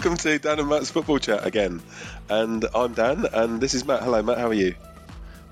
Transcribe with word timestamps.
welcome 0.00 0.16
to 0.16 0.38
Dan 0.38 0.58
and 0.58 0.66
Matt's 0.66 0.90
football 0.90 1.18
chat 1.18 1.46
again. 1.46 1.82
And 2.30 2.64
I'm 2.74 2.94
Dan, 2.94 3.26
and 3.34 3.60
this 3.60 3.74
is 3.74 3.84
Matt. 3.84 4.02
Hello, 4.02 4.22
Matt. 4.22 4.38
How 4.38 4.46
are 4.46 4.54
you? 4.54 4.74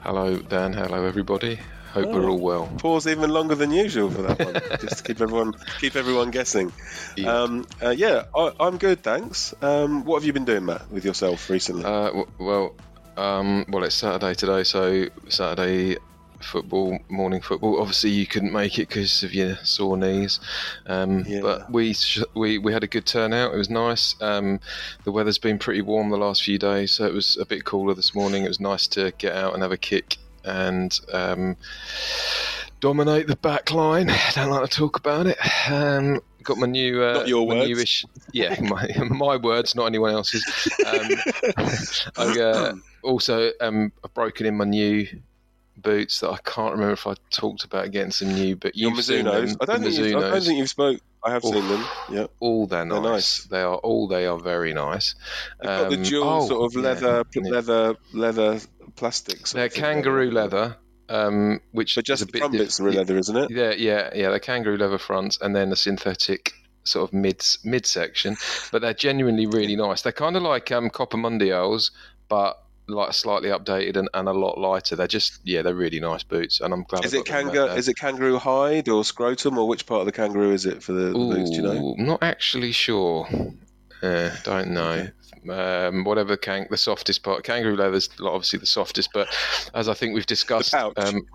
Hello, 0.00 0.38
Dan. 0.38 0.72
Hello, 0.72 1.04
everybody. 1.04 1.56
Hope 1.92 2.06
oh, 2.06 2.12
we're 2.14 2.30
all 2.30 2.38
well. 2.38 2.66
Pause 2.78 3.08
even 3.08 3.28
longer 3.28 3.54
than 3.54 3.70
usual 3.70 4.10
for 4.10 4.22
that 4.22 4.38
one, 4.38 4.54
just 4.80 4.96
to 4.96 5.02
keep 5.04 5.20
everyone 5.20 5.54
keep 5.80 5.96
everyone 5.96 6.30
guessing. 6.30 6.72
Yeah, 7.14 7.42
um, 7.42 7.66
uh, 7.82 7.90
yeah 7.90 8.24
I, 8.34 8.52
am 8.58 8.78
good, 8.78 9.02
thanks. 9.02 9.52
Um, 9.60 10.06
what 10.06 10.16
have 10.16 10.24
you 10.24 10.32
been 10.32 10.46
doing, 10.46 10.64
Matt, 10.64 10.90
with 10.90 11.04
yourself 11.04 11.50
recently? 11.50 11.84
Uh, 11.84 12.06
w- 12.06 12.28
well, 12.38 12.74
um, 13.18 13.66
well, 13.68 13.84
it's 13.84 13.96
Saturday 13.96 14.32
today, 14.32 14.64
so 14.64 15.08
Saturday 15.28 15.98
football, 16.40 16.98
morning 17.08 17.40
football. 17.40 17.80
Obviously, 17.80 18.10
you 18.10 18.26
couldn't 18.26 18.52
make 18.52 18.78
it 18.78 18.88
because 18.88 19.22
of 19.22 19.34
your 19.34 19.56
sore 19.56 19.96
knees, 19.96 20.40
um, 20.86 21.24
yeah. 21.26 21.40
but 21.40 21.70
we 21.70 21.94
we 22.34 22.58
we 22.58 22.72
had 22.72 22.84
a 22.84 22.86
good 22.86 23.06
turnout. 23.06 23.54
It 23.54 23.58
was 23.58 23.70
nice. 23.70 24.14
Um, 24.20 24.60
the 25.04 25.12
weather's 25.12 25.38
been 25.38 25.58
pretty 25.58 25.82
warm 25.82 26.10
the 26.10 26.16
last 26.16 26.42
few 26.42 26.58
days, 26.58 26.92
so 26.92 27.06
it 27.06 27.12
was 27.12 27.36
a 27.36 27.46
bit 27.46 27.64
cooler 27.64 27.94
this 27.94 28.14
morning. 28.14 28.44
It 28.44 28.48
was 28.48 28.60
nice 28.60 28.86
to 28.88 29.12
get 29.18 29.34
out 29.34 29.54
and 29.54 29.62
have 29.62 29.72
a 29.72 29.78
kick 29.78 30.18
and. 30.44 30.98
Um, 31.12 31.56
dominate 32.80 33.26
the 33.26 33.34
back 33.34 33.72
line. 33.72 34.08
I 34.08 34.30
don't 34.36 34.50
like 34.50 34.70
to 34.70 34.76
talk 34.76 34.96
about 34.96 35.26
it. 35.26 35.36
Um, 35.68 36.20
got 36.48 36.58
my 36.58 36.66
new, 36.66 37.02
uh, 37.02 37.12
not 37.12 37.28
your 37.28 37.46
words. 37.46 37.68
Newish, 37.68 38.06
yeah, 38.32 38.58
my, 38.62 38.88
my 39.10 39.36
words, 39.36 39.74
not 39.74 39.86
anyone 39.86 40.12
else's. 40.12 40.44
Um, 40.86 41.08
I 42.16 42.40
uh, 42.40 42.74
also 43.02 43.52
um, 43.60 43.92
I've 44.04 44.14
broken 44.14 44.46
in 44.46 44.56
my 44.56 44.64
new 44.64 45.06
boots 45.82 46.20
that 46.20 46.30
I 46.30 46.38
can't 46.44 46.72
remember 46.72 46.92
if 46.92 47.06
I 47.06 47.14
talked 47.30 47.64
about 47.64 47.90
getting 47.90 48.10
some 48.10 48.34
new, 48.34 48.56
but 48.56 48.76
you've 48.76 48.94
Your 48.94 49.02
seen 49.02 49.24
them. 49.24 49.34
I 49.60 49.64
don't, 49.64 49.82
think 49.82 49.96
you've, 49.96 50.16
I 50.16 50.30
don't 50.30 50.42
think 50.42 50.58
you've 50.58 50.68
spoke. 50.68 51.00
I 51.24 51.32
have 51.32 51.42
seen 51.42 51.66
them. 51.68 51.84
Yeah, 52.10 52.26
all 52.40 52.66
they're 52.66 52.84
nice. 52.84 53.00
they're 53.02 53.12
nice. 53.12 53.44
They 53.44 53.62
are 53.62 53.76
all 53.76 54.08
they 54.08 54.26
are 54.26 54.38
very 54.38 54.72
nice. 54.72 55.14
They've 55.60 55.70
um, 55.70 55.82
got 55.82 55.90
the 55.90 56.04
dual 56.04 56.28
oh, 56.28 56.46
sort 56.46 56.72
of 56.72 56.80
leather, 56.80 57.24
yeah, 57.34 57.42
leather, 57.42 57.96
leather 58.12 58.60
plastics. 58.96 59.52
They're 59.52 59.68
kangaroo 59.68 60.30
leather. 60.30 60.76
Um, 61.10 61.62
which 61.72 61.94
but 61.94 62.04
just 62.04 62.26
the 62.26 62.30
bit 62.30 62.40
front 62.40 62.52
bits 62.52 62.78
are 62.80 62.92
leather, 62.92 63.16
isn't 63.16 63.34
it? 63.34 63.50
Yeah, 63.50 63.70
yeah, 63.70 64.10
yeah. 64.14 64.30
The 64.30 64.40
kangaroo 64.40 64.76
leather 64.76 64.98
fronts, 64.98 65.38
and 65.40 65.56
then 65.56 65.70
the 65.70 65.76
synthetic 65.76 66.52
sort 66.84 67.08
of 67.08 67.14
mid 67.14 67.42
mid 67.64 67.86
section. 67.86 68.36
But 68.70 68.82
they're 68.82 68.94
genuinely 68.94 69.46
really 69.46 69.74
nice. 69.74 70.02
They're 70.02 70.12
kind 70.12 70.36
of 70.36 70.42
like 70.42 70.70
um, 70.70 70.90
Copa 70.90 71.16
Mundials, 71.16 71.92
but 72.28 72.62
like 72.88 73.12
slightly 73.12 73.50
updated 73.50 73.96
and, 73.96 74.08
and 74.14 74.28
a 74.28 74.32
lot 74.32 74.58
lighter. 74.58 74.96
They're 74.96 75.06
just 75.06 75.40
yeah, 75.44 75.62
they're 75.62 75.74
really 75.74 76.00
nice 76.00 76.22
boots, 76.22 76.60
and 76.60 76.72
I'm 76.72 76.84
glad. 76.84 77.04
Is 77.04 77.14
it 77.14 77.24
kangaroo? 77.24 77.66
Is 77.72 77.88
it 77.88 77.96
kangaroo 77.96 78.38
hide 78.38 78.88
or 78.88 79.04
scrotum, 79.04 79.58
or 79.58 79.68
which 79.68 79.86
part 79.86 80.00
of 80.00 80.06
the 80.06 80.12
kangaroo 80.12 80.52
is 80.52 80.66
it 80.66 80.82
for 80.82 80.92
the, 80.92 81.10
the 81.10 81.18
Ooh, 81.18 81.34
boots? 81.34 81.50
Do 81.50 81.56
you 81.56 81.62
know? 81.62 81.94
Not 81.98 82.22
actually 82.22 82.72
sure. 82.72 83.28
Uh, 84.02 84.30
don't 84.44 84.70
know. 84.70 85.08
Um, 85.48 86.04
whatever 86.04 86.36
kang- 86.36 86.66
the 86.68 86.76
softest 86.76 87.22
part. 87.22 87.44
Kangaroo 87.44 87.76
leather 87.76 87.96
is 87.96 88.08
obviously 88.20 88.58
the 88.58 88.66
softest, 88.66 89.10
but 89.14 89.28
as 89.74 89.88
I 89.88 89.94
think 89.94 90.14
we've 90.14 90.26
discussed, 90.26 90.72
the 90.72 90.92
pouch. 90.94 90.98
Um, 90.98 91.26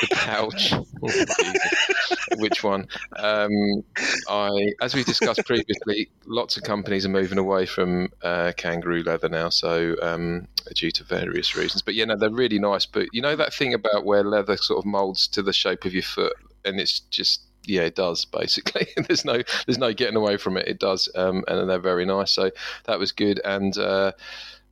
the 0.00 0.08
pouch. 0.12 0.72
oh, 1.02 2.36
which 2.38 2.64
one? 2.64 2.88
Um, 3.16 3.84
I, 4.28 4.72
as 4.80 4.94
we've 4.94 5.06
discussed 5.06 5.44
previously, 5.46 6.10
lots 6.26 6.56
of 6.56 6.64
companies 6.64 7.06
are 7.06 7.10
moving 7.10 7.38
away 7.38 7.66
from 7.66 8.08
uh, 8.22 8.52
kangaroo 8.56 9.02
leather 9.02 9.28
now, 9.28 9.48
so 9.50 9.96
um, 10.02 10.48
due 10.74 10.90
to 10.90 11.04
various 11.04 11.54
reasons. 11.54 11.82
But 11.82 11.94
yeah, 11.94 12.06
no, 12.06 12.16
they're 12.16 12.30
really 12.30 12.58
nice. 12.58 12.86
But 12.86 13.08
you 13.12 13.20
know 13.20 13.36
that 13.36 13.54
thing 13.54 13.74
about 13.74 14.04
where 14.04 14.24
leather 14.24 14.56
sort 14.56 14.78
of 14.78 14.86
molds 14.86 15.28
to 15.28 15.42
the 15.42 15.52
shape 15.52 15.84
of 15.84 15.92
your 15.92 16.02
foot, 16.02 16.34
and 16.64 16.80
it's 16.80 17.00
just 17.00 17.42
yeah, 17.66 17.82
it 17.82 17.94
does 17.94 18.24
basically. 18.24 18.88
there's 19.08 19.24
no 19.24 19.42
there's 19.66 19.78
no 19.78 19.92
getting 19.92 20.16
away 20.16 20.36
from 20.36 20.56
it. 20.56 20.68
It 20.68 20.78
does, 20.78 21.08
um, 21.14 21.44
and 21.48 21.68
they're 21.68 21.78
very 21.78 22.04
nice. 22.04 22.32
So 22.32 22.50
that 22.84 22.98
was 22.98 23.12
good, 23.12 23.40
and 23.44 23.76
uh, 23.76 24.12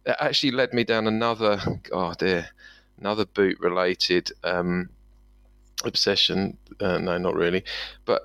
it 0.06 0.16
actually 0.20 0.52
led 0.52 0.72
me 0.72 0.84
down 0.84 1.06
another 1.06 1.60
oh 1.92 2.14
dear, 2.14 2.48
another 2.98 3.24
boot 3.24 3.58
related 3.60 4.30
um, 4.44 4.90
obsession. 5.84 6.56
Uh, 6.80 6.98
no, 6.98 7.18
not 7.18 7.34
really, 7.34 7.64
but 8.04 8.22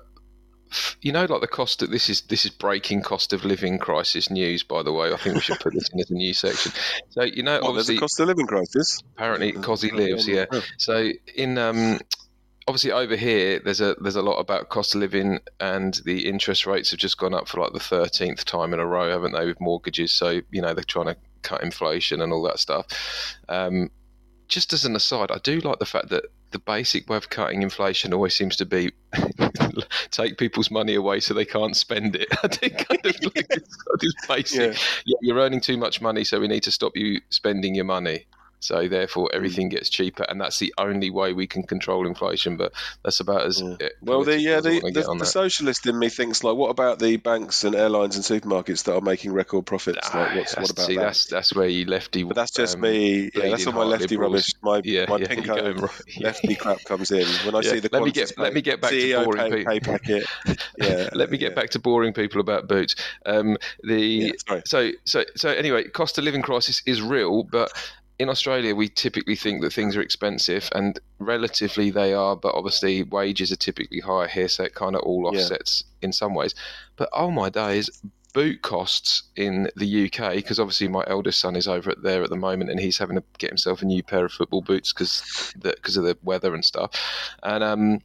you 1.00 1.12
know, 1.12 1.24
like 1.24 1.40
the 1.40 1.46
cost 1.46 1.82
of 1.82 1.90
this 1.90 2.08
is 2.08 2.22
this 2.22 2.44
is 2.44 2.50
breaking 2.50 3.02
cost 3.02 3.32
of 3.32 3.44
living 3.44 3.78
crisis 3.78 4.30
news. 4.30 4.62
By 4.62 4.82
the 4.82 4.92
way, 4.92 5.12
I 5.12 5.16
think 5.16 5.36
we 5.36 5.40
should 5.40 5.60
put 5.60 5.74
this 5.74 5.88
in 5.92 6.00
as 6.00 6.10
a 6.10 6.14
news 6.14 6.40
section. 6.40 6.72
So 7.10 7.22
you 7.22 7.42
know, 7.42 7.60
what, 7.60 7.70
obviously, 7.70 7.98
cost 7.98 8.18
of 8.20 8.28
living 8.28 8.46
crisis. 8.46 9.00
Apparently, 9.16 9.52
Cosy 9.52 9.90
lives. 9.90 10.26
Yeah. 10.26 10.46
So 10.78 11.10
in 11.34 11.58
um, 11.58 11.98
obviously 12.68 12.90
over 12.90 13.16
here 13.16 13.60
there's 13.60 13.80
a 13.80 13.94
there's 14.00 14.16
a 14.16 14.22
lot 14.22 14.38
about 14.38 14.68
cost 14.68 14.94
of 14.94 15.00
living 15.00 15.38
and 15.60 16.00
the 16.04 16.28
interest 16.28 16.66
rates 16.66 16.90
have 16.90 16.98
just 16.98 17.18
gone 17.18 17.34
up 17.34 17.46
for 17.46 17.60
like 17.60 17.72
the 17.72 17.78
13th 17.78 18.44
time 18.44 18.74
in 18.74 18.80
a 18.80 18.86
row 18.86 19.10
haven't 19.10 19.32
they 19.32 19.46
with 19.46 19.60
mortgages 19.60 20.12
so 20.12 20.40
you 20.50 20.60
know 20.60 20.74
they're 20.74 20.84
trying 20.84 21.06
to 21.06 21.16
cut 21.42 21.62
inflation 21.62 22.20
and 22.20 22.32
all 22.32 22.42
that 22.42 22.58
stuff 22.58 22.86
um, 23.48 23.90
just 24.48 24.72
as 24.72 24.84
an 24.84 24.96
aside 24.96 25.30
i 25.30 25.38
do 25.38 25.60
like 25.60 25.78
the 25.78 25.86
fact 25.86 26.08
that 26.08 26.24
the 26.50 26.58
basic 26.58 27.08
way 27.08 27.16
of 27.16 27.28
cutting 27.28 27.62
inflation 27.62 28.12
always 28.12 28.34
seems 28.34 28.56
to 28.56 28.64
be 28.64 28.90
take 30.10 30.38
people's 30.38 30.70
money 30.70 30.94
away 30.94 31.20
so 31.20 31.34
they 31.34 31.44
can't 31.44 31.76
spend 31.76 32.16
it. 32.16 32.28
I 32.42 32.48
think 32.48 32.86
kind 32.88 33.04
of 33.04 33.22
like 33.24 33.48
this, 33.48 33.76
this 34.00 34.26
basic. 34.28 34.58
Yeah. 34.58 34.80
yeah. 35.04 35.16
you're 35.22 35.38
earning 35.38 35.60
too 35.60 35.76
much 35.76 36.00
money, 36.00 36.24
so 36.24 36.40
we 36.40 36.48
need 36.48 36.62
to 36.62 36.70
stop 36.70 36.96
you 36.96 37.20
spending 37.30 37.74
your 37.74 37.84
money. 37.84 38.26
So 38.60 38.88
therefore, 38.88 39.28
hmm. 39.30 39.36
everything 39.36 39.68
gets 39.68 39.88
cheaper, 39.88 40.24
and 40.28 40.40
that's 40.40 40.58
the 40.58 40.72
only 40.78 41.10
way 41.10 41.32
we 41.32 41.46
can 41.46 41.62
control 41.62 42.06
inflation. 42.06 42.56
But 42.56 42.72
that's 43.02 43.20
about 43.20 43.46
as 43.46 43.60
yeah. 43.60 43.88
well. 44.00 44.24
The 44.24 44.40
yeah, 44.40 44.60
the, 44.60 44.80
the, 44.80 45.16
the 45.18 45.26
socialist 45.26 45.86
in 45.86 45.98
me 45.98 46.08
thinks 46.08 46.42
like, 46.42 46.56
what 46.56 46.70
about 46.70 46.98
the 46.98 47.16
banks 47.16 47.64
and 47.64 47.74
airlines 47.74 48.16
and 48.16 48.24
supermarkets 48.24 48.84
that 48.84 48.94
are 48.94 49.00
making 49.00 49.32
record 49.32 49.66
profits? 49.66 50.12
like, 50.12 50.34
what's, 50.34 50.56
what 50.56 50.70
about 50.70 50.86
see, 50.86 50.96
that? 50.96 51.02
That's 51.02 51.26
that's 51.26 51.54
where 51.54 51.68
you 51.68 51.84
lefty. 51.84 52.24
But 52.24 52.36
that's 52.36 52.52
just 52.52 52.76
um, 52.76 52.82
me. 52.82 53.30
Yeah, 53.34 53.50
that's 53.50 53.66
all 53.66 53.72
my 53.72 53.84
lefty 53.84 54.16
liberals. 54.16 54.32
rubbish. 54.32 54.54
My 54.62 54.80
yeah, 54.84 55.06
my 55.08 55.16
yeah, 55.18 55.26
pink 55.28 55.46
right. 55.48 55.90
lefty 56.20 56.54
crap 56.54 56.82
comes 56.84 57.10
in 57.10 57.26
when 57.44 57.54
I 57.54 57.60
see 57.60 57.80
the. 57.80 57.90
Let 57.92 58.02
me 58.02 58.12
get 58.12 58.32
let 58.38 58.54
me 58.54 58.62
get 58.62 58.80
back 58.80 58.92
CEO 58.92 59.20
to 59.20 59.24
boring 59.24 59.52
pay, 59.52 59.64
pay 59.64 59.80
packet. 59.80 60.26
Yeah, 60.78 61.08
let 61.12 61.30
me 61.30 61.38
get 61.38 61.54
back 61.54 61.70
to 61.70 61.78
boring 61.78 62.12
people 62.12 62.40
about 62.40 62.68
boots. 62.68 62.96
Um, 63.24 63.56
the 63.82 64.34
so 64.64 64.90
so 65.04 65.24
so 65.36 65.50
anyway, 65.50 65.84
cost 65.84 66.18
of 66.18 66.24
living 66.24 66.42
crisis 66.42 66.82
is 66.86 67.02
real, 67.02 67.42
but 67.42 67.70
in 68.18 68.28
Australia, 68.28 68.74
we 68.74 68.88
typically 68.88 69.36
think 69.36 69.60
that 69.60 69.72
things 69.72 69.96
are 69.96 70.00
expensive, 70.00 70.68
and 70.74 70.98
relatively 71.18 71.90
they 71.90 72.14
are, 72.14 72.34
but 72.34 72.54
obviously 72.54 73.02
wages 73.02 73.52
are 73.52 73.56
typically 73.56 74.00
higher 74.00 74.26
here, 74.26 74.48
so 74.48 74.64
it 74.64 74.74
kind 74.74 74.96
of 74.96 75.02
all 75.02 75.26
offsets 75.26 75.84
yeah. 76.00 76.06
in 76.06 76.12
some 76.12 76.34
ways. 76.34 76.54
But 76.96 77.10
oh 77.12 77.30
my 77.30 77.50
days, 77.50 77.90
boot 78.32 78.62
costs 78.62 79.24
in 79.36 79.68
the 79.76 80.06
UK, 80.06 80.34
because 80.34 80.58
obviously 80.58 80.88
my 80.88 81.04
eldest 81.06 81.40
son 81.40 81.56
is 81.56 81.68
over 81.68 81.94
there 82.02 82.22
at 82.22 82.30
the 82.30 82.36
moment, 82.36 82.70
and 82.70 82.80
he's 82.80 82.98
having 82.98 83.16
to 83.16 83.24
get 83.38 83.50
himself 83.50 83.82
a 83.82 83.86
new 83.86 84.02
pair 84.02 84.24
of 84.24 84.32
football 84.32 84.62
boots 84.62 84.92
because 84.92 85.52
because 85.60 85.96
of 85.96 86.04
the 86.04 86.16
weather 86.22 86.54
and 86.54 86.64
stuff. 86.64 86.90
And 87.42 87.62
um, 87.62 88.00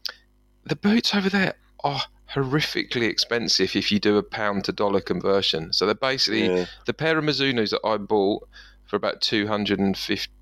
the 0.66 0.76
boots 0.76 1.16
over 1.16 1.30
there 1.30 1.54
are 1.84 2.02
horrifically 2.34 3.10
expensive 3.10 3.76
if 3.76 3.92
you 3.92 4.00
do 4.00 4.18
a 4.18 4.24
pound 4.24 4.66
to 4.66 4.72
dollar 4.72 5.02
conversion. 5.02 5.74
So 5.74 5.86
they're 5.86 5.96
basically 5.96 6.48
yeah. 6.48 6.66
the 6.86 6.94
pair 6.94 7.18
of 7.18 7.24
Mizunos 7.24 7.72
that 7.72 7.86
I 7.86 7.98
bought 7.98 8.48
for 8.92 8.98
about 8.98 9.22
two 9.22 9.48
hundred 9.48 9.80
and 9.80 9.98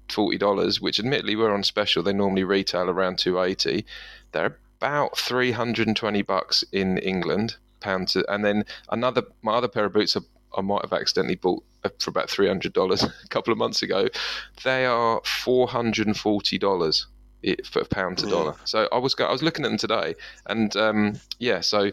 forty 0.10 0.38
dollars, 0.40 0.82
which 0.82 1.00
admittedly 1.00 1.36
were 1.36 1.54
on 1.54 1.64
special. 1.64 2.02
They 2.02 2.14
normally 2.14 2.44
retail 2.44 2.90
around 2.90 3.20
two 3.20 3.40
eighty. 3.40 3.86
They're 4.32 4.58
about 4.80 5.16
three 5.20 5.52
hundred 5.52 5.86
and 5.88 5.96
twenty 5.96 6.24
bucks 6.24 6.64
in 6.72 6.98
England 6.98 7.58
pound 7.80 8.08
to, 8.10 8.25
and 8.28 8.44
then 8.44 8.66
another 8.90 9.22
my 9.44 9.54
other 9.54 9.68
pair 9.68 9.86
of 9.86 9.94
boots 9.94 10.18
I, 10.18 10.22
I 10.57 10.62
might 10.62 10.81
have 10.81 10.94
accidentally 10.94 11.36
bought 11.36 11.63
for 12.00 12.10
about 12.10 12.28
three 12.28 12.48
hundred 12.48 12.74
dollars 12.74 13.04
a 13.24 13.28
couple 13.30 13.51
of 13.51 13.60
months 13.60 13.84
ago. 13.84 14.07
They 14.63 14.88
are 14.88 15.22
four 15.24 15.68
hundred 15.68 16.07
and 16.07 16.18
forty 16.18 16.57
dollars 16.57 17.06
for 17.66 17.86
pound 17.86 18.18
to 18.18 18.25
dollar. 18.25 18.56
So 18.66 18.90
I 18.92 18.98
was 18.98 19.16
I 19.19 19.31
was 19.31 19.44
looking 19.44 19.63
at 19.63 19.69
them 19.69 19.78
today, 19.78 20.16
and 20.48 20.75
um, 20.75 21.19
yeah, 21.38 21.62
so 21.62 21.92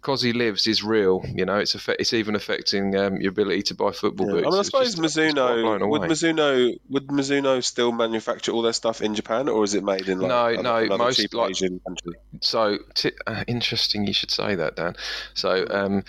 Cosy 0.00 0.32
lives 0.32 0.66
is 0.66 0.82
real. 0.82 1.24
You 1.34 1.44
know, 1.44 1.56
it's 1.56 1.74
effect, 1.74 2.00
it's 2.00 2.12
even 2.12 2.36
affecting 2.36 2.96
um, 2.96 3.16
your 3.16 3.30
ability 3.30 3.62
to 3.62 3.74
buy 3.74 3.90
football 3.90 4.28
yeah. 4.28 4.32
boots. 4.34 4.46
I, 4.46 4.50
mean, 4.50 4.60
I 4.60 4.62
suppose 4.62 4.94
Mizuno 4.94 5.88
would 5.88 6.02
Mizuno 6.02 6.78
would 6.88 7.08
Mizuno 7.08 7.62
still 7.64 7.90
manufacture 7.92 8.52
all 8.52 8.62
their 8.62 8.72
stuff 8.72 9.02
in 9.02 9.14
Japan, 9.14 9.48
or 9.48 9.64
is 9.64 9.74
it 9.74 9.82
made 9.82 10.08
in 10.08 10.20
like 10.20 10.60
no 10.60 10.84
no 10.86 10.96
most 10.96 11.34
like, 11.34 11.50
Asian 11.50 11.80
country? 11.80 12.14
So 12.40 12.78
t- 12.94 13.12
uh, 13.26 13.44
interesting, 13.48 14.06
you 14.06 14.12
should 14.12 14.30
say 14.30 14.54
that, 14.54 14.76
Dan. 14.76 14.94
So 15.34 15.66
um, 15.68 16.04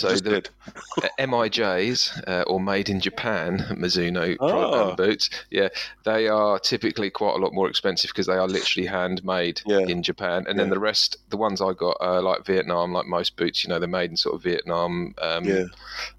so 0.00 0.08
Just 0.08 0.24
the 0.24 0.42
MIJs 1.18 2.26
uh, 2.26 2.44
or 2.46 2.58
made 2.58 2.88
in 2.88 3.00
Japan 3.00 3.58
Mizuno 3.70 4.36
oh. 4.40 4.94
boots, 4.96 5.28
yeah, 5.50 5.68
they 6.04 6.26
are 6.28 6.58
typically 6.58 7.10
quite 7.10 7.34
a 7.34 7.38
lot 7.38 7.52
more 7.52 7.68
expensive 7.68 8.08
because 8.10 8.26
they 8.26 8.36
are 8.36 8.48
literally 8.48 8.86
handmade 8.86 9.60
yeah. 9.66 9.80
in 9.80 10.02
Japan. 10.02 10.46
And 10.48 10.56
yeah. 10.56 10.64
then 10.64 10.70
the 10.70 10.78
rest, 10.78 11.18
the 11.28 11.36
ones 11.36 11.60
I 11.60 11.74
got, 11.74 11.98
are 12.00 12.22
like 12.22 12.46
Vietnam, 12.46 12.92
like 12.92 13.06
most 13.06 13.36
boots, 13.36 13.62
you 13.62 13.68
know, 13.68 13.78
they're 13.78 13.88
made 13.88 14.10
in 14.10 14.16
sort 14.16 14.34
of 14.34 14.42
Vietnam. 14.42 15.14
Um, 15.20 15.44
yeah. 15.44 15.64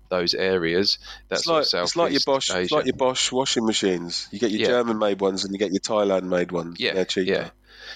Those 0.09 0.33
areas. 0.33 0.99
That's 1.29 1.47
like, 1.47 1.65
it's 1.73 1.95
like 1.95 2.11
your 2.11 2.19
Bosch, 2.25 2.53
it's 2.53 2.69
like 2.69 2.85
your 2.85 2.97
Bosch 2.97 3.31
washing 3.31 3.65
machines. 3.65 4.27
You 4.29 4.39
get 4.39 4.51
your 4.51 4.67
German-made 4.67 5.21
ones 5.21 5.45
and 5.45 5.53
you 5.53 5.57
get 5.57 5.71
your 5.71 5.79
Thailand-made 5.79 6.51
ones. 6.51 6.81
Yeah, 6.81 6.93
they're 6.93 7.05
cheaper. 7.05 7.31
Yeah, 7.31 7.49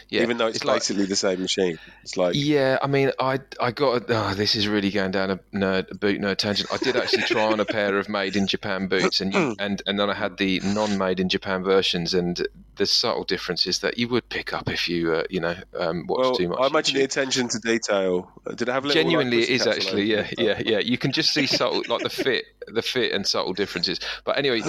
Yeah, 0.10 0.22
even 0.22 0.38
though 0.38 0.48
it's, 0.48 0.58
it's 0.58 0.66
basically 0.66 1.04
like, 1.04 1.10
the 1.10 1.16
same 1.16 1.42
machine. 1.42 1.80
It's 2.04 2.18
like 2.18 2.36
yeah. 2.36 2.78
I 2.82 2.88
mean, 2.88 3.12
I 3.20 3.40
I 3.60 3.72
got 3.72 4.04
oh, 4.10 4.34
this 4.34 4.56
is 4.56 4.68
really 4.68 4.92
going 4.92 5.12
down 5.12 5.32
a 5.32 5.40
nerd 5.54 5.92
a 5.92 5.96
boot 5.96 6.20
nerd 6.20 6.38
tangent. 6.38 6.72
I 6.72 6.78
did 6.78 6.96
actually 6.96 7.24
try 7.24 7.44
on 7.44 7.60
a 7.60 7.66
pair 7.66 7.98
of 7.98 8.10
made 8.10 8.36
in 8.36 8.48
Japan 8.48 8.88
boots, 8.88 9.22
and 9.22 9.34
and 9.60 9.82
and 9.86 10.00
then 10.00 10.10
I 10.10 10.14
had 10.14 10.38
the 10.38 10.60
non 10.64 10.98
made 10.98 11.20
in 11.20 11.30
Japan 11.30 11.64
versions, 11.64 12.14
and 12.14 12.46
the 12.76 12.86
subtle 12.86 13.24
differences 13.24 13.80
that 13.80 13.98
you 13.98 14.08
would 14.10 14.28
pick 14.30 14.54
up 14.54 14.70
if 14.70 14.88
you 14.90 15.14
uh, 15.14 15.24
you 15.30 15.40
know 15.40 15.56
um, 15.80 16.06
watch 16.08 16.20
well, 16.20 16.36
too 16.36 16.50
much. 16.50 16.60
I 16.60 16.68
imagine 16.68 16.96
YouTube. 16.96 17.00
the 17.00 17.04
attention 17.06 17.48
to 17.50 17.60
detail. 17.60 18.32
Did 18.56 18.70
I 18.70 18.74
have 18.74 18.86
a 18.86 18.88
little, 18.88 19.04
genuinely? 19.04 19.42
Like, 19.42 19.50
it 19.50 19.54
is 19.54 19.68
actually 19.68 20.04
yeah 20.04 20.30
yeah 20.38 20.62
yeah. 20.64 20.80
You 20.80 20.98
can 20.98 21.12
just 21.12 21.34
see 21.34 21.46
subtle 21.46 21.84
like 21.88 22.04
the 22.04 22.10
fit 22.10 22.46
the 22.68 22.82
fit 22.82 23.14
and 23.14 23.26
subtle 23.26 23.54
differences. 23.54 24.00
But 24.24 24.38
anyway, 24.38 24.62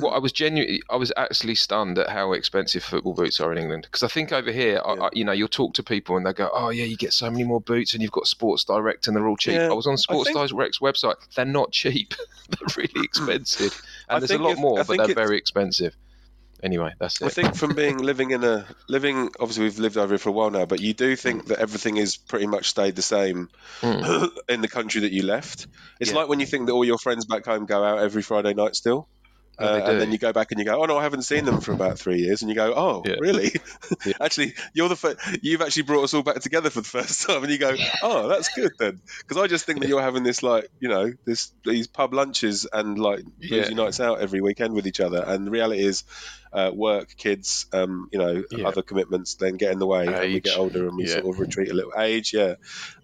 what 0.00 0.10
I 0.10 0.18
was 0.18 0.32
genuinely 0.32 0.82
I 0.90 0.96
was 0.96 1.12
actually 1.16 1.54
stunned 1.54 1.98
at 1.98 2.08
how 2.10 2.32
expensive 2.32 2.82
football 2.82 3.14
boots 3.14 3.40
are 3.40 3.52
in 3.52 3.58
England 3.58 3.84
because 3.84 4.02
I 4.02 4.08
think 4.08 4.32
over 4.32 4.52
here 4.52 4.67
yeah. 4.72 4.78
I, 4.78 5.06
I, 5.06 5.08
you 5.12 5.24
know 5.24 5.32
you'll 5.32 5.48
talk 5.48 5.74
to 5.74 5.82
people 5.82 6.16
and 6.16 6.26
they 6.26 6.32
go 6.32 6.50
oh 6.52 6.70
yeah 6.70 6.84
you 6.84 6.96
get 6.96 7.12
so 7.12 7.30
many 7.30 7.44
more 7.44 7.60
boots 7.60 7.94
and 7.94 8.02
you've 8.02 8.12
got 8.12 8.26
Sports 8.26 8.64
Direct 8.64 9.06
and 9.06 9.16
they're 9.16 9.26
all 9.26 9.36
cheap. 9.36 9.54
Yeah, 9.54 9.68
I 9.68 9.74
was 9.74 9.86
on 9.86 9.96
Sports 9.96 10.30
think... 10.30 10.50
Direct's 10.50 10.78
website. 10.80 11.16
They're 11.34 11.44
not 11.44 11.72
cheap. 11.72 12.14
they're 12.48 12.68
really 12.76 12.92
expensive 13.04 13.80
and 14.08 14.22
there's 14.22 14.30
a 14.30 14.38
lot 14.38 14.52
if, 14.52 14.58
more, 14.58 14.84
but 14.84 14.96
they're 14.96 15.14
very 15.14 15.38
expensive 15.38 15.96
anyway, 16.62 16.92
that's 16.98 17.20
it. 17.20 17.26
I 17.26 17.28
think 17.28 17.54
from 17.54 17.74
being 17.74 17.98
living 18.02 18.30
in 18.30 18.44
a 18.44 18.66
living, 18.88 19.30
obviously 19.40 19.64
we've 19.64 19.78
lived 19.78 19.96
over 19.96 20.14
here 20.14 20.18
for 20.18 20.28
a 20.30 20.32
while 20.32 20.50
now, 20.50 20.66
but 20.66 20.80
you 20.80 20.94
do 20.94 21.16
think 21.16 21.46
that 21.46 21.58
everything 21.58 21.96
is 21.96 22.16
pretty 22.16 22.46
much 22.46 22.68
stayed 22.70 22.96
the 22.96 23.02
same 23.02 23.48
mm. 23.80 24.30
in 24.48 24.60
the 24.60 24.68
country 24.68 25.02
that 25.02 25.12
you 25.12 25.22
left. 25.22 25.66
It's 26.00 26.10
yeah. 26.10 26.16
like 26.16 26.28
when 26.28 26.40
you 26.40 26.46
think 26.46 26.66
that 26.66 26.72
all 26.72 26.84
your 26.84 26.98
friends 26.98 27.24
back 27.24 27.44
home 27.44 27.66
go 27.66 27.82
out 27.82 27.98
every 27.98 28.22
Friday 28.22 28.54
night 28.54 28.76
still. 28.76 29.08
Uh, 29.58 29.82
and 29.84 30.00
then 30.00 30.12
you 30.12 30.18
go 30.18 30.32
back 30.32 30.52
and 30.52 30.58
you 30.58 30.64
go, 30.64 30.80
oh 30.80 30.84
no, 30.84 30.96
I 30.96 31.02
haven't 31.02 31.22
seen 31.22 31.44
them 31.44 31.60
for 31.60 31.72
about 31.72 31.98
three 31.98 32.18
years, 32.18 32.42
and 32.42 32.48
you 32.48 32.54
go, 32.54 32.72
oh 32.76 33.02
yeah. 33.04 33.16
really? 33.20 33.52
Yeah. 34.04 34.14
actually, 34.20 34.54
you're 34.74 34.88
the 34.88 34.96
fir- 34.96 35.16
you've 35.42 35.62
actually 35.62 35.82
brought 35.82 36.04
us 36.04 36.14
all 36.14 36.22
back 36.22 36.40
together 36.40 36.70
for 36.70 36.80
the 36.80 36.88
first 36.88 37.22
time, 37.26 37.42
and 37.42 37.50
you 37.50 37.58
go, 37.58 37.74
oh, 38.02 38.28
that's 38.28 38.48
good 38.54 38.72
then, 38.78 39.00
because 39.20 39.42
I 39.42 39.46
just 39.46 39.64
think 39.64 39.80
that 39.80 39.88
you're 39.88 40.02
having 40.02 40.22
this 40.22 40.42
like 40.42 40.68
you 40.78 40.88
know 40.88 41.12
this 41.24 41.52
these 41.64 41.86
pub 41.86 42.14
lunches 42.14 42.66
and 42.72 42.98
like 42.98 43.24
boozy 43.38 43.74
nights 43.74 44.00
out 44.00 44.20
every 44.20 44.40
weekend 44.40 44.74
with 44.74 44.86
each 44.86 45.00
other, 45.00 45.22
and 45.26 45.46
the 45.46 45.50
reality 45.50 45.82
is 45.82 46.04
uh, 46.52 46.70
work, 46.74 47.14
kids, 47.16 47.66
um, 47.72 48.08
you 48.12 48.18
know, 48.18 48.42
yeah. 48.50 48.66
other 48.66 48.82
commitments 48.82 49.34
then 49.34 49.56
get 49.56 49.72
in 49.72 49.78
the 49.78 49.86
way, 49.86 50.02
age. 50.02 50.08
and 50.08 50.34
we 50.34 50.40
get 50.40 50.56
older 50.56 50.88
and 50.88 50.96
we 50.96 51.06
yeah. 51.06 51.20
sort 51.20 51.34
of 51.34 51.40
retreat 51.40 51.70
a 51.70 51.74
little. 51.74 51.92
Age, 51.96 52.32
yeah. 52.32 52.54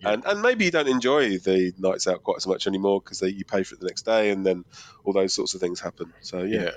yeah. 0.00 0.12
and 0.12 0.24
and 0.24 0.42
maybe 0.42 0.64
you 0.64 0.70
don't 0.70 0.88
enjoy 0.88 1.38
the 1.38 1.72
nights 1.78 2.06
out 2.06 2.22
quite 2.22 2.40
so 2.40 2.50
much 2.50 2.66
anymore 2.66 3.00
because 3.00 3.22
you 3.22 3.44
pay 3.44 3.62
for 3.62 3.74
it 3.74 3.80
the 3.80 3.86
next 3.86 4.02
day, 4.02 4.30
and 4.30 4.44
then 4.44 4.64
all 5.04 5.12
those 5.12 5.34
sorts 5.34 5.54
of 5.54 5.60
things 5.60 5.80
happen. 5.80 6.12
So 6.20 6.42
yeah, 6.42 6.70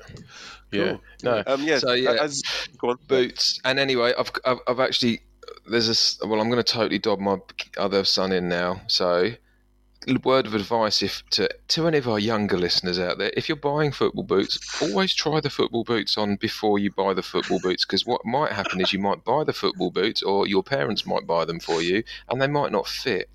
yeah, 0.71 0.97
no, 1.23 1.43
um, 1.45 1.63
yeah. 1.63 1.79
So 1.79 1.93
yeah, 1.93 2.17
as, 2.19 2.41
go 2.77 2.89
on. 2.91 2.97
boots. 3.07 3.59
And 3.63 3.79
anyway, 3.79 4.13
I've 4.17 4.31
I've, 4.45 4.59
I've 4.67 4.79
actually 4.79 5.21
there's 5.69 6.19
a 6.21 6.27
well, 6.27 6.39
I'm 6.39 6.49
going 6.49 6.63
to 6.63 6.71
totally 6.71 6.99
dob 6.99 7.19
my 7.19 7.37
other 7.77 8.03
son 8.03 8.31
in 8.31 8.49
now. 8.49 8.81
So 8.87 9.31
word 10.24 10.45
of 10.45 10.54
advice 10.54 11.01
if 11.01 11.24
to 11.30 11.50
to 11.68 11.88
any 11.88 11.98
of 11.98 12.07
our 12.07 12.19
younger 12.19 12.57
listeners 12.57 13.00
out 13.00 13.18
there 13.18 13.31
if 13.36 13.50
you're 13.50 13.56
buying 13.56 13.92
football 13.92 14.24
boots 14.24 14.81
always 14.81 15.13
try 15.13 15.39
the 15.39 15.50
football 15.50 15.83
boots 15.83 16.18
on 16.18 16.36
before 16.38 16.80
you 16.80 16.92
buy 16.92 17.13
the 17.13 17.24
football 17.24 17.59
boots 17.59 17.86
because 17.86 18.06
what 18.06 18.25
might 18.25 18.51
happen 18.51 18.80
is 18.81 18.94
you 18.94 19.00
might 19.00 19.24
buy 19.24 19.44
the 19.44 19.54
football 19.54 19.92
boots 19.92 20.24
or 20.24 20.48
your 20.48 20.63
parents 20.63 21.06
might 21.06 21.27
buy 21.27 21.45
them 21.45 21.59
for 21.59 21.81
you 21.81 22.04
and 22.30 22.42
they 22.42 22.48
might 22.48 22.71
not 22.71 22.88
fit. 22.88 23.30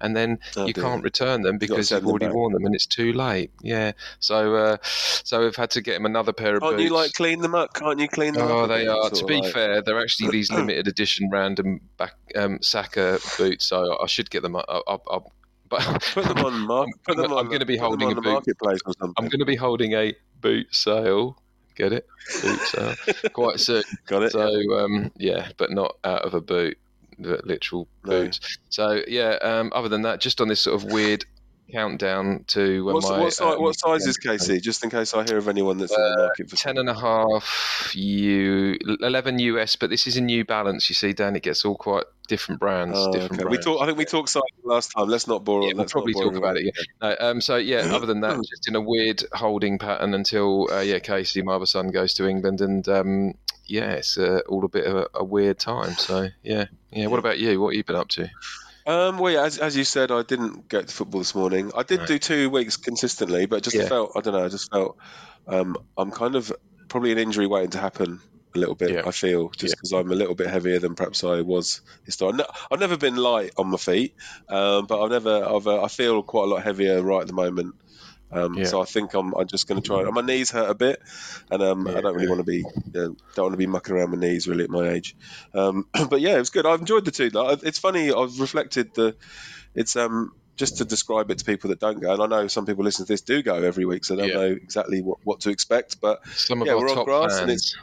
And 0.00 0.16
then 0.16 0.38
oh, 0.56 0.66
you 0.66 0.72
dear. 0.72 0.84
can't 0.84 1.02
return 1.02 1.42
them 1.42 1.58
because 1.58 1.90
you 1.90 1.96
have 1.96 2.06
already 2.06 2.26
them 2.26 2.34
worn 2.34 2.52
them 2.52 2.64
and 2.64 2.74
it's 2.74 2.86
too 2.86 3.12
late. 3.12 3.50
Yeah. 3.62 3.92
So 4.18 4.54
uh, 4.56 4.76
so 4.82 5.40
we've 5.40 5.56
had 5.56 5.70
to 5.70 5.80
get 5.80 5.96
him 5.96 6.06
another 6.06 6.32
pair 6.32 6.56
of 6.56 6.60
boots. 6.60 6.70
can't 6.70 6.76
boots 6.78 6.90
you 6.90 6.94
like 6.94 7.12
clean 7.12 7.40
them 7.40 7.54
up? 7.54 7.74
Can't 7.74 7.98
you 7.98 8.08
clean 8.08 8.34
them 8.34 8.48
oh 8.48 8.64
up 8.64 8.68
they 8.68 8.86
are. 8.86 9.10
To 9.10 9.24
be 9.24 9.40
like... 9.40 9.52
fair 9.52 9.82
they're 9.82 10.00
actually 10.00 10.30
these 10.30 10.50
limited 10.52 10.88
edition 10.88 11.30
random 11.30 11.80
back 11.96 12.14
um, 12.34 12.58
Saka 12.62 13.18
boots 13.38 13.66
so 13.66 13.98
I 14.02 14.06
should 14.06 14.30
get 14.30 14.42
them 14.42 14.56
I'll, 14.56 14.82
I'll 14.86 15.32
but 15.72 16.02
put 16.12 16.24
them 16.24 16.38
on 16.44 16.60
mark. 16.60 16.88
Put 17.04 17.16
them 17.16 17.26
I'm, 17.26 17.32
on. 17.32 17.38
I'm 17.38 17.46
going 17.46 17.60
to 17.60 17.66
be 17.66 17.78
holding 17.78 18.12
a 18.12 18.14
boot. 18.14 18.24
marketplace 18.24 18.80
or 18.84 18.92
something. 18.98 19.14
I'm 19.16 19.28
going 19.28 19.40
to 19.40 19.46
be 19.46 19.56
holding 19.56 19.92
a 19.92 20.14
boot 20.40 20.74
sale. 20.74 21.38
Get 21.74 21.92
it? 21.92 22.06
Boot 22.42 22.60
sale. 22.60 22.94
Quite 23.32 23.58
soon. 23.58 23.82
Got 24.06 24.24
it. 24.24 24.32
So 24.32 24.48
yeah. 24.48 24.76
Um, 24.76 25.10
yeah, 25.16 25.48
but 25.56 25.70
not 25.70 25.96
out 26.04 26.22
of 26.22 26.34
a 26.34 26.40
boot, 26.40 26.76
literal 27.18 27.88
boots. 28.02 28.40
No. 28.42 28.48
So 28.68 29.02
yeah. 29.08 29.38
Um, 29.40 29.72
other 29.74 29.88
than 29.88 30.02
that, 30.02 30.20
just 30.20 30.40
on 30.40 30.48
this 30.48 30.60
sort 30.60 30.82
of 30.82 30.92
weird 30.92 31.24
countdown 31.70 32.44
to 32.48 32.84
when 32.84 32.94
What's, 32.94 33.08
my, 33.08 33.20
what, 33.20 33.32
size, 33.32 33.54
um, 33.54 33.62
what 33.62 33.78
size 33.78 34.06
is 34.06 34.16
Casey? 34.16 34.60
Just 34.60 34.84
in 34.84 34.90
case 34.90 35.14
I 35.14 35.24
hear 35.24 35.38
of 35.38 35.48
anyone 35.48 35.78
that's 35.78 35.92
uh, 35.92 35.96
in 35.96 36.02
the 36.02 36.18
uh, 36.18 36.26
market 36.26 36.50
for 36.50 36.56
ten 36.56 36.78
and 36.78 36.88
a 36.88 36.94
half 36.94 37.92
U, 37.94 38.78
eleven 39.00 39.38
US, 39.38 39.76
but 39.76 39.90
this 39.90 40.06
is 40.06 40.16
a 40.16 40.20
New 40.20 40.44
Balance. 40.44 40.88
You 40.88 40.94
see, 40.94 41.12
Dan, 41.12 41.36
it 41.36 41.42
gets 41.42 41.64
all 41.64 41.76
quite 41.76 42.04
different 42.28 42.60
brands. 42.60 42.96
Oh, 42.98 43.12
different 43.12 43.32
okay. 43.32 43.42
brands. 43.44 43.66
We 43.66 43.72
talk, 43.72 43.82
I 43.82 43.86
think 43.86 43.98
we 43.98 44.04
talked 44.04 44.28
size 44.28 44.42
last 44.64 44.92
time. 44.92 45.08
Let's 45.08 45.26
not 45.26 45.44
bore. 45.44 45.62
Yeah, 45.62 45.72
we'll 45.74 45.86
probably 45.86 46.14
talk 46.14 46.34
about 46.34 46.56
it. 46.56 46.64
Yeah. 46.64 46.82
No, 47.00 47.16
um, 47.20 47.40
so 47.40 47.56
yeah, 47.56 47.78
other 47.92 48.06
than 48.06 48.20
that, 48.20 48.36
just 48.36 48.68
in 48.68 48.74
a 48.74 48.80
weird 48.80 49.22
holding 49.32 49.78
pattern 49.78 50.14
until 50.14 50.70
uh, 50.72 50.80
yeah, 50.80 50.98
Casey, 50.98 51.42
my 51.42 51.54
other 51.54 51.66
son, 51.66 51.90
goes 51.90 52.14
to 52.14 52.28
England, 52.28 52.60
and 52.60 52.88
um, 52.88 53.34
yeah, 53.66 53.92
it's 53.92 54.18
uh, 54.18 54.40
all 54.48 54.64
a 54.64 54.68
bit 54.68 54.86
of 54.86 54.96
a, 54.96 55.06
a 55.14 55.24
weird 55.24 55.58
time. 55.58 55.94
So 55.94 56.28
yeah, 56.42 56.66
yeah. 56.90 57.06
What 57.06 57.18
about 57.18 57.38
you? 57.38 57.60
What 57.60 57.68
have 57.68 57.76
you 57.76 57.84
been 57.84 57.96
up 57.96 58.08
to? 58.10 58.30
Um, 58.86 59.18
well, 59.18 59.32
yeah, 59.32 59.44
as, 59.44 59.58
as 59.58 59.76
you 59.76 59.84
said, 59.84 60.10
I 60.10 60.22
didn't 60.22 60.68
get 60.68 60.88
to 60.88 60.94
football 60.94 61.20
this 61.20 61.34
morning. 61.34 61.72
I 61.76 61.82
did 61.82 62.00
right. 62.00 62.08
do 62.08 62.18
two 62.18 62.50
weeks 62.50 62.76
consistently, 62.76 63.46
but 63.46 63.62
just 63.62 63.76
yeah. 63.76 63.88
felt 63.88 64.12
I 64.16 64.20
don't 64.20 64.34
know. 64.34 64.44
I 64.44 64.48
just 64.48 64.70
felt 64.70 64.96
um, 65.46 65.76
I'm 65.96 66.10
kind 66.10 66.34
of 66.34 66.52
probably 66.88 67.12
an 67.12 67.18
injury 67.18 67.46
waiting 67.46 67.70
to 67.70 67.78
happen 67.78 68.20
a 68.54 68.58
little 68.58 68.74
bit. 68.74 68.90
Yeah. 68.90 69.02
I 69.06 69.10
feel 69.12 69.50
just 69.50 69.76
because 69.76 69.92
yeah. 69.92 69.98
I'm 69.98 70.10
a 70.10 70.14
little 70.14 70.34
bit 70.34 70.48
heavier 70.48 70.78
than 70.78 70.94
perhaps 70.94 71.24
I 71.24 71.40
was 71.40 71.80
historically. 72.04 72.44
I've 72.70 72.80
never 72.80 72.96
been 72.96 73.16
light 73.16 73.52
on 73.56 73.68
my 73.68 73.78
feet, 73.78 74.14
um, 74.48 74.86
but 74.86 75.02
I've 75.02 75.10
never. 75.10 75.44
I've, 75.44 75.66
uh, 75.66 75.82
I 75.82 75.88
feel 75.88 76.22
quite 76.22 76.44
a 76.44 76.46
lot 76.46 76.62
heavier 76.62 77.02
right 77.02 77.22
at 77.22 77.26
the 77.26 77.32
moment. 77.32 77.74
Um, 78.32 78.54
yeah. 78.54 78.64
So 78.64 78.80
I 78.80 78.84
think 78.84 79.14
I'm, 79.14 79.34
I'm 79.34 79.46
just 79.46 79.68
going 79.68 79.80
to 79.80 79.86
try. 79.86 80.02
My 80.10 80.22
knees 80.22 80.50
hurt 80.50 80.70
a 80.70 80.74
bit, 80.74 81.00
and 81.50 81.62
um, 81.62 81.86
yeah, 81.86 81.98
I 81.98 82.00
don't 82.00 82.14
really 82.14 82.28
want 82.28 82.40
to 82.40 82.44
be 82.44 82.64
don't 82.92 83.18
want 83.36 83.52
to 83.52 83.58
be 83.58 83.66
mucking 83.66 83.94
around 83.94 84.10
my 84.10 84.18
knees 84.18 84.48
really 84.48 84.64
at 84.64 84.70
my 84.70 84.88
age. 84.88 85.16
Um, 85.54 85.86
but 86.10 86.20
yeah, 86.20 86.36
it 86.36 86.38
was 86.38 86.50
good. 86.50 86.66
I've 86.66 86.80
enjoyed 86.80 87.04
the 87.04 87.10
two. 87.10 87.30
It's 87.34 87.78
funny. 87.78 88.12
I've 88.12 88.40
reflected 88.40 88.94
the. 88.94 89.16
It's 89.74 89.96
um 89.96 90.32
just 90.56 90.78
to 90.78 90.84
describe 90.84 91.30
it 91.30 91.38
to 91.38 91.44
people 91.44 91.70
that 91.70 91.80
don't 91.80 92.00
go, 92.00 92.12
and 92.12 92.22
I 92.22 92.26
know 92.26 92.46
some 92.46 92.66
people 92.66 92.84
listening 92.84 93.06
to 93.06 93.12
this 93.12 93.22
do 93.22 93.42
go 93.42 93.54
every 93.54 93.84
week, 93.84 94.04
so 94.04 94.16
they 94.16 94.22
don't 94.22 94.30
yeah. 94.30 94.46
know 94.48 94.52
exactly 94.52 95.02
what, 95.02 95.18
what 95.24 95.40
to 95.40 95.50
expect. 95.50 96.00
But 96.00 96.26
some 96.28 96.62
of 96.62 96.68
yeah, 96.68 96.74
we're 96.74 96.90
on 96.90 97.04
grass, 97.04 97.38
fans. 97.38 97.40
and 97.40 97.50
it's 97.50 97.76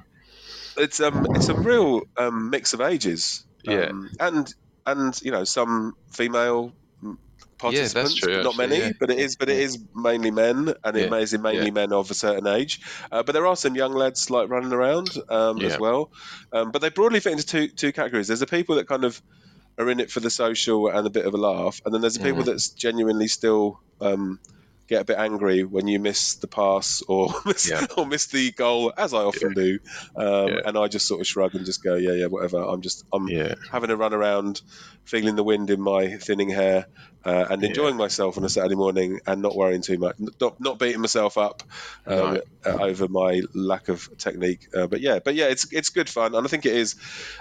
it's 0.77 0.99
um 0.99 1.27
it's 1.35 1.49
a 1.49 1.55
real 1.55 2.03
um, 2.17 2.49
mix 2.49 2.73
of 2.73 2.81
ages. 2.81 3.45
Yeah, 3.63 3.87
um, 3.87 4.09
and 4.19 4.53
and 4.85 5.21
you 5.21 5.31
know 5.31 5.43
some 5.43 5.93
female 6.11 6.73
participants, 7.59 8.15
yeah, 8.15 8.33
true, 8.35 8.43
not 8.43 8.57
many, 8.57 8.77
yeah. 8.77 8.91
but 8.99 9.11
it 9.11 9.19
is, 9.19 9.35
but 9.35 9.49
it 9.49 9.59
is 9.59 9.77
mainly 9.93 10.31
men, 10.31 10.73
and 10.83 10.97
it 10.97 11.13
is 11.13 11.37
mainly 11.37 11.69
men 11.69 11.93
of 11.93 12.09
a 12.09 12.13
certain 12.13 12.47
age. 12.47 12.81
Uh, 13.11 13.21
but 13.21 13.33
there 13.33 13.45
are 13.45 13.55
some 13.55 13.75
young 13.75 13.93
lads 13.93 14.29
like 14.29 14.49
running 14.49 14.73
around 14.73 15.09
um, 15.29 15.61
as 15.61 15.77
well. 15.77 16.11
Um, 16.51 16.71
but 16.71 16.81
they 16.81 16.89
broadly 16.89 17.19
fit 17.19 17.33
into 17.33 17.45
two 17.45 17.67
two 17.67 17.91
categories. 17.91 18.27
There's 18.27 18.39
the 18.39 18.47
people 18.47 18.75
that 18.77 18.87
kind 18.87 19.03
of 19.03 19.21
are 19.77 19.89
in 19.89 19.99
it 19.99 20.09
for 20.09 20.19
the 20.19 20.29
social 20.29 20.87
and 20.87 21.05
a 21.05 21.09
bit 21.09 21.25
of 21.25 21.33
a 21.33 21.37
laugh, 21.37 21.81
and 21.85 21.93
then 21.93 22.01
there's 22.01 22.15
the 22.15 22.23
people 22.23 22.41
mm. 22.41 22.47
that's 22.47 22.69
genuinely 22.69 23.27
still. 23.27 23.79
Um, 24.01 24.39
get 24.89 25.01
a 25.01 25.05
bit 25.05 25.19
angry 25.19 25.63
when 25.63 25.87
you 25.87 25.99
miss 25.99 26.35
the 26.35 26.47
pass 26.47 27.03
or 27.07 27.31
miss, 27.45 27.69
yeah. 27.69 27.85
or 27.95 28.05
miss 28.07 28.25
the 28.25 28.51
goal, 28.51 28.91
as 28.97 29.13
I 29.13 29.19
often 29.19 29.53
yeah. 29.55 29.63
do. 29.63 29.79
Um, 30.15 30.47
yeah. 30.47 30.59
And 30.65 30.77
I 30.77 30.87
just 30.87 31.07
sort 31.07 31.21
of 31.21 31.27
shrug 31.27 31.53
and 31.53 31.65
just 31.65 31.83
go, 31.83 31.95
yeah, 31.95 32.13
yeah, 32.13 32.25
whatever. 32.25 32.57
I'm 32.57 32.81
just 32.81 33.05
I'm 33.13 33.27
having 33.71 33.91
a 33.91 33.95
run 33.95 34.13
around, 34.13 34.61
feeling 35.05 35.35
the 35.35 35.43
wind 35.43 35.69
in 35.69 35.79
my 35.79 36.17
thinning 36.17 36.49
hair, 36.49 36.87
uh, 37.25 37.47
and 37.49 37.63
enjoying 37.63 37.97
myself 37.97 38.37
on 38.37 38.43
a 38.43 38.49
Saturday 38.49 38.75
morning 38.75 39.19
and 39.27 39.41
not 39.41 39.55
worrying 39.55 39.81
too 39.81 39.97
much, 39.97 40.15
not, 40.39 40.59
not 40.59 40.79
beating 40.79 41.01
myself 41.01 41.37
up 41.37 41.63
um, 42.05 42.19
right. 42.19 42.41
Uh, 42.65 42.77
over 42.81 43.07
my 43.07 43.41
lack 43.53 43.89
of 43.89 44.09
technique. 44.17 44.67
Uh, 44.75 44.87
but 44.87 45.01
yeah, 45.01 45.19
but 45.19 45.35
yeah, 45.35 45.45
it's 45.45 45.71
it's 45.73 45.89
good 45.89 46.09
fun, 46.09 46.33
and 46.35 46.45
I 46.45 46.49
think 46.49 46.65
it 46.65 46.73
is. 46.73 46.95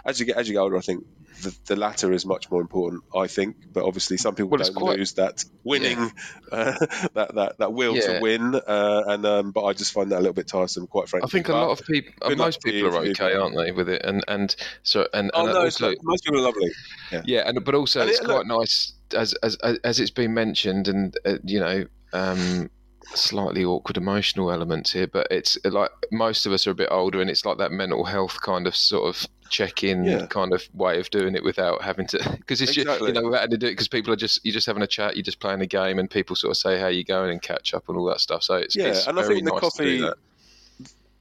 As 0.05 0.19
you 0.19 0.27
get 0.27 0.37
as 0.37 0.49
you 0.49 0.55
get 0.55 0.61
older, 0.61 0.77
I 0.77 0.81
think 0.81 1.05
the, 1.43 1.57
the 1.67 1.77
latter 1.77 2.13
is 2.13 2.27
much 2.27 2.51
more 2.51 2.61
important. 2.61 3.05
I 3.15 3.29
think, 3.29 3.57
but 3.73 3.85
obviously 3.85 4.17
some 4.17 4.35
people 4.35 4.51
well, 4.51 4.65
don't 4.65 4.75
quite, 4.75 4.99
lose 4.99 5.13
that 5.15 5.45
winning, 5.63 5.99
yeah. 5.99 6.09
uh, 6.53 6.87
that, 7.15 7.35
that 7.35 7.59
that 7.59 7.73
will 7.73 7.95
yeah. 7.95 8.15
to 8.15 8.21
win, 8.21 8.55
uh, 8.55 9.03
and 9.07 9.25
um, 9.27 9.51
but 9.53 9.65
I 9.65 9.73
just 9.75 9.93
find 9.93 10.11
that 10.11 10.17
a 10.17 10.23
little 10.23 10.35
bit 10.35 10.49
tiresome, 10.49 10.89
quite 10.89 11.09
frankly. 11.09 11.29
I 11.29 11.31
think 11.31 11.49
a 11.49 11.53
lot 11.53 11.71
of 11.71 11.87
people, 11.87 12.37
most 12.37 12.63
people 12.63 12.97
are 12.97 13.05
okay, 13.05 13.35
aren't 13.35 13.57
they, 13.57 13.71
with 13.71 13.89
it? 13.89 14.03
And 14.05 14.25
and 14.27 14.55
so 14.83 15.07
and, 15.15 15.31
oh, 15.35 15.45
and 15.45 15.55
no, 15.55 15.61
also, 15.63 15.95
most 16.03 16.25
people 16.25 16.41
are 16.41 16.45
lovely. 16.45 16.71
Yeah, 17.13 17.23
yeah 17.25 17.43
and 17.47 17.65
but 17.65 17.75
also 17.75 18.01
and 18.01 18.11
it's 18.11 18.21
it, 18.21 18.25
quite 18.25 18.47
look, 18.47 18.61
nice 18.61 18.93
as 19.15 19.35
as 19.43 19.57
as 19.57 20.01
it's 20.01 20.11
been 20.11 20.35
mentioned, 20.35 20.89
and 20.89 21.17
uh, 21.25 21.39
you 21.45 21.61
know. 21.61 21.85
Um, 22.13 22.71
slightly 23.15 23.65
awkward 23.65 23.97
emotional 23.97 24.51
elements 24.51 24.93
here, 24.93 25.07
but 25.07 25.27
it's 25.31 25.57
like 25.65 25.91
most 26.11 26.47
of 26.47 26.53
us 26.53 26.67
are 26.67 26.73
a 26.73 26.75
bit 26.75 26.89
older, 26.91 27.21
and 27.21 27.31
it's 27.31 27.45
like 27.45 27.59
that 27.59 27.73
mental 27.73 28.05
health 28.05 28.41
kind 28.43 28.67
of 28.67 28.77
sort 28.77 29.09
of 29.09 29.27
check-in 29.51 30.05
yeah. 30.05 30.27
kind 30.27 30.53
of 30.53 30.69
way 30.75 31.01
of 31.01 31.09
doing 31.11 31.35
it 31.35 31.43
without 31.43 31.81
having 31.81 32.07
to 32.07 32.19
because 32.39 32.61
it's 32.61 32.77
exactly. 32.77 32.93
just, 32.93 33.07
you 33.07 33.13
know 33.15 33.23
without 33.23 33.41
having 33.41 33.53
to 33.53 33.57
do 33.57 33.67
it 33.67 33.71
because 33.71 33.89
people 33.89 34.13
are 34.13 34.17
just 34.17 34.45
you're 34.45 34.53
just 34.53 34.67
having 34.67 34.83
a 34.83 34.87
chat, 34.87 35.17
you're 35.17 35.23
just 35.23 35.41
playing 35.41 35.61
a 35.61 35.67
game, 35.67 35.99
and 35.99 36.11
people 36.11 36.37
sort 36.37 36.51
of 36.51 36.57
say 36.57 36.79
how 36.79 36.89
you 36.89 37.05
going 37.05 37.31
and 37.31 37.43
catch 37.43 37.75
up 37.75 37.89
and 37.89 37.97
all 37.97 38.05
that 38.05 38.21
stuff. 38.21 38.43
So 38.43 38.57
it's 38.57 38.77
yeah, 38.77 38.89
it's 38.89 39.07
and 39.07 39.19
I 39.19 39.27
think 39.27 39.45
the 39.45 39.53
nice 39.53 39.61
coffee, 39.61 40.11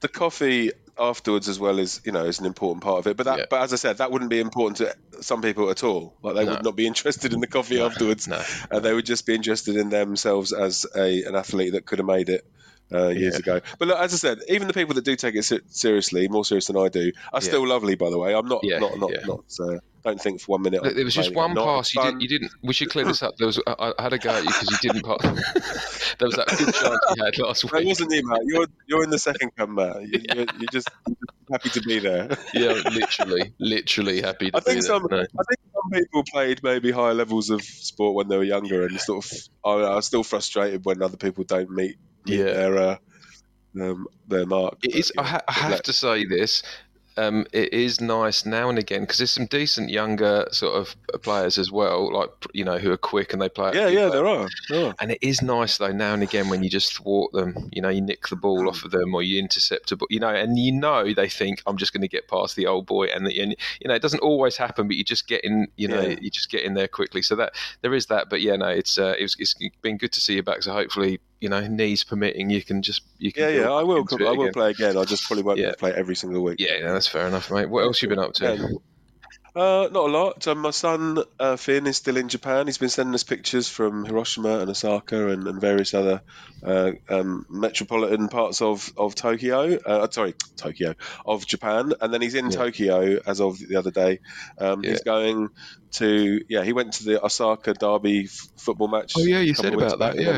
the 0.02 0.08
coffee 0.08 0.72
afterwards 1.00 1.48
as 1.48 1.60
well 1.60 1.80
is 1.80 2.02
you 2.04 2.12
know 2.12 2.26
is 2.26 2.40
an 2.40 2.46
important 2.46 2.84
part 2.84 3.00
of 3.00 3.08
it. 3.08 3.18
But 3.18 3.26
that, 3.26 3.40
yeah. 3.40 3.46
but 3.50 3.62
as 3.62 3.74
I 3.74 3.76
said, 3.76 3.98
that 3.98 4.12
wouldn't 4.12 4.30
be 4.30 4.40
important 4.40 4.78
to 4.78 5.24
some 5.24 5.42
people 5.42 5.70
at 5.70 5.84
all. 5.84 6.14
Like 6.22 6.36
they 6.36 6.46
no. 6.46 6.52
would 6.52 6.64
not 6.64 6.76
be 6.76 6.88
interested 6.88 7.34
in 7.34 7.40
the 7.40 7.48
coffee 7.48 7.78
no. 7.78 7.86
afterwards. 7.86 8.28
No. 8.28 8.42
Uh, 8.72 8.80
they 8.80 8.94
would 8.94 9.06
just 9.06 9.26
be 9.26 9.36
interested 9.36 9.76
in 9.76 9.90
themselves 9.90 10.54
as 10.54 10.86
a 10.96 11.24
an 11.24 11.36
athlete 11.36 11.74
that 11.74 11.86
could 11.86 12.00
have 12.00 12.08
made 12.08 12.30
it. 12.30 12.46
Uh, 12.90 13.10
years 13.10 13.34
yeah. 13.34 13.40
ago, 13.40 13.62
but 13.80 13.90
look, 13.90 14.00
as 14.00 14.14
I 14.14 14.16
said, 14.16 14.40
even 14.48 14.68
the 14.68 14.74
people 14.74 14.96
that 14.96 15.04
do 15.04 15.18
take 15.18 15.36
it 15.36 15.44
seriously, 15.44 16.30
more 16.30 16.46
serious 16.46 16.68
than 16.68 16.78
I 16.78 16.88
do, 16.88 17.12
are 17.34 17.42
still 17.42 17.68
lovely. 17.68 17.96
By 17.96 18.10
the 18.10 18.18
way, 18.18 18.34
I'm 18.34 18.48
not, 18.48 18.62
not, 18.64 18.98
not, 18.98 19.12
not. 19.26 19.44
Uh, 19.60 19.80
don't 20.08 20.22
think 20.22 20.42
for 20.42 20.54
one 20.54 20.62
minute. 20.62 20.82
There 20.84 21.04
was 21.04 21.14
just 21.14 21.36
one 21.36 21.56
pass 21.56 21.94
you, 21.94 22.02
did, 22.02 22.22
you 22.22 22.28
didn't. 22.28 22.52
We 22.64 22.74
should 22.74 22.90
clear 22.90 23.06
this 23.06 23.22
up. 23.22 23.36
There 23.38 23.48
was 23.48 23.60
I, 23.68 23.94
I 23.98 24.02
had 24.02 24.14
a 24.14 24.18
go 24.18 24.30
at 24.30 24.44
you 24.44 24.50
because 24.50 24.72
you 24.72 24.90
didn't 24.90 25.06
pass. 25.06 26.16
there 26.20 26.28
was 26.28 26.36
that 26.36 26.48
good 26.48 26.74
chance 26.74 27.00
you 27.16 27.24
had 27.24 27.38
last 27.40 27.64
week. 27.66 27.74
That 27.74 27.86
wasn't 27.86 28.14
you, 28.14 28.28
Matt. 28.28 28.42
You're 28.46 28.68
you're 28.88 29.04
in 29.04 29.10
the 29.10 29.20
second 29.20 29.52
come, 29.58 29.76
Matt. 29.76 30.02
You, 30.02 30.22
are 30.30 30.36
you're, 30.36 30.46
you're 30.60 30.72
just 30.72 30.90
happy 31.52 31.70
to 31.70 31.82
be 31.82 32.00
there. 32.00 32.38
yeah, 32.54 32.82
literally, 32.90 33.54
literally 33.60 34.22
happy 34.22 34.50
to 34.52 34.58
I 34.58 34.60
think 34.62 34.84
some, 34.84 35.06
there. 35.10 35.20
I 35.20 35.44
think 35.44 35.60
some 35.74 35.92
people 35.92 36.24
played 36.32 36.64
maybe 36.64 36.92
higher 36.92 37.14
levels 37.14 37.50
of 37.50 37.62
sport 37.62 38.16
when 38.16 38.28
they 38.28 38.38
were 38.38 38.44
younger, 38.44 38.86
and 38.86 39.00
sort 39.00 39.26
of 39.26 39.32
are, 39.64 39.84
are 39.84 40.02
still 40.02 40.24
frustrated 40.24 40.86
when 40.86 41.02
other 41.02 41.18
people 41.18 41.44
don't 41.44 41.70
meet 41.70 41.98
yeah. 42.28 42.44
their. 42.46 42.78
Uh, 42.78 42.98
um, 43.80 44.08
their 44.28 44.48
mark. 44.48 44.80
It 44.84 44.96
is. 44.96 45.12
I, 45.20 45.24
ha- 45.24 45.44
I 45.48 45.52
have 45.52 45.84
to 45.84 45.94
say 45.94 46.26
this 46.26 46.64
um, 47.18 47.46
it 47.52 47.74
is 47.74 48.00
nice 48.00 48.46
now 48.46 48.70
and 48.70 48.78
again 48.78 49.02
because 49.02 49.18
there's 49.18 49.32
some 49.32 49.48
decent 49.48 49.90
younger 49.90 50.48
sort 50.52 50.76
of 50.76 50.96
players 51.24 51.58
as 51.58 51.72
well, 51.72 52.14
like 52.14 52.30
you 52.54 52.64
know 52.64 52.78
who 52.78 52.92
are 52.92 52.98
quick 52.98 53.34
and 53.34 53.42
they 53.42 53.50
play. 53.50 53.72
Yeah, 53.74 53.88
yeah, 53.88 54.10
there 54.10 54.28
are. 54.28 54.48
there 54.70 54.88
are. 54.88 54.96
And 55.00 55.12
it 55.12 55.18
is 55.22 55.42
nice 55.42 55.78
though 55.78 55.92
now 55.92 56.14
and 56.14 56.22
again 56.22 56.50
when 56.50 56.64
you 56.64 56.70
just 56.70 56.94
thwart 56.94 57.32
them. 57.34 57.70
You 57.74 57.82
know, 57.82 57.90
you 57.90 58.02
nick 58.02 58.28
the 58.28 58.36
ball 58.36 58.64
mm. 58.64 58.70
off 58.70 58.86
of 58.86 58.92
them 58.92 59.14
or 59.16 59.24
you 59.24 59.40
intercept 59.40 59.92
a 59.92 59.98
ball. 59.98 60.08
You 60.12 60.20
know, 60.20 60.30
and 60.30 60.58
you 60.60 60.72
know 60.72 61.12
they 61.14 61.28
think 61.28 61.62
I'm 61.66 61.78
just 61.78 61.92
going 61.92 62.02
to 62.02 62.08
get 62.08 62.28
past 62.28 62.56
the 62.56 62.68
old 62.68 62.86
boy, 62.86 63.08
and, 63.08 63.26
the, 63.26 63.42
and 63.42 63.56
you 63.82 63.88
know 63.88 63.96
it 63.96 64.02
doesn't 64.02 64.20
always 64.20 64.56
happen, 64.56 64.88
but 64.88 64.96
you 64.96 65.04
just 65.04 65.28
get 65.28 65.44
in. 65.44 65.68
You 65.76 65.88
know, 65.88 66.02
yeah. 66.02 66.18
you 66.22 66.30
just 66.30 66.52
get 66.52 66.64
in 66.64 66.76
there 66.76 66.88
quickly. 66.88 67.24
So 67.24 67.36
that 67.36 67.54
there 67.82 67.96
is 67.96 68.06
that, 68.08 68.30
but 68.30 68.42
yeah, 68.42 68.56
no, 68.56 68.68
it's 68.68 68.98
uh, 68.98 69.16
it's, 69.18 69.36
it's 69.40 69.56
been 69.82 69.98
good 69.98 70.12
to 70.12 70.22
see 70.22 70.36
you 70.36 70.44
back. 70.44 70.62
So 70.62 70.72
hopefully 70.72 71.20
you 71.40 71.50
know, 71.50 71.66
knees 71.68 72.04
permitting, 72.04 72.50
you 72.50 72.64
can 72.64 72.82
just 72.82 73.04
you 73.18 73.32
can. 73.32 73.44
Yeah, 73.44 73.62
yeah, 73.62 73.72
I 73.72 73.84
will. 73.84 74.06
I 74.12 74.32
will 74.32 74.42
again. 74.44 74.54
play 74.54 74.72
again. 74.72 74.98
I 74.98 75.04
just 75.04 75.26
probably 75.26 75.44
won't 75.44 75.60
yeah. 75.60 75.74
play 75.78 75.94
every 75.94 76.16
single 76.16 76.44
week. 76.44 76.60
Yeah, 76.60 76.78
yeah, 76.80 76.92
that's 76.92 77.08
fair 77.08 77.28
enough, 77.28 77.52
mate. 77.52 77.70
What 77.70 77.84
else 77.84 78.02
you 78.02 78.10
been 78.10 78.20
up 78.20 78.34
to? 78.36 78.56
Yeah. 78.56 78.68
Uh, 79.58 79.90
not 79.92 80.08
a 80.08 80.12
lot. 80.12 80.44
So 80.44 80.54
my 80.54 80.70
son 80.70 81.18
uh, 81.40 81.56
Finn 81.56 81.88
is 81.88 81.98
still 81.98 82.16
in 82.16 82.30
Japan. 82.30 82.68
He's 82.68 82.78
been 82.78 82.90
sending 82.90 83.16
us 83.16 83.24
pictures 83.24 83.68
from 83.68 84.06
Hiroshima 84.06 84.60
and 84.60 84.70
Osaka 84.70 85.30
and, 85.30 85.48
and 85.48 85.60
various 85.60 85.96
other 85.96 86.22
uh, 86.62 86.92
um, 87.10 87.44
metropolitan 87.50 88.28
parts 88.28 88.62
of 88.62 88.94
of 88.96 89.16
Tokyo. 89.16 89.80
Uh, 89.84 90.08
sorry, 90.12 90.36
Tokyo 90.58 90.94
of 91.26 91.48
Japan. 91.48 91.94
And 92.00 92.14
then 92.14 92.22
he's 92.22 92.36
in 92.36 92.52
yeah. 92.52 92.58
Tokyo 92.58 93.20
as 93.26 93.42
of 93.42 93.58
the 93.58 93.78
other 93.78 93.90
day. 93.90 94.20
Um, 94.60 94.84
yeah. 94.84 94.92
He's 94.92 95.02
going 95.02 95.50
to 95.94 96.42
yeah. 96.48 96.64
He 96.64 96.74
went 96.74 96.94
to 96.94 97.06
the 97.06 97.26
Osaka 97.26 97.74
Derby 97.74 98.26
f- 98.26 98.50
football 98.58 98.90
match. 98.90 99.14
Oh 99.18 99.24
yeah, 99.24 99.40
you 99.40 99.56
said 99.56 99.74
about 99.74 99.98
that. 99.98 100.20
Yeah 100.20 100.38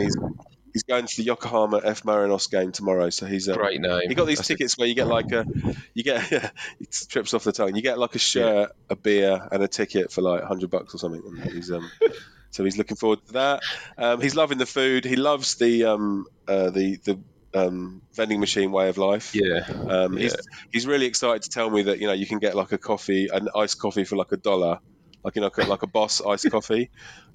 he's 0.80 0.84
going 0.84 1.06
to 1.06 1.18
the 1.18 1.24
Yokohama 1.24 1.82
F 1.84 2.04
Marinos 2.04 2.50
game 2.50 2.72
tomorrow. 2.72 3.10
So 3.10 3.26
he's 3.26 3.50
um, 3.50 3.58
great 3.58 3.82
name. 3.82 4.08
He 4.08 4.16
got 4.16 4.26
these 4.26 4.38
That's 4.38 4.48
tickets 4.48 4.78
where 4.78 4.88
you 4.88 4.96
get 4.96 5.08
like 5.08 5.32
a, 5.32 5.46
you 5.94 6.04
get 6.04 6.32
it 6.80 7.06
trips 7.10 7.34
off 7.34 7.44
the 7.44 7.52
tongue. 7.52 7.76
You 7.76 7.82
get 7.82 8.00
like 8.00 8.16
a 8.16 8.20
shirt, 8.20 8.70
yeah. 8.70 8.86
a 8.90 8.96
beer, 8.96 9.48
and 9.52 9.62
a 9.62 9.68
ticket 9.68 10.12
for 10.12 10.22
like 10.22 10.44
hundred 10.44 10.70
bucks 10.70 10.96
or 10.96 10.98
something. 10.98 11.22
And 11.26 11.52
he's 11.52 11.72
um, 11.72 11.90
so 12.52 12.64
he's 12.64 12.78
looking 12.78 12.98
forward 12.98 13.26
to 13.28 13.34
that. 13.34 13.62
Um, 13.98 14.22
he's 14.22 14.36
loving 14.36 14.58
the 14.58 14.66
food. 14.66 15.04
He 15.04 15.16
loves 15.16 15.56
the 15.56 15.86
um, 15.86 16.26
uh, 16.48 16.70
the 16.70 16.98
the 17.04 17.20
um, 17.54 18.02
vending 18.14 18.40
machine 18.40 18.72
way 18.72 18.90
of 18.90 18.98
life. 18.98 19.36
Yeah. 19.36 19.66
Um, 19.68 20.14
yeah. 20.14 20.24
He's 20.24 20.36
he's 20.72 20.88
really 20.88 21.08
excited 21.08 21.44
to 21.44 21.50
tell 21.50 21.70
me 21.70 21.84
that 21.84 22.00
you 22.00 22.08
know 22.08 22.14
you 22.14 22.26
can 22.26 22.40
get 22.40 22.56
like 22.56 22.72
a 22.72 22.78
coffee, 22.78 23.28
an 23.32 23.50
iced 23.56 23.80
coffee 23.80 24.06
for 24.06 24.16
like 24.16 24.32
a 24.32 24.38
dollar 24.38 24.80
like 25.24 25.36
you 25.36 25.42
know, 25.42 25.52
like 25.68 25.84
a 25.84 25.88
Boss 25.88 26.22
iced 26.22 26.50
coffee. 26.52 26.90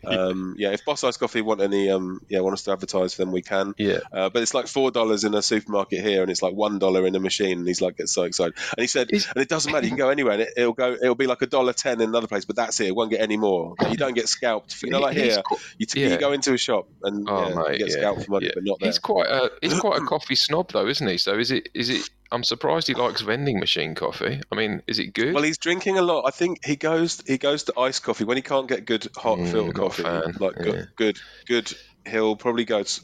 Um, 0.07 0.55
yeah, 0.59 0.71
if 0.71 0.85
Boss 0.85 1.05
Iced 1.05 1.19
Coffee 1.19 1.41
want 1.41 1.61
any, 1.61 1.91
um, 1.91 2.21
yeah, 2.29 2.41
want 2.41 2.55
us 2.55 2.63
to 2.65 2.73
advertise 2.73 3.15
for 3.15 3.23
them, 3.23 3.33
we 3.33 3.43
can. 3.43 3.75
Yeah. 3.79 4.01
Uh, 4.13 4.29
but 4.29 4.43
it's 4.43 4.55
like 4.55 4.67
four 4.67 4.91
dollars 4.91 5.25
in 5.25 5.35
a 5.35 5.43
supermarket 5.43 6.01
here, 6.01 6.23
and 6.23 6.31
it's 6.31 6.43
like 6.43 6.55
one 6.55 6.79
dollar 6.79 7.07
in 7.07 7.15
a 7.15 7.21
machine. 7.21 7.59
And 7.59 7.69
he's 7.69 7.81
like, 7.81 7.97
gets 7.97 8.13
so 8.13 8.25
excited. 8.25 8.55
And 8.77 8.83
he 8.83 8.87
said, 8.87 9.11
and 9.11 9.37
it 9.37 9.49
doesn't 9.49 9.73
matter. 9.73 9.85
You 9.85 9.91
can 9.91 9.99
go 9.99 10.11
anywhere, 10.11 10.35
and 10.35 10.43
it, 10.43 10.53
will 10.59 10.73
go. 10.73 10.93
It'll 10.93 11.15
be 11.15 11.27
like 11.27 11.43
a 11.43 11.47
dollar 11.47 11.73
ten 11.73 12.01
in 12.01 12.09
another 12.09 12.27
place, 12.27 12.45
but 12.45 12.57
that's 12.57 12.81
it. 12.81 12.89
It 12.89 12.97
won't 12.97 13.11
get 13.11 13.21
any 13.21 13.37
more. 13.37 13.75
Like, 13.81 13.91
you 13.91 13.97
don't 13.97 14.15
get 14.15 14.29
scalped. 14.29 14.83
You 14.83 14.91
know, 14.91 15.01
like 15.01 15.17
here, 15.17 15.43
you, 15.79 15.87
t- 15.87 16.03
yeah. 16.03 16.11
you, 16.11 16.19
go 16.19 16.33
into 16.33 16.53
a 16.53 16.59
shop 16.59 16.89
and 17.03 17.29
oh, 17.29 17.49
yeah, 17.49 17.55
mate, 17.55 17.73
you 17.73 17.79
get 17.79 17.89
yeah. 17.89 17.97
scalped 17.97 18.25
for 18.25 18.31
money, 18.33 18.51
but 18.55 18.65
not 18.65 18.79
there. 18.81 18.89
He's 18.89 18.99
quite 18.99 19.29
a 19.29 19.51
he's 19.61 19.79
quite 19.79 20.01
a 20.01 20.05
coffee 20.07 20.35
snob, 20.35 20.73
though, 20.73 20.87
isn't 20.87 21.07
he? 21.07 21.19
So 21.19 21.39
is 21.39 21.51
it 21.51 21.69
is 21.75 21.89
it 21.91 22.09
I'm 22.35 22.43
surprised 22.43 22.89
he 22.89 22.95
likes 22.95 23.21
vending 23.21 23.61
machine 23.61 23.95
coffee. 23.95 24.41
I 24.51 24.55
mean, 24.57 24.83
is 24.89 24.99
it 24.99 25.15
good? 25.15 25.35
Well, 25.35 25.45
he's 25.45 25.57
drinking 25.57 25.99
a 25.99 26.03
lot. 26.03 26.25
I 26.27 26.33
think 26.33 26.65
he 26.65 26.75
goes 26.75 27.23
he 27.25 27.39
goes 27.39 27.63
to 27.65 27.79
iced 27.79 28.03
coffee 28.03 28.25
when 28.25 28.37
he 28.37 28.43
can't 28.43 28.67
get 28.67 28.87
good 28.87 29.07
hot 29.17 29.39
mm, 29.39 29.51
filter 29.51 29.73
coffee. 29.73 30.03
Like 30.03 30.57
yeah. 30.57 30.65
good, 30.65 30.89
good, 30.97 31.19
good. 31.47 31.73
He'll 32.07 32.35
probably 32.35 32.65
go. 32.65 32.83
To, 32.83 33.01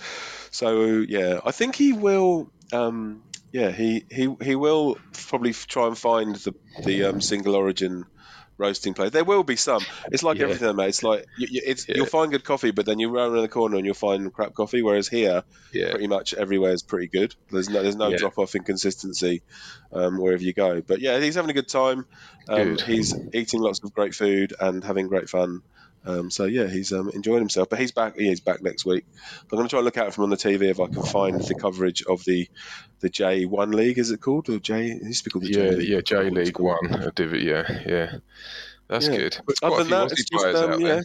so 0.50 0.84
yeah, 1.08 1.38
I 1.44 1.52
think 1.52 1.76
he 1.76 1.92
will. 1.92 2.50
Um, 2.72 3.22
yeah, 3.52 3.70
he, 3.70 4.04
he 4.10 4.34
he 4.42 4.56
will 4.56 4.99
probably 5.12 5.52
try 5.52 5.87
and 5.87 5.96
find 5.96 6.34
the 6.34 6.54
the 6.84 7.04
um, 7.04 7.20
single 7.20 7.54
origin 7.54 8.06
roasting 8.60 8.94
place. 8.94 9.10
There 9.10 9.24
will 9.24 9.42
be 9.42 9.56
some. 9.56 9.82
It's 10.12 10.22
like 10.22 10.38
yeah. 10.38 10.44
everything, 10.44 10.76
mate. 10.76 10.88
It's 10.88 11.02
like 11.02 11.26
you, 11.38 11.60
it's, 11.64 11.88
yeah. 11.88 11.96
you'll 11.96 12.06
find 12.06 12.30
good 12.30 12.44
coffee, 12.44 12.70
but 12.70 12.86
then 12.86 12.98
you 12.98 13.08
run 13.08 13.32
around 13.32 13.42
the 13.42 13.48
corner 13.48 13.76
and 13.76 13.84
you'll 13.84 13.94
find 13.94 14.32
crap 14.32 14.54
coffee. 14.54 14.82
Whereas 14.82 15.08
here, 15.08 15.42
yeah. 15.72 15.90
pretty 15.90 16.06
much 16.06 16.34
everywhere 16.34 16.72
is 16.72 16.82
pretty 16.82 17.08
good. 17.08 17.34
There's 17.50 17.68
no 17.68 17.82
there's 17.82 17.96
no 17.96 18.16
drop 18.16 18.38
off 18.38 18.54
in 18.54 18.62
consistency 18.62 19.42
um, 19.92 20.18
wherever 20.18 20.42
you 20.42 20.52
go. 20.52 20.80
But 20.82 21.00
yeah, 21.00 21.18
he's 21.18 21.34
having 21.34 21.50
a 21.50 21.54
good 21.54 21.68
time. 21.68 22.06
Um, 22.48 22.76
good. 22.76 22.80
He's 22.82 23.14
eating 23.32 23.60
lots 23.60 23.82
of 23.82 23.92
great 23.94 24.14
food 24.14 24.54
and 24.60 24.84
having 24.84 25.08
great 25.08 25.28
fun. 25.28 25.62
Um, 26.04 26.30
so 26.30 26.45
yeah, 26.45 26.66
he's 26.66 26.92
um, 26.92 27.11
enjoying 27.11 27.40
himself. 27.40 27.69
But 27.69 27.78
he's 27.78 27.92
back. 27.92 28.16
He's 28.16 28.40
back 28.40 28.62
next 28.62 28.85
week. 28.85 29.04
I'm 29.42 29.57
going 29.57 29.64
to 29.64 29.69
try 29.71 29.78
and 29.80 29.85
look 29.85 29.99
out 29.99 30.14
for 30.14 30.23
him 30.23 30.25
on 30.25 30.30
the 30.30 30.37
TV 30.37 30.71
if 30.71 30.80
I 30.80 30.87
can 30.87 31.02
find 31.02 31.40
the 31.40 31.54
coverage 31.54 32.02
of 32.02 32.25
the 32.25 32.49
the 33.00 33.09
J 33.09 33.45
One 33.45 33.73
League. 33.73 33.99
Is 33.99 34.11
it 34.11 34.21
called 34.21 34.49
or 34.49 34.59
J? 34.59 34.90
It 34.90 35.02
used 35.02 35.25
to 35.25 35.30
be 35.30 35.33
called 35.33 35.45
the 35.45 35.50
yeah, 35.50 35.71
J 35.71 35.76
League. 35.76 35.88
Yeah, 35.88 36.00
J 36.00 36.30
League 36.30 36.59
One. 36.59 36.95
Uh, 36.95 37.11
yeah, 37.16 37.83
yeah. 37.87 38.12
That's 38.88 39.09
yeah. 39.09 39.16
good. 39.16 39.38
But 39.47 39.57
other 39.62 39.85
than 39.85 39.90
that, 39.90 40.12
it's 40.12 40.25
just 40.25 40.45
um, 40.45 40.80
yeah. 40.80 41.02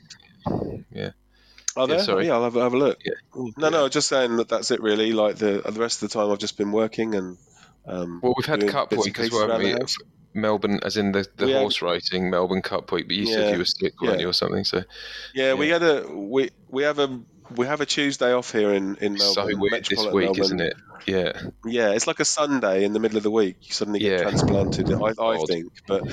Yeah. 0.91 1.09
Are 1.77 1.87
there? 1.87 1.97
Yeah, 1.97 2.03
sorry. 2.03 2.23
Oh, 2.23 2.27
yeah, 2.27 2.33
I'll 2.35 2.43
have, 2.45 2.53
have 2.53 2.73
a 2.73 2.77
look. 2.77 2.99
Yeah. 3.03 3.13
No, 3.57 3.69
no, 3.69 3.89
just 3.89 4.07
saying 4.07 4.37
that 4.37 4.47
that's 4.47 4.71
it 4.71 4.81
really. 4.81 5.11
Like 5.11 5.35
the 5.35 5.61
the 5.65 5.79
rest 5.79 6.01
of 6.01 6.09
the 6.09 6.13
time, 6.17 6.31
I've 6.31 6.39
just 6.39 6.57
been 6.57 6.71
working 6.71 7.15
and. 7.15 7.37
Um, 7.87 8.19
well, 8.21 8.33
we've 8.37 8.45
had 8.45 8.67
Cup 8.67 8.91
Week 8.91 9.19
as 9.19 9.31
well. 9.31 9.59
Melbourne, 10.35 10.81
as 10.83 10.97
in 10.97 11.13
the, 11.13 11.25
the 11.37 11.57
horse 11.57 11.81
racing 11.81 12.29
Melbourne 12.29 12.61
Cup 12.61 12.91
Week, 12.91 13.07
but 13.07 13.15
you 13.15 13.25
yeah, 13.25 13.35
said 13.35 13.53
you 13.53 13.57
were 13.59 13.65
sick, 13.65 14.01
weren't 14.01 14.19
you, 14.19 14.27
or 14.27 14.33
something? 14.33 14.65
So, 14.65 14.83
yeah, 15.33 15.47
yeah, 15.47 15.53
we 15.53 15.69
had 15.69 15.81
a 15.81 16.05
we 16.13 16.49
we 16.69 16.83
have 16.83 16.99
a 16.99 17.21
we 17.55 17.65
have 17.65 17.79
a 17.79 17.85
Tuesday 17.85 18.33
off 18.33 18.51
here 18.51 18.73
in 18.73 18.97
in 18.97 19.13
Melbourne. 19.13 19.53
So 19.53 19.57
weird 19.57 19.85
this 19.85 20.05
week, 20.07 20.25
Melbourne. 20.25 20.41
isn't 20.41 20.61
it? 20.61 20.75
Yeah, 21.05 21.41
yeah. 21.65 21.91
It's 21.91 22.07
like 22.07 22.19
a 22.19 22.25
Sunday 22.25 22.83
in 22.83 22.93
the 22.93 22.99
middle 22.99 23.17
of 23.17 23.23
the 23.23 23.31
week. 23.31 23.57
You 23.61 23.73
suddenly 23.73 23.99
get 23.99 24.11
yeah. 24.11 24.29
transplanted. 24.29 24.91
I, 24.91 25.13
I 25.19 25.37
think, 25.47 25.71
but 25.87 26.03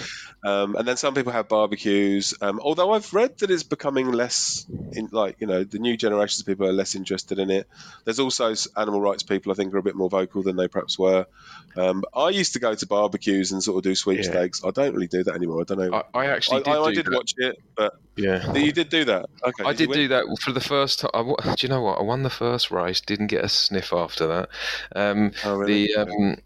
um, 0.45 0.77
and 0.77 0.87
then 0.87 0.97
some 0.97 1.15
people 1.15 1.33
have 1.33 1.49
barbecues. 1.49 2.35
Um, 2.41 2.61
although 2.63 2.93
I've 2.93 3.13
read 3.15 3.39
that 3.39 3.51
it's 3.51 3.63
becoming 3.63 4.13
less, 4.13 4.67
in, 4.93 5.09
like 5.13 5.37
you 5.41 5.47
know, 5.47 5.65
the 5.65 5.79
new 5.79 5.97
generations 5.97 6.41
of 6.41 6.47
people 6.47 6.67
are 6.67 6.73
less 6.73 6.95
interested 6.95 7.39
in 7.39 7.51
it. 7.51 7.69
There's 8.05 8.19
also 8.19 8.55
animal 8.77 9.01
rights 9.01 9.23
people 9.23 9.53
I 9.53 9.55
think 9.55 9.73
are 9.75 9.79
a 9.79 9.83
bit 9.83 9.95
more 9.95 10.11
vocal 10.11 10.43
than 10.43 10.57
they 10.57 10.69
perhaps 10.69 10.99
were. 10.99 11.27
Um, 11.77 12.05
I 12.15 12.31
used 12.31 12.55
to 12.55 12.59
go 12.59 12.75
to 12.75 12.87
barbecues 12.87 13.53
and 13.53 13.63
sort 13.63 13.79
of 13.79 13.83
do 13.83 13.95
sweepstakes. 13.95 14.61
Yeah. 14.63 14.69
I 14.69 14.73
don't 14.73 14.95
really 14.95 15.07
do 15.07 15.25
that 15.25 15.35
anymore. 15.35 15.61
I 15.61 15.65
don't 15.65 15.79
know. 15.79 16.03
I, 16.15 16.25
I 16.25 16.27
actually 16.27 16.63
I, 16.63 16.63
did, 16.63 16.75
I, 16.75 16.95
did 16.95 17.15
watch 17.15 17.35
it, 17.39 17.57
but 17.77 17.95
yeah, 18.17 18.53
you 18.55 18.73
did 18.73 18.89
do 18.91 19.05
that. 19.07 19.27
Okay, 19.43 19.65
I 19.65 19.73
did, 19.73 19.89
did 19.89 19.95
do 19.95 20.09
that 20.09 20.25
for 20.43 20.53
the 20.53 20.61
first 20.61 21.01
time. 21.01 21.11
do 21.13 21.55
you 21.61 21.69
know 21.69 21.81
what? 21.81 21.99
I 21.99 22.03
won 22.03 22.23
the 22.23 22.31
first 22.31 22.71
race. 22.71 23.01
Didn't 23.01 23.29
get 23.29 23.45
a 23.45 23.49
sniff 23.49 23.93
after 23.93 24.27
that. 24.27 24.49
Um, 24.95 25.33
oh, 25.45 25.57
really? 25.57 25.87
The 25.87 25.97
um, 25.97 26.37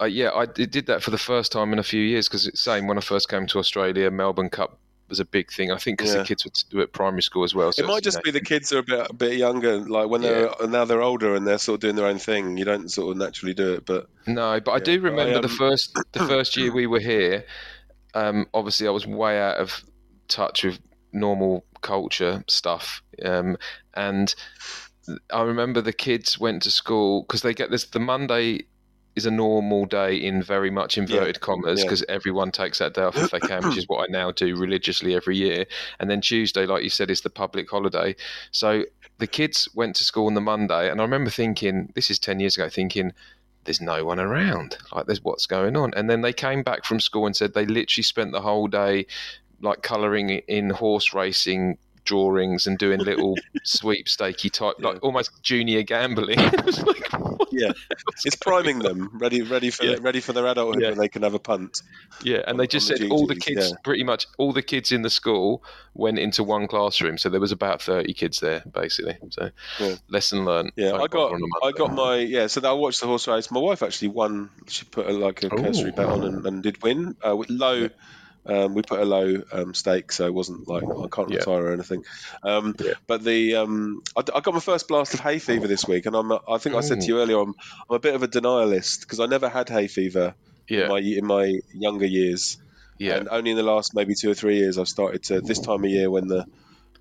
uh, 0.00 0.06
yeah, 0.06 0.32
I 0.32 0.46
did 0.46 0.86
that 0.86 1.02
for 1.02 1.10
the 1.10 1.18
first 1.18 1.52
time 1.52 1.72
in 1.72 1.78
a 1.78 1.84
few 1.84 2.02
years 2.02 2.28
because 2.28 2.46
it's 2.46 2.60
same 2.60 2.86
when 2.86 2.98
I 2.98 3.00
first 3.00 3.28
came 3.28 3.46
to 3.48 3.58
Australia. 3.58 4.10
Melbourne 4.10 4.50
Cup 4.50 4.78
was 5.08 5.20
a 5.20 5.24
big 5.24 5.52
thing. 5.52 5.70
I 5.70 5.76
think 5.76 5.98
because 5.98 6.14
yeah. 6.14 6.20
the 6.20 6.26
kids 6.26 6.44
would 6.44 6.54
do 6.70 6.80
it 6.80 6.92
primary 6.92 7.22
school 7.22 7.44
as 7.44 7.54
well. 7.54 7.72
So 7.72 7.84
it 7.84 7.86
might 7.86 8.02
just 8.02 8.18
know. 8.18 8.22
be 8.24 8.30
the 8.30 8.40
kids 8.40 8.72
are 8.72 8.78
a 8.78 8.82
bit 8.82 9.06
a 9.10 9.14
bit 9.14 9.36
younger, 9.36 9.78
like 9.78 10.08
when 10.08 10.22
they're 10.22 10.50
now 10.66 10.84
they're 10.84 11.02
older 11.02 11.34
and 11.34 11.46
they're 11.46 11.58
sort 11.58 11.76
of 11.76 11.80
doing 11.80 11.96
their 11.96 12.06
own 12.06 12.18
thing. 12.18 12.56
You 12.56 12.64
don't 12.64 12.90
sort 12.90 13.12
of 13.12 13.16
naturally 13.18 13.54
do 13.54 13.74
it, 13.74 13.86
but 13.86 14.08
no. 14.26 14.60
But 14.60 14.72
yeah. 14.72 14.76
I 14.76 14.78
do 14.80 15.00
remember 15.00 15.32
I, 15.32 15.36
um... 15.36 15.42
the 15.42 15.48
first 15.48 15.96
the 16.12 16.20
first 16.26 16.56
year 16.56 16.72
we 16.72 16.86
were 16.86 17.00
here. 17.00 17.44
Um, 18.14 18.46
obviously, 18.54 18.86
I 18.86 18.90
was 18.90 19.06
way 19.06 19.40
out 19.40 19.56
of 19.56 19.82
touch 20.28 20.64
with 20.64 20.78
normal 21.12 21.64
culture 21.80 22.44
stuff, 22.48 23.02
um, 23.24 23.56
and 23.94 24.34
I 25.32 25.42
remember 25.42 25.80
the 25.80 25.92
kids 25.92 26.38
went 26.38 26.62
to 26.62 26.70
school 26.70 27.22
because 27.22 27.42
they 27.42 27.54
get 27.54 27.70
this 27.70 27.84
the 27.86 28.00
Monday 28.00 28.66
is 29.16 29.26
a 29.26 29.30
normal 29.30 29.86
day 29.86 30.16
in 30.16 30.42
very 30.42 30.70
much 30.70 30.98
inverted 30.98 31.36
yeah. 31.36 31.40
commas 31.40 31.82
because 31.82 32.04
yeah. 32.08 32.14
everyone 32.14 32.50
takes 32.50 32.78
that 32.78 32.94
day 32.94 33.02
off 33.02 33.16
if 33.16 33.30
they 33.30 33.40
can, 33.40 33.66
which 33.66 33.78
is 33.78 33.88
what 33.88 34.02
I 34.02 34.12
now 34.12 34.32
do 34.32 34.56
religiously 34.56 35.14
every 35.14 35.36
year. 35.36 35.66
And 36.00 36.10
then 36.10 36.20
Tuesday, 36.20 36.66
like 36.66 36.82
you 36.82 36.90
said, 36.90 37.10
is 37.10 37.20
the 37.20 37.30
public 37.30 37.70
holiday. 37.70 38.16
So 38.50 38.84
the 39.18 39.26
kids 39.26 39.68
went 39.74 39.94
to 39.96 40.04
school 40.04 40.26
on 40.26 40.34
the 40.34 40.40
Monday, 40.40 40.90
and 40.90 41.00
I 41.00 41.04
remember 41.04 41.30
thinking, 41.30 41.92
this 41.94 42.10
is 42.10 42.18
10 42.18 42.40
years 42.40 42.56
ago, 42.56 42.68
thinking, 42.68 43.12
there's 43.64 43.80
no 43.80 44.04
one 44.04 44.20
around. 44.20 44.76
Like, 44.92 45.06
there's 45.06 45.22
what's 45.22 45.46
going 45.46 45.76
on. 45.76 45.94
And 45.94 46.10
then 46.10 46.20
they 46.20 46.32
came 46.32 46.62
back 46.62 46.84
from 46.84 47.00
school 47.00 47.26
and 47.26 47.34
said 47.34 47.54
they 47.54 47.66
literally 47.66 48.02
spent 48.02 48.32
the 48.32 48.40
whole 48.40 48.66
day 48.66 49.06
like 49.60 49.82
colouring 49.82 50.30
in 50.30 50.70
horse 50.70 51.14
racing 51.14 51.78
drawings 52.04 52.66
and 52.66 52.78
doing 52.78 53.00
little 53.00 53.36
sweepstakey 53.64 54.50
type, 54.50 54.76
yeah. 54.78 54.88
like 54.88 55.02
almost 55.02 55.42
junior 55.42 55.82
gambling. 55.82 56.38
like, 56.38 57.08
yeah, 57.50 57.72
it's 58.24 58.36
priming 58.36 58.80
them, 58.80 59.10
ready, 59.14 59.42
ready 59.42 59.70
for 59.70 59.84
yeah. 59.84 59.96
ready 60.00 60.20
for 60.20 60.32
their 60.32 60.46
adulthood 60.46 60.82
yeah. 60.82 60.90
when 60.90 60.98
they 60.98 61.08
can 61.08 61.22
have 61.22 61.34
a 61.34 61.38
punt. 61.38 61.82
Yeah, 62.22 62.38
and 62.38 62.50
on, 62.50 62.56
they 62.58 62.66
just 62.66 62.86
said 62.86 62.98
the 62.98 63.10
all 63.10 63.26
the 63.26 63.36
kids, 63.36 63.70
yeah. 63.70 63.76
pretty 63.82 64.04
much 64.04 64.26
all 64.38 64.52
the 64.52 64.62
kids 64.62 64.92
in 64.92 65.02
the 65.02 65.10
school 65.10 65.62
went 65.94 66.18
into 66.18 66.42
one 66.42 66.66
classroom, 66.66 67.18
so 67.18 67.28
there 67.28 67.40
was 67.40 67.52
about 67.52 67.82
thirty 67.82 68.12
kids 68.12 68.40
there 68.40 68.62
basically. 68.72 69.18
So 69.30 69.50
lesson 70.08 70.44
learned. 70.44 70.72
Yeah, 70.76 70.94
I 70.94 71.06
got 71.06 71.32
I 71.62 71.72
got 71.72 71.92
my 71.92 72.16
yeah. 72.16 72.46
So 72.46 72.60
I 72.68 72.72
watched 72.72 73.00
the 73.00 73.06
horse 73.06 73.28
race. 73.28 73.50
My 73.50 73.60
wife 73.60 73.82
actually 73.82 74.08
won. 74.08 74.50
She 74.68 74.84
put 74.84 75.06
a, 75.06 75.12
like 75.12 75.42
a 75.42 75.50
cursory 75.50 75.92
bet 75.92 76.06
on 76.06 76.24
and, 76.24 76.46
and, 76.46 76.62
did 76.62 76.82
win. 76.82 77.16
Uh, 77.22 77.34
low 77.48 77.88
um, 78.46 78.74
we 78.74 78.82
put 78.82 79.00
a 79.00 79.04
low 79.04 79.42
um, 79.52 79.74
stake, 79.74 80.12
so 80.12 80.26
it 80.26 80.34
wasn't 80.34 80.68
like 80.68 80.84
I 80.84 81.08
can't 81.08 81.30
yeah. 81.30 81.38
retire 81.38 81.66
or 81.66 81.72
anything. 81.72 82.04
Um, 82.42 82.74
yeah. 82.78 82.92
But 83.06 83.24
the 83.24 83.56
um, 83.56 84.02
I, 84.16 84.20
I, 84.20 84.40
got 84.40 84.54
my 84.54 84.60
first 84.60 84.88
blast 84.88 85.14
of 85.14 85.20
hay 85.20 85.38
fever 85.38 85.66
this 85.66 85.86
week, 85.86 86.06
and 86.06 86.14
I'm 86.14 86.30
I 86.32 86.58
think 86.58 86.74
I 86.74 86.80
said 86.80 87.00
to 87.00 87.06
you 87.06 87.20
earlier 87.20 87.38
I'm 87.38 87.54
I'm 87.88 87.96
a 87.96 87.98
bit 87.98 88.14
of 88.14 88.22
a 88.22 88.28
denialist 88.28 89.00
because 89.00 89.20
I 89.20 89.26
never 89.26 89.48
had 89.48 89.68
hay 89.68 89.86
fever 89.86 90.34
yeah. 90.68 90.84
in 90.84 90.88
my 90.88 90.98
in 90.98 91.26
my 91.26 91.60
younger 91.72 92.06
years. 92.06 92.58
Yeah. 92.98 93.16
And 93.16 93.28
only 93.28 93.50
in 93.50 93.56
the 93.56 93.64
last 93.64 93.94
maybe 93.94 94.14
two 94.14 94.30
or 94.30 94.34
three 94.34 94.58
years 94.58 94.78
I've 94.78 94.88
started 94.88 95.24
to 95.24 95.40
this 95.40 95.58
time 95.58 95.82
of 95.82 95.90
year 95.90 96.10
when 96.10 96.28
the 96.28 96.46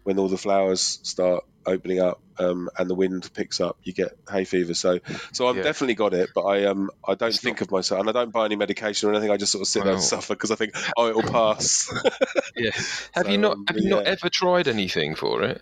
when 0.04 0.20
all 0.20 0.28
the 0.28 0.38
flowers 0.38 1.00
start 1.04 1.44
opening 1.66 2.00
up 2.00 2.22
um, 2.40 2.70
and 2.78 2.90
the 2.90 2.96
wind 2.96 3.30
picks 3.34 3.62
up, 3.62 3.78
you 3.84 3.94
get 3.94 4.18
hay 4.30 4.44
fever. 4.44 4.74
So, 4.74 5.00
so 5.32 5.48
I've 5.48 5.58
yeah. 5.58 5.64
definitely 5.64 5.96
got 5.96 6.14
it, 6.14 6.30
but 6.34 6.44
I 6.44 6.66
um 6.66 6.90
I 7.08 7.16
don't 7.16 7.30
it's 7.30 7.40
think 7.40 7.58
not... 7.58 7.68
of 7.68 7.72
myself, 7.72 8.02
and 8.02 8.10
I 8.10 8.12
don't 8.12 8.32
buy 8.32 8.46
any 8.46 8.56
medication 8.56 9.10
or 9.10 9.14
anything. 9.14 9.32
I 9.32 9.38
just 9.38 9.52
sort 9.52 9.62
of 9.62 9.68
sit 9.68 9.84
there 9.84 9.94
and 9.94 10.02
suffer 10.02 10.34
because 10.34 10.52
I 10.52 10.56
think, 10.56 10.76
oh, 10.98 11.10
it'll 11.10 11.24
pass. 11.24 11.94
yeah. 12.56 12.72
Have 13.14 13.26
so, 13.26 13.30
you 13.30 13.38
not 13.38 13.58
Have 13.68 13.78
you 13.78 13.90
yeah. 13.90 13.96
not 13.96 14.06
ever 14.06 14.30
tried 14.30 14.68
anything 14.68 15.16
for 15.16 15.44
it? 15.44 15.62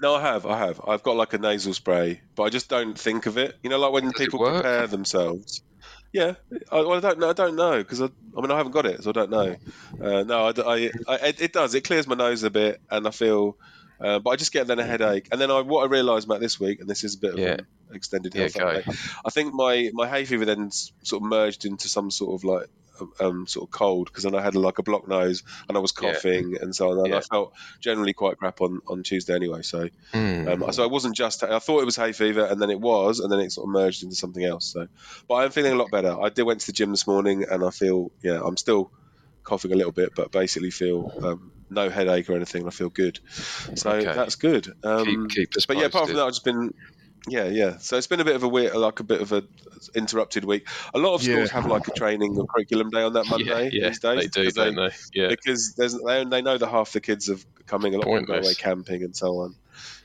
No, 0.00 0.16
I 0.16 0.20
have. 0.22 0.44
I 0.44 0.58
have. 0.58 0.80
I've 0.86 1.04
got 1.04 1.14
like 1.16 1.34
a 1.34 1.38
nasal 1.38 1.72
spray, 1.72 2.20
but 2.34 2.42
I 2.42 2.48
just 2.48 2.68
don't 2.68 2.98
think 2.98 3.26
of 3.26 3.38
it. 3.38 3.56
You 3.62 3.70
know, 3.70 3.78
like 3.78 3.92
when 3.92 4.04
Does 4.04 4.14
people 4.14 4.40
prepare 4.40 4.88
themselves. 4.88 5.62
Yeah, 6.14 6.34
I, 6.70 6.76
well, 6.76 6.94
I 6.94 7.00
don't 7.00 7.18
know. 7.18 7.30
I 7.30 7.32
don't 7.32 7.56
know 7.56 7.78
because 7.78 8.00
I, 8.00 8.04
I 8.04 8.40
mean 8.40 8.52
I 8.52 8.56
haven't 8.56 8.70
got 8.70 8.86
it, 8.86 9.02
so 9.02 9.10
I 9.10 9.12
don't 9.12 9.30
know. 9.30 9.56
Uh, 10.00 10.22
no, 10.22 10.46
I, 10.46 10.52
I, 10.74 10.90
I, 11.08 11.34
it 11.40 11.52
does. 11.52 11.74
It 11.74 11.82
clears 11.82 12.06
my 12.06 12.14
nose 12.14 12.44
a 12.44 12.50
bit, 12.50 12.80
and 12.88 13.04
I 13.08 13.10
feel 13.10 13.56
uh, 14.00 14.20
but 14.20 14.30
I 14.30 14.36
just 14.36 14.52
get 14.52 14.66
then 14.66 14.78
a 14.78 14.84
headache, 14.84 15.28
and 15.32 15.40
then 15.40 15.50
I, 15.50 15.60
what 15.62 15.82
I 15.82 15.86
realised 15.86 16.26
about 16.26 16.40
this 16.40 16.60
week, 16.60 16.80
and 16.80 16.88
this 16.88 17.02
is 17.02 17.14
a 17.14 17.18
bit 17.18 17.32
of 17.34 17.38
yeah. 17.40 17.56
an 17.88 17.94
extended 17.94 18.34
health 18.34 18.54
yeah, 18.56 18.82
I 19.24 19.30
think 19.30 19.54
my 19.54 19.90
my 19.92 20.08
hay 20.08 20.24
fever 20.24 20.44
then 20.44 20.70
sort 20.70 21.22
of 21.22 21.28
merged 21.28 21.64
into 21.64 21.88
some 21.88 22.10
sort 22.10 22.34
of 22.34 22.44
like 22.44 22.68
um, 23.20 23.46
sort 23.46 23.68
of 23.68 23.70
cold 23.70 24.06
because 24.06 24.24
then 24.24 24.34
I 24.34 24.42
had 24.42 24.54
like 24.54 24.78
a 24.78 24.82
blocked 24.82 25.08
nose 25.08 25.42
and 25.68 25.76
I 25.76 25.80
was 25.80 25.92
coughing 25.92 26.52
yeah. 26.52 26.58
and 26.62 26.74
so 26.74 26.90
on. 26.90 26.98
And 26.98 27.08
yeah. 27.08 27.18
I 27.18 27.20
felt 27.20 27.54
generally 27.80 28.12
quite 28.12 28.38
crap 28.38 28.60
on, 28.60 28.80
on 28.86 29.02
Tuesday 29.02 29.34
anyway. 29.34 29.62
So, 29.62 29.88
mm. 30.12 30.48
um, 30.48 30.72
so 30.72 30.82
I 30.82 30.86
wasn't 30.86 31.16
just 31.16 31.42
I 31.42 31.58
thought 31.58 31.80
it 31.80 31.86
was 31.86 31.96
hay 31.96 32.12
fever 32.12 32.44
and 32.44 32.60
then 32.60 32.70
it 32.70 32.80
was 32.80 33.20
and 33.20 33.30
then 33.30 33.40
it 33.40 33.52
sort 33.52 33.68
of 33.68 33.72
merged 33.72 34.02
into 34.02 34.16
something 34.16 34.44
else. 34.44 34.66
So, 34.66 34.88
but 35.28 35.34
I'm 35.34 35.50
feeling 35.50 35.72
a 35.72 35.76
lot 35.76 35.90
better. 35.90 36.20
I 36.20 36.28
did 36.28 36.42
went 36.42 36.60
to 36.60 36.66
the 36.66 36.72
gym 36.72 36.90
this 36.90 37.06
morning 37.06 37.44
and 37.50 37.64
I 37.64 37.70
feel 37.70 38.10
yeah 38.22 38.40
I'm 38.42 38.56
still 38.56 38.90
coughing 39.44 39.72
a 39.72 39.76
little 39.76 39.92
bit, 39.92 40.14
but 40.14 40.32
basically 40.32 40.70
feel 40.70 41.12
um, 41.22 41.52
no 41.70 41.90
headache 41.90 42.28
or 42.28 42.34
anything. 42.34 42.66
I 42.66 42.70
feel 42.70 42.88
good, 42.88 43.20
so 43.28 43.90
okay. 43.90 44.04
that's 44.04 44.36
good. 44.36 44.72
Um, 44.82 45.28
keep, 45.28 45.52
keep 45.52 45.66
but 45.68 45.76
yeah, 45.76 45.84
apart 45.84 46.06
from 46.06 46.16
that, 46.16 46.24
I've 46.24 46.30
just 46.30 46.44
been 46.44 46.74
yeah, 47.28 47.44
yeah. 47.46 47.78
So 47.78 47.96
it's 47.96 48.06
been 48.06 48.20
a 48.20 48.24
bit 48.24 48.36
of 48.36 48.42
a 48.42 48.48
weird, 48.48 48.74
like 48.74 49.00
a 49.00 49.04
bit 49.04 49.20
of 49.20 49.32
a 49.32 49.44
interrupted 49.94 50.44
week. 50.44 50.68
A 50.94 50.98
lot 50.98 51.14
of 51.14 51.22
schools 51.22 51.48
yeah. 51.48 51.60
have 51.60 51.66
like 51.66 51.88
a 51.88 51.92
training 51.92 52.36
or 52.38 52.46
curriculum 52.46 52.90
day 52.90 53.02
on 53.02 53.14
that 53.14 53.26
Monday 53.26 53.70
yeah, 53.72 53.82
yeah, 53.82 53.88
these 53.88 54.00
days. 54.00 54.30
They 54.30 54.44
do, 54.44 54.50
don't 54.50 54.74
they? 54.76 54.90
Yeah, 55.12 55.28
because 55.28 55.74
there's 55.74 55.98
they, 55.98 56.24
they 56.24 56.42
know 56.42 56.58
that 56.58 56.68
half 56.68 56.92
the 56.92 57.00
kids 57.00 57.30
are 57.30 57.38
coming. 57.66 57.94
A 57.94 57.98
lot 57.98 58.08
of 58.08 58.14
them 58.14 58.24
go 58.24 58.34
away 58.34 58.54
camping 58.54 59.02
and 59.02 59.16
so 59.16 59.40
on. 59.40 59.56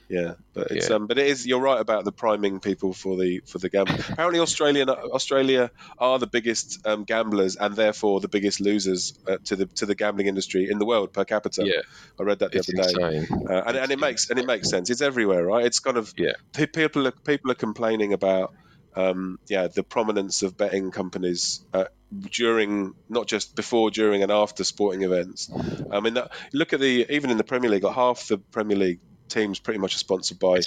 Yeah, 0.10 0.34
but 0.54 0.72
it's 0.72 0.90
yeah. 0.90 0.96
um, 0.96 1.06
but 1.06 1.20
it 1.20 1.28
is. 1.28 1.46
You're 1.46 1.62
right 1.62 1.80
about 1.80 2.04
the 2.04 2.12
priming 2.12 2.60
people 2.60 2.94
for 2.94 3.16
the 3.16 3.42
for 3.46 3.60
the 3.60 3.70
gamble. 3.70 3.94
Apparently, 3.94 4.40
Australian 4.40 4.90
Australia 4.90 5.70
are 6.00 6.18
the 6.18 6.26
biggest 6.26 6.86
um, 6.88 7.04
gamblers 7.04 7.56
and 7.58 7.76
therefore 7.76 8.20
the 8.20 8.28
biggest 8.28 8.60
losers 8.60 9.14
uh, 9.28 9.38
to 9.46 9.56
the 9.56 9.68
to 9.68 9.86
the 9.86 9.94
gambling 9.94 10.26
industry 10.26 10.68
in 10.70 10.80
the 10.80 10.86
world 10.86 11.14
per 11.14 11.26
capita. 11.26 11.64
Yeah, 11.64 11.82
I 12.20 12.24
read 12.24 12.40
that 12.40 12.52
the 12.52 12.58
it's 12.58 12.70
other 12.70 13.12
day, 13.12 13.28
uh, 13.30 13.62
and, 13.68 13.78
and 13.78 13.92
it 13.92 14.00
makes 14.00 14.32
and 14.32 14.40
it 14.40 14.48
makes 14.48 14.68
sense. 14.68 14.90
It's 14.90 15.02
everywhere, 15.02 15.46
right? 15.46 15.64
It's 15.64 15.80
kind 15.80 15.98
of 15.98 16.12
yeah. 16.18 16.34
People 16.54 17.08
are 17.08 17.12
people 17.12 17.52
are 17.52 17.56
complaining 17.56 18.14
about 18.14 18.56
um, 18.96 19.40
yeah, 19.48 19.68
the 19.68 19.84
prominence 19.84 20.42
of 20.42 20.58
betting 20.58 20.92
companies 20.92 21.64
uh, 21.74 21.86
during, 22.32 22.96
not 23.08 23.28
just 23.28 23.56
before, 23.56 23.92
during, 23.92 24.24
and 24.24 24.32
after 24.32 24.64
sporting 24.64 25.04
events. 25.04 25.52
I 25.92 26.00
mean, 26.00 26.16
that, 26.16 26.32
look 26.52 26.74
at 26.74 26.80
the 26.80 27.06
even 27.10 27.30
in 27.30 27.38
the 27.38 27.44
Premier 27.44 27.70
League, 27.70 27.86
half 27.88 28.28
the 28.28 28.40
Premier 28.40 28.78
League 28.78 29.00
teams 29.30 29.60
pretty 29.60 29.80
much 29.80 29.96
are 29.96 30.00
sponsored 30.00 30.40
by 30.40 30.60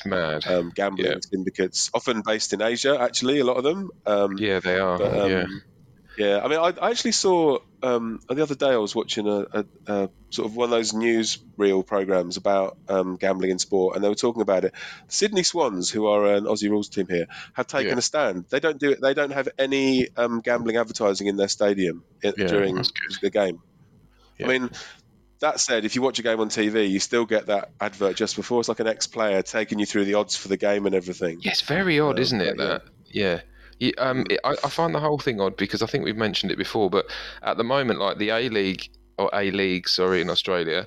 um, 0.47 0.73
gambling 0.75 1.13
yeah. 1.13 1.19
syndicates, 1.21 1.91
often 1.93 2.23
based 2.23 2.53
in 2.53 2.63
Asia. 2.63 2.99
Actually, 3.01 3.41
a 3.41 3.45
lot 3.45 3.57
of 3.57 3.65
them. 3.65 3.91
Um, 4.07 4.39
yeah, 4.39 4.61
they 4.61 4.79
are. 4.79 4.99
But, 4.99 5.21
um, 5.21 5.31
yeah. 5.31 5.47
Yeah, 6.19 6.41
I 6.45 6.49
mean, 6.49 6.59
I, 6.59 6.75
I 6.81 6.91
actually 6.91 7.13
saw 7.13 7.59
um, 7.83 8.21
the 8.29 8.43
other 8.43 8.55
day. 8.55 8.69
I 8.69 8.77
was 8.77 8.95
watching 8.95 9.27
a, 9.27 9.47
a, 9.53 9.65
a, 9.87 10.11
sort 10.31 10.47
of 10.47 10.57
one 10.57 10.67
of 10.67 10.71
those 10.71 10.93
news 10.93 11.39
reel 11.57 11.83
programs 11.83 12.37
about 12.37 12.77
um, 12.89 13.17
gambling 13.17 13.51
in 13.51 13.59
sport, 13.59 13.95
and 13.95 14.05
they 14.05 14.09
were 14.09 14.15
talking 14.15 14.43
about 14.43 14.65
it. 14.65 14.75
The 15.09 15.15
Sydney 15.15 15.43
Swans, 15.43 15.91
who 15.91 16.07
are 16.07 16.35
an 16.35 16.45
Aussie 16.45 16.69
rules 16.69 16.91
team 16.91 17.07
here, 17.09 17.27
have 17.55 17.67
taken 17.67 17.93
yeah. 17.93 17.99
a 17.99 18.03
stand. 18.03 18.45
They 18.51 18.61
don't 18.61 18.79
do 18.79 18.91
it. 18.91 19.01
They 19.01 19.15
don't 19.15 19.33
have 19.33 19.49
any 19.59 20.09
um, 20.17 20.41
gambling 20.41 20.77
advertising 20.77 21.29
in 21.29 21.37
their 21.37 21.49
stadium 21.49 22.05
yeah, 22.23 22.33
during 22.33 22.77
the 23.23 23.31
game. 23.31 23.63
I 24.43 24.47
mean, 24.47 24.71
that 25.43 25.61
said, 25.61 25.85
if 25.85 25.95
you 25.95 26.03
watch 26.03 26.19
a 26.19 26.23
game 26.23 26.41
on 26.41 26.49
TV, 26.49 26.89
you 26.89 26.99
still 26.99 27.27
get 27.27 27.47
that 27.47 27.71
advert 27.81 28.17
just 28.17 28.37
before. 28.37 28.61
It's 28.61 28.69
like 28.69 28.81
an 28.81 28.87
ex-player 28.87 29.43
taking 29.43 29.79
you 29.79 29.87
through 29.87 30.05
the 30.05 30.15
odds 30.15 30.37
for 30.37 30.49
the 30.49 30.57
game 30.57 30.87
and 30.87 30.95
everything. 30.95 31.39
Yeah, 31.43 31.51
it's 31.51 31.61
very 31.61 32.01
odd, 32.01 32.17
um, 32.17 32.23
isn't 32.23 32.41
it? 32.41 32.57
That 32.57 32.85
yeah. 33.09 33.41
yeah. 33.79 33.91
Um, 33.99 34.25
it, 34.31 34.41
I, 34.45 34.53
I, 34.53 34.69
find 34.69 34.95
the 34.95 35.01
whole 35.01 35.19
thing 35.19 35.41
odd 35.41 35.57
because 35.57 35.83
I 35.83 35.87
think 35.87 36.05
we've 36.05 36.17
mentioned 36.17 36.53
it 36.53 36.59
before, 36.59 36.89
but 36.89 37.07
at 37.43 37.57
the 37.57 37.65
moment, 37.65 37.99
like 37.99 38.19
the 38.19 38.31
A 38.31 38.49
League 38.49 38.89
or 39.19 39.31
A 39.35 39.51
League, 39.51 39.89
sorry, 39.89 40.21
in 40.21 40.31
Australia, 40.31 40.87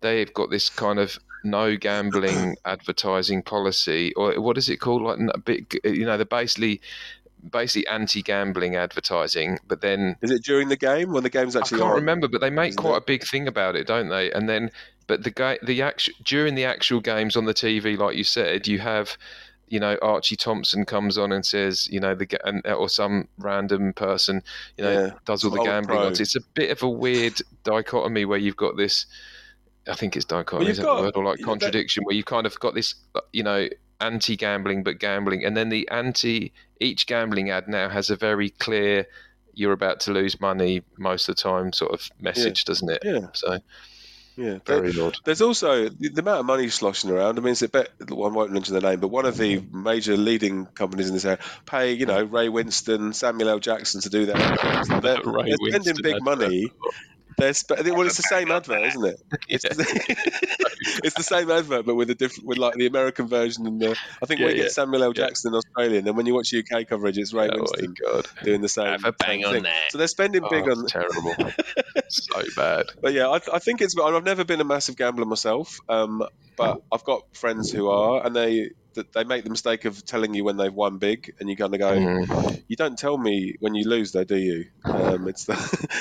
they've 0.00 0.32
got 0.32 0.50
this 0.50 0.70
kind 0.70 0.98
of 0.98 1.18
no 1.44 1.76
gambling 1.76 2.56
advertising 2.64 3.42
policy, 3.42 4.14
or 4.14 4.40
what 4.40 4.56
is 4.56 4.70
it 4.70 4.78
called? 4.78 5.02
Like, 5.02 5.18
a 5.34 5.38
bit, 5.38 5.74
you 5.84 6.06
know, 6.06 6.16
they're 6.16 6.24
basically 6.24 6.80
basically 7.50 7.86
anti-gambling 7.88 8.76
advertising, 8.76 9.58
but 9.66 9.80
then 9.80 10.16
is 10.22 10.30
it 10.30 10.44
during 10.44 10.68
the 10.68 10.76
game 10.76 11.12
when 11.12 11.22
the 11.22 11.30
game's 11.30 11.56
actually? 11.56 11.78
I 11.78 11.80
can't 11.80 11.92
on, 11.92 11.96
remember, 11.96 12.28
but 12.28 12.40
they 12.40 12.50
make 12.50 12.76
quite 12.76 12.94
it? 12.94 12.98
a 12.98 13.04
big 13.06 13.24
thing 13.24 13.48
about 13.48 13.76
it, 13.76 13.86
don't 13.86 14.08
they? 14.08 14.30
And 14.32 14.48
then, 14.48 14.70
but 15.06 15.24
the 15.24 15.30
guy, 15.30 15.58
the 15.62 15.82
actual 15.82 16.14
during 16.24 16.54
the 16.54 16.64
actual 16.64 17.00
games 17.00 17.36
on 17.36 17.44
the 17.44 17.54
TV, 17.54 17.98
like 17.98 18.16
you 18.16 18.24
said, 18.24 18.66
you 18.66 18.78
have. 18.78 19.16
You 19.72 19.78
know, 19.78 19.96
Archie 20.02 20.34
Thompson 20.34 20.84
comes 20.84 21.16
on 21.16 21.30
and 21.30 21.46
says, 21.46 21.88
you 21.88 22.00
know, 22.00 22.12
the 22.12 22.26
and, 22.44 22.66
or 22.66 22.88
some 22.88 23.28
random 23.38 23.92
person, 23.92 24.42
you 24.76 24.82
know, 24.82 24.90
yeah. 24.90 25.10
does 25.26 25.44
all 25.44 25.52
the 25.52 25.62
gambling 25.62 26.00
odds. 26.00 26.18
It's 26.18 26.34
a 26.34 26.40
bit 26.54 26.72
of 26.72 26.82
a 26.82 26.88
weird 26.88 27.40
dichotomy 27.62 28.24
where 28.24 28.38
you've 28.38 28.56
got 28.56 28.76
this. 28.76 29.06
I 29.88 29.94
think 29.94 30.16
it's 30.16 30.24
dichotomy, 30.24 30.64
well, 30.64 30.70
is 30.72 30.76
that 30.78 30.82
got, 30.82 30.96
the 30.96 31.02
word, 31.02 31.16
or 31.16 31.24
like 31.24 31.40
contradiction, 31.42 32.02
where 32.02 32.16
you 32.16 32.24
kind 32.24 32.46
of 32.46 32.58
got 32.58 32.74
this, 32.74 32.96
uh, 33.14 33.20
you 33.32 33.44
know, 33.44 33.68
anti-gambling 34.00 34.82
but 34.82 34.98
gambling, 34.98 35.44
and 35.44 35.56
then 35.56 35.68
the 35.68 35.88
anti 35.88 36.52
each 36.80 37.06
gambling 37.06 37.50
ad 37.50 37.68
now 37.68 37.88
has 37.88 38.10
a 38.10 38.16
very 38.16 38.50
clear 38.50 39.06
"you're 39.54 39.72
about 39.72 40.00
to 40.00 40.12
lose 40.12 40.40
money" 40.40 40.82
most 40.98 41.28
of 41.28 41.36
the 41.36 41.42
time 41.42 41.72
sort 41.72 41.92
of 41.92 42.08
message, 42.20 42.64
yeah. 42.64 42.66
doesn't 42.66 42.90
it? 42.90 43.02
Yeah. 43.04 43.26
So. 43.32 43.58
Yeah, 44.36 44.58
very 44.64 44.92
there, 44.92 45.04
odd. 45.04 45.18
There's 45.24 45.42
also 45.42 45.90
the, 45.90 46.08
amount 46.16 46.40
of 46.40 46.46
money 46.46 46.68
sloshing 46.70 47.10
around. 47.10 47.36
I 47.36 47.42
mean, 47.42 47.52
it's 47.52 47.60
a 47.60 47.68
bit, 47.68 47.92
I 48.00 48.14
won't 48.14 48.52
mention 48.52 48.74
the 48.74 48.80
name, 48.80 48.98
but 48.98 49.08
one 49.08 49.26
of 49.26 49.36
the 49.36 49.58
mm-hmm. 49.58 49.82
major 49.82 50.16
leading 50.16 50.64
companies 50.64 51.08
in 51.08 51.14
this 51.14 51.26
area 51.26 51.40
pay, 51.66 51.92
you 51.92 52.06
mm-hmm. 52.06 52.16
know, 52.16 52.24
Ray 52.24 52.48
Winstone, 52.48 53.14
Samuel 53.14 53.50
L. 53.50 53.58
Jackson 53.58 54.00
to 54.00 54.08
do 54.08 54.26
that. 54.26 54.36
They're, 55.02 55.20
they're 55.20 55.56
spending 55.68 56.02
big 56.02 56.22
money 56.22 56.72
They're 56.80 56.92
there's, 57.40 57.64
well, 57.70 58.02
it's 58.02 58.16
the 58.16 58.22
same 58.22 58.50
advert, 58.50 58.82
isn't 58.82 59.04
it? 59.04 59.22
It's, 59.48 59.64
yeah. 59.64 59.74
it's 61.04 61.14
the 61.14 61.22
same 61.22 61.50
advert, 61.50 61.84
but 61.84 61.94
with 61.94 62.10
a 62.10 62.14
different, 62.14 62.46
with 62.46 62.58
like 62.58 62.74
the 62.74 62.86
American 62.86 63.26
version 63.26 63.66
and 63.66 63.80
the. 63.80 63.96
I 64.22 64.26
think 64.26 64.40
yeah, 64.40 64.46
we 64.46 64.52
yeah. 64.52 64.62
get 64.62 64.72
Samuel 64.72 65.04
L. 65.04 65.12
Jackson 65.12 65.52
in 65.52 65.56
Australia, 65.56 65.98
and 65.98 66.06
then 66.06 66.16
when 66.16 66.26
you 66.26 66.34
watch 66.34 66.54
UK 66.54 66.86
coverage, 66.86 67.18
it's 67.18 67.32
Ray 67.32 67.48
oh 67.48 67.58
Winstone 67.58 68.44
doing 68.44 68.60
the 68.60 68.68
same. 68.68 68.86
Have 68.86 69.04
a 69.04 69.12
bang 69.12 69.44
on 69.44 69.62
that. 69.62 69.90
So 69.90 69.98
they're 69.98 70.06
spending 70.08 70.42
big 70.48 70.68
oh, 70.68 70.72
on. 70.72 70.86
Terrible. 70.86 71.34
so 72.08 72.42
bad. 72.56 72.86
But 73.00 73.12
yeah, 73.12 73.28
I, 73.28 73.40
I, 73.52 73.58
think 73.58 73.80
it's. 73.80 73.96
I've 73.98 74.24
never 74.24 74.44
been 74.44 74.60
a 74.60 74.64
massive 74.64 74.96
gambler 74.96 75.26
myself, 75.26 75.78
um, 75.88 76.22
but 76.56 76.82
I've 76.92 77.04
got 77.04 77.36
friends 77.36 77.70
who 77.70 77.88
are, 77.88 78.24
and 78.24 78.34
they 78.34 78.70
that 78.94 79.12
they 79.12 79.24
make 79.24 79.44
the 79.44 79.50
mistake 79.50 79.84
of 79.84 80.04
telling 80.04 80.34
you 80.34 80.44
when 80.44 80.56
they've 80.56 80.72
won 80.72 80.98
big, 80.98 81.34
and 81.38 81.48
you 81.48 81.56
kind 81.56 81.72
of 81.74 81.80
go, 81.80 81.92
mm. 81.92 82.62
"You 82.68 82.76
don't 82.76 82.98
tell 82.98 83.16
me 83.16 83.54
when 83.60 83.74
you 83.74 83.88
lose, 83.88 84.12
though, 84.12 84.24
do 84.24 84.36
you?" 84.36 84.66
Um, 84.84 85.28
it's 85.28 85.44
the, 85.44 85.54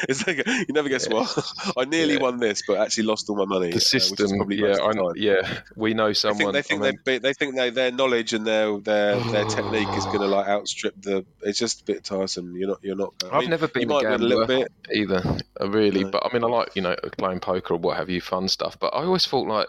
it's 0.10 0.26
like 0.26 0.46
you 0.46 0.74
never 0.74 0.90
guess 0.90 1.08
yeah. 1.10 1.16
what. 1.16 1.52
I 1.78 1.86
nearly 1.86 2.16
yeah. 2.16 2.22
won 2.22 2.40
this, 2.40 2.64
but 2.68 2.80
actually 2.80 3.06
lost 3.06 3.30
all 3.30 3.36
my 3.36 3.46
money. 3.46 3.72
The 3.72 3.80
system, 3.80 4.42
uh, 4.42 4.46
yeah, 4.50 4.69
I, 4.74 4.92
know. 4.94 5.14
yeah, 5.16 5.62
we 5.76 5.94
know 5.94 6.14
someone. 6.14 6.54
They 6.54 6.62
think 6.62 6.82
they 6.82 6.92
think, 6.92 7.02
I 7.08 7.12
mean, 7.12 7.22
they, 7.22 7.30
they 7.30 7.34
think 7.34 7.56
they, 7.56 7.70
their 7.70 7.92
knowledge 7.92 8.34
and 8.34 8.46
their 8.46 8.78
their 8.80 9.20
their 9.32 9.46
technique 9.46 9.88
is 9.90 10.06
going 10.06 10.20
to 10.20 10.28
like 10.28 10.48
outstrip 10.48 10.96
the. 11.02 11.26
It's 11.42 11.60
just 11.60 11.82
a 11.82 11.86
bit 11.86 12.04
tiresome. 12.04 12.56
You're 12.56 12.70
not. 12.70 12.80
You're 12.82 12.96
not. 12.96 13.14
I 13.24 13.34
have 13.34 13.42
mean, 13.42 13.50
never 13.50 13.68
been 13.68 13.92
a 13.92 14.02
gambler 14.02 14.16
a 14.16 14.18
little 14.18 14.48
bit. 14.48 14.72
either, 14.94 15.40
really. 15.62 16.04
No. 16.04 16.12
But 16.12 16.26
I 16.26 16.34
mean, 16.34 16.44
I 16.44 16.48
like 16.48 16.76
you 16.76 16.82
know 16.82 16.96
playing 17.18 17.40
poker 17.40 17.74
or 17.76 17.78
what 17.78 17.98
have 17.98 18.10
you, 18.10 18.22
fun 18.22 18.48
stuff. 18.48 18.78
But 18.80 18.94
I 18.94 19.04
always 19.04 19.26
thought 19.26 19.48
like 19.48 19.68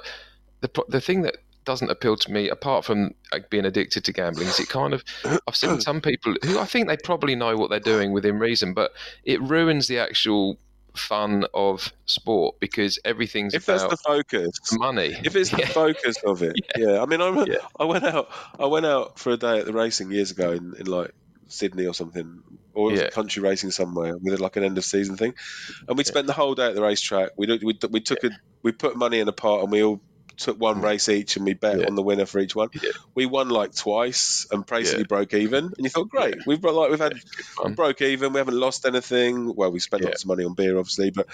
the 0.61 0.85
the 0.89 1.01
thing 1.01 1.23
that 1.23 1.37
doesn't 1.65 1.91
appeal 1.91 2.17
to 2.17 2.33
me 2.33 2.49
apart 2.49 2.85
from 2.85 3.15
like, 3.33 3.51
being 3.51 3.67
addicted 3.67 4.03
to 4.05 4.13
gambling 4.13 4.49
is 4.49 4.59
it 4.59 4.69
kind 4.69 4.95
of 4.95 5.05
i've 5.47 5.55
seen 5.55 5.81
some 5.81 6.01
people 6.01 6.35
who 6.43 6.59
i 6.59 6.65
think 6.65 6.89
they 6.89 6.97
probably 6.97 7.35
know 7.35 7.55
what 7.55 7.69
they're 7.69 7.79
doing 7.79 8.13
within 8.13 8.39
reason 8.39 8.73
but 8.73 8.93
it 9.25 9.41
ruins 9.43 9.87
the 9.87 9.99
actual 9.99 10.59
fun 10.97 11.45
of 11.55 11.93
sport 12.07 12.57
because 12.61 12.99
everything's 13.05 13.55
if 13.55 13.67
that's 13.67 13.85
the 13.85 13.97
focus 13.97 14.59
money. 14.73 15.17
if 15.25 15.37
it's 15.37 15.51
the 15.51 15.67
focus 15.75 16.17
of 16.25 16.43
it 16.43 16.55
yeah, 16.77 16.93
yeah. 16.93 17.03
i 17.03 17.07
mean 17.07 17.21
I, 17.21 17.45
yeah. 17.47 17.57
I 17.79 17.85
went 17.85 18.05
out 18.05 18.31
i 18.59 18.67
went 18.67 18.87
out 18.87 19.19
for 19.19 19.31
a 19.31 19.37
day 19.37 19.59
at 19.59 19.67
the 19.67 19.73
racing 19.73 20.11
years 20.11 20.31
ago 20.31 20.53
in, 20.53 20.75
in 20.79 20.87
like 20.87 21.13
sydney 21.49 21.87
or 21.87 21.95
something 21.95 22.43
or 22.75 22.93
yeah. 22.93 23.11
country 23.11 23.43
racing 23.43 23.71
somewhere 23.71 24.17
with 24.17 24.41
like 24.41 24.57
an 24.57 24.65
end 24.65 24.79
of 24.79 24.85
season 24.85 25.17
thing. 25.17 25.35
And 25.89 25.99
we 25.99 26.05
spent 26.05 26.27
the 26.27 26.33
whole 26.33 26.55
day 26.55 26.69
at 26.69 26.75
the 26.75 26.83
racetrack. 26.83 27.31
We, 27.37 27.59
we, 27.63 27.79
we 27.91 28.01
took 28.01 28.23
a 28.25 28.31
we 28.63 28.73
put 28.73 28.97
money 28.97 29.21
in 29.21 29.29
a 29.29 29.33
pot 29.33 29.63
and 29.63 29.73
we 29.73 29.83
all 29.83 30.01
took 30.37 30.59
one 30.59 30.81
mm. 30.81 30.85
race 30.85 31.09
each 31.09 31.37
and 31.37 31.45
we 31.45 31.55
bet 31.55 31.79
yeah. 31.79 31.87
on 31.87 31.95
the 31.95 32.03
winner 32.03 32.27
for 32.27 32.39
each 32.39 32.55
one. 32.55 32.69
Yeah. 32.75 32.91
We 33.15 33.27
won 33.27 33.49
like 33.49 33.75
twice 33.75 34.47
and 34.51 34.65
basically 34.65 35.03
yeah. 35.03 35.09
broke 35.09 35.35
even. 35.35 35.65
And 35.65 35.77
you 35.79 35.89
thought, 35.89 36.09
great, 36.09 36.37
we've 36.47 36.63
like 36.63 36.91
we've 36.91 36.99
had 36.99 37.15
we 37.65 37.73
broke 37.73 38.03
even. 38.03 38.33
We 38.33 38.39
haven't 38.39 38.59
lost 38.59 38.87
anything. 38.87 39.55
Well, 39.55 39.71
we 39.71 39.81
spent 39.81 40.05
lots 40.05 40.23
of 40.23 40.29
money 40.29 40.45
on 40.45 40.55
beer, 40.55 40.79
obviously, 40.79 41.11
but 41.11 41.27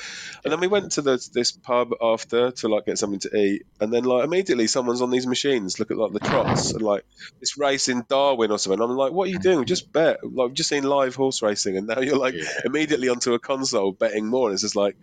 and 0.45 0.53
then 0.53 0.61
we 0.61 0.67
went 0.67 0.93
to 0.93 1.03
the, 1.03 1.29
this 1.33 1.53
pub 1.53 1.93
after 2.01 2.51
to 2.51 2.69
like 2.69 2.87
get 2.87 2.99
something 2.99 3.21
to 3.21 3.37
eat, 3.37 3.67
and 3.81 3.93
then 3.93 4.05
like 4.05 4.25
immediately 4.25 4.67
someone's 4.67 5.03
on 5.03 5.11
these 5.11 5.27
machines. 5.27 5.79
Look 5.79 5.91
at 5.91 5.97
like 5.97 6.13
the 6.13 6.21
trots 6.21 6.73
and 6.73 6.83
like 6.83 7.05
this 7.41 7.59
race 7.59 7.89
in 7.89 8.05
Darwin 8.09 8.51
or 8.51 8.59
something. 8.59 8.81
I'm 8.81 8.91
like, 8.97 9.13
what 9.13 9.29
are 9.29 9.33
you 9.33 9.39
doing? 9.39 9.65
Just 9.65 9.93
bet. 9.93 10.19
Like, 10.23 10.49
we've 10.49 10.55
just 10.55 10.69
seen 10.69 10.85
live 10.85 11.15
horse 11.15 11.43
racing, 11.43 11.77
and 11.77 11.87
now 11.87 12.01
you're 12.01 12.19
like 12.19 12.35
immediately 12.65 13.09
onto 13.09 13.35
a 13.35 13.39
console 13.39 13.93
betting 13.93 14.27
more. 14.27 14.49
And 14.49 14.55
it's 14.55 14.63
just 14.63 14.77
like, 14.77 14.97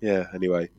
yeah. 0.00 0.26
Anyway. 0.34 0.70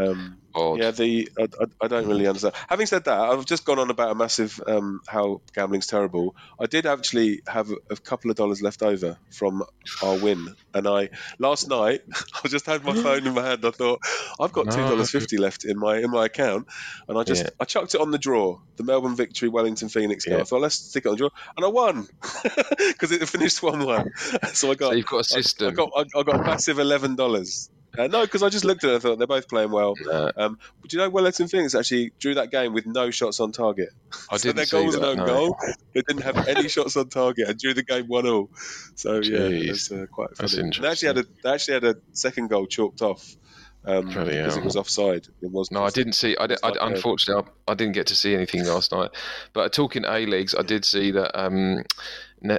Um, 0.00 0.40
yeah, 0.54 0.90
the 0.90 1.28
I, 1.38 1.46
I, 1.80 1.88
don't 1.88 2.08
really 2.08 2.26
understand. 2.26 2.54
Having 2.68 2.86
said 2.86 3.04
that, 3.04 3.18
I've 3.18 3.44
just 3.44 3.64
gone 3.64 3.78
on 3.78 3.90
about 3.90 4.10
a 4.10 4.14
massive 4.14 4.60
um, 4.66 5.00
how 5.06 5.42
gambling's 5.54 5.86
terrible. 5.86 6.34
I 6.58 6.66
did 6.66 6.86
actually 6.86 7.42
have 7.46 7.70
a, 7.70 7.76
a, 7.90 7.96
couple 7.96 8.30
of 8.30 8.36
dollars 8.36 8.60
left 8.60 8.82
over 8.82 9.16
from 9.30 9.62
our 10.02 10.16
win, 10.16 10.54
and 10.74 10.88
I 10.88 11.10
last 11.38 11.68
night 11.68 12.02
I 12.44 12.48
just 12.48 12.66
had 12.66 12.84
my 12.84 12.94
phone 13.02 13.26
in 13.26 13.34
my 13.34 13.42
hand. 13.42 13.64
I 13.64 13.70
thought 13.70 14.00
I've 14.40 14.52
got 14.52 14.70
two 14.70 14.80
dollars 14.80 15.10
fifty 15.10 15.36
left 15.36 15.64
in 15.64 15.78
my 15.78 15.98
in 15.98 16.10
my 16.10 16.26
account, 16.26 16.66
and 17.08 17.16
I 17.16 17.22
just 17.22 17.44
yeah. 17.44 17.50
I 17.60 17.64
chucked 17.64 17.94
it 17.94 18.00
on 18.00 18.10
the 18.10 18.18
draw, 18.18 18.58
the 18.76 18.82
Melbourne 18.82 19.16
Victory 19.16 19.48
Wellington 19.48 19.88
Phoenix 19.88 20.24
game. 20.24 20.34
Yeah. 20.34 20.40
I 20.40 20.44
thought 20.44 20.62
let's 20.62 20.74
stick 20.74 21.04
it 21.06 21.08
on 21.08 21.14
the 21.14 21.18
draw, 21.18 21.30
and 21.56 21.64
I 21.64 21.68
won 21.68 22.08
because 22.88 23.12
it 23.12 23.28
finished 23.28 23.62
one 23.62 23.84
one. 23.84 24.10
So 24.52 24.70
I 24.70 24.74
got 24.74 24.90
so 24.90 24.96
you've 24.96 25.06
got 25.06 25.20
a 25.20 25.24
system. 25.24 25.68
I, 25.68 25.70
I 25.70 25.74
got 25.74 25.90
I, 25.96 26.18
I 26.18 26.22
got 26.24 26.40
a 26.40 26.42
massive 26.42 26.78
eleven 26.78 27.14
dollars. 27.14 27.70
Uh, 27.98 28.06
no, 28.06 28.22
because 28.22 28.42
I 28.42 28.48
just 28.48 28.64
looked 28.64 28.84
at 28.84 28.90
it 28.90 28.94
and 28.94 29.02
thought 29.02 29.18
they're 29.18 29.26
both 29.26 29.48
playing 29.48 29.70
well. 29.70 29.94
Yeah. 30.04 30.30
Um, 30.36 30.58
but 30.80 30.90
do 30.90 30.96
you 30.96 31.02
know 31.02 31.10
Wellington 31.10 31.48
Phoenix 31.48 31.74
actually 31.74 32.12
drew 32.18 32.34
that 32.34 32.50
game 32.50 32.72
with 32.72 32.86
no 32.86 33.10
shots 33.10 33.40
on 33.40 33.52
target? 33.52 33.90
I 34.30 34.36
so 34.36 34.48
didn't 34.48 34.56
their 34.56 34.66
goal 34.66 34.86
was 34.86 34.94
an 34.94 35.04
own 35.04 35.16
no. 35.16 35.26
goal. 35.26 35.58
They 35.92 36.02
didn't 36.02 36.22
have 36.22 36.48
any 36.48 36.68
shots 36.68 36.96
on 36.96 37.08
target 37.08 37.48
and 37.48 37.58
drew 37.58 37.74
the 37.74 37.82
game 37.82 38.06
one 38.06 38.26
all. 38.26 38.50
So 38.94 39.20
Jeez. 39.20 39.30
yeah, 39.30 39.70
it's 39.70 39.90
uh, 39.90 40.06
quite 40.10 40.36
funny. 40.36 40.48
That's 40.48 40.54
interesting. 40.54 40.82
They 40.82 40.88
actually 40.88 41.08
had 41.08 41.18
a 41.18 41.24
they 41.42 41.50
actually 41.50 41.74
had 41.74 41.84
a 41.84 41.96
second 42.12 42.48
goal 42.48 42.66
chalked 42.66 43.02
off. 43.02 43.36
Um, 43.82 44.08
because 44.08 44.58
it 44.58 44.62
was 44.62 44.76
offside. 44.76 45.26
It 45.40 45.50
was 45.50 45.70
no, 45.70 45.82
I 45.82 45.88
didn't 45.88 46.12
see. 46.12 46.36
I, 46.38 46.48
did, 46.48 46.58
I 46.62 46.72
unfortunately 46.82 47.50
I, 47.66 47.72
I, 47.72 47.74
didn't 47.74 47.94
get 47.94 48.08
to 48.08 48.14
see 48.14 48.34
anything 48.34 48.66
last 48.66 48.92
night. 48.92 49.08
But 49.54 49.72
talking 49.72 50.04
A 50.04 50.26
leagues, 50.26 50.54
I 50.54 50.60
did 50.60 50.84
see 50.84 51.12
that. 51.12 51.34
Um, 51.34 51.84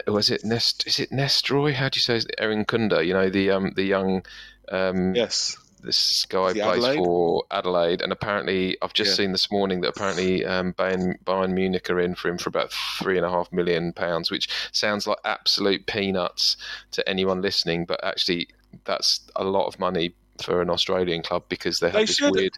was 0.08 0.32
it 0.32 0.44
Nest? 0.44 0.88
Is 0.88 1.00
it 1.00 1.12
Nestroy? 1.12 1.76
How 1.76 1.90
do 1.90 1.98
you 1.98 2.02
say 2.02 2.16
it? 2.16 2.32
Irankunda? 2.40 3.06
You 3.06 3.14
know 3.14 3.30
the 3.30 3.52
um 3.52 3.72
the 3.76 3.84
young 3.84 4.24
um, 4.72 5.16
yes. 5.16 5.58
This 5.84 6.26
guy 6.26 6.54
plays 6.54 6.62
Adelaide? 6.62 6.98
for 6.98 7.44
Adelaide, 7.50 8.02
and 8.02 8.12
apparently, 8.12 8.78
I've 8.84 8.94
just 8.94 9.12
yeah. 9.12 9.16
seen 9.16 9.32
this 9.32 9.52
morning 9.52 9.82
that 9.82 9.90
apparently 9.90 10.46
um, 10.46 10.74
Bayern, 10.74 11.16
Bayern 11.24 11.54
Munich 11.54 11.90
are 11.90 12.00
in 12.00 12.14
for 12.14 12.30
him 12.30 12.38
for 12.38 12.50
about 12.50 12.72
three 13.00 13.18
and 13.18 13.26
a 13.26 13.30
half 13.30 13.52
million 13.52 13.92
pounds, 13.92 14.30
which 14.30 14.48
sounds 14.72 15.08
like 15.08 15.18
absolute 15.26 15.88
peanuts 15.88 16.56
to 16.92 17.08
anyone 17.10 17.42
listening, 17.42 17.86
but 17.86 18.04
actually, 18.04 18.50
that's 18.86 19.22
a 19.36 19.44
lot 19.44 19.66
of 19.66 19.80
money 19.80 20.14
for 20.42 20.62
an 20.62 20.70
Australian 20.70 21.24
club 21.24 21.44
because 21.50 21.80
they 21.80 21.88
have 21.88 21.94
they 21.94 22.06
this 22.06 22.16
should. 22.16 22.34
weird 22.34 22.58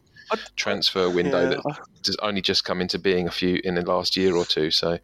transfer 0.55 1.09
window 1.09 1.43
yeah. 1.43 1.49
that 1.49 1.79
has 2.05 2.15
only 2.21 2.41
just 2.41 2.63
come 2.65 2.81
into 2.81 2.99
being 2.99 3.27
a 3.27 3.31
few 3.31 3.59
in 3.63 3.75
the 3.75 3.81
last 3.81 4.17
year 4.17 4.35
or 4.35 4.45
two. 4.45 4.71
So, 4.71 4.99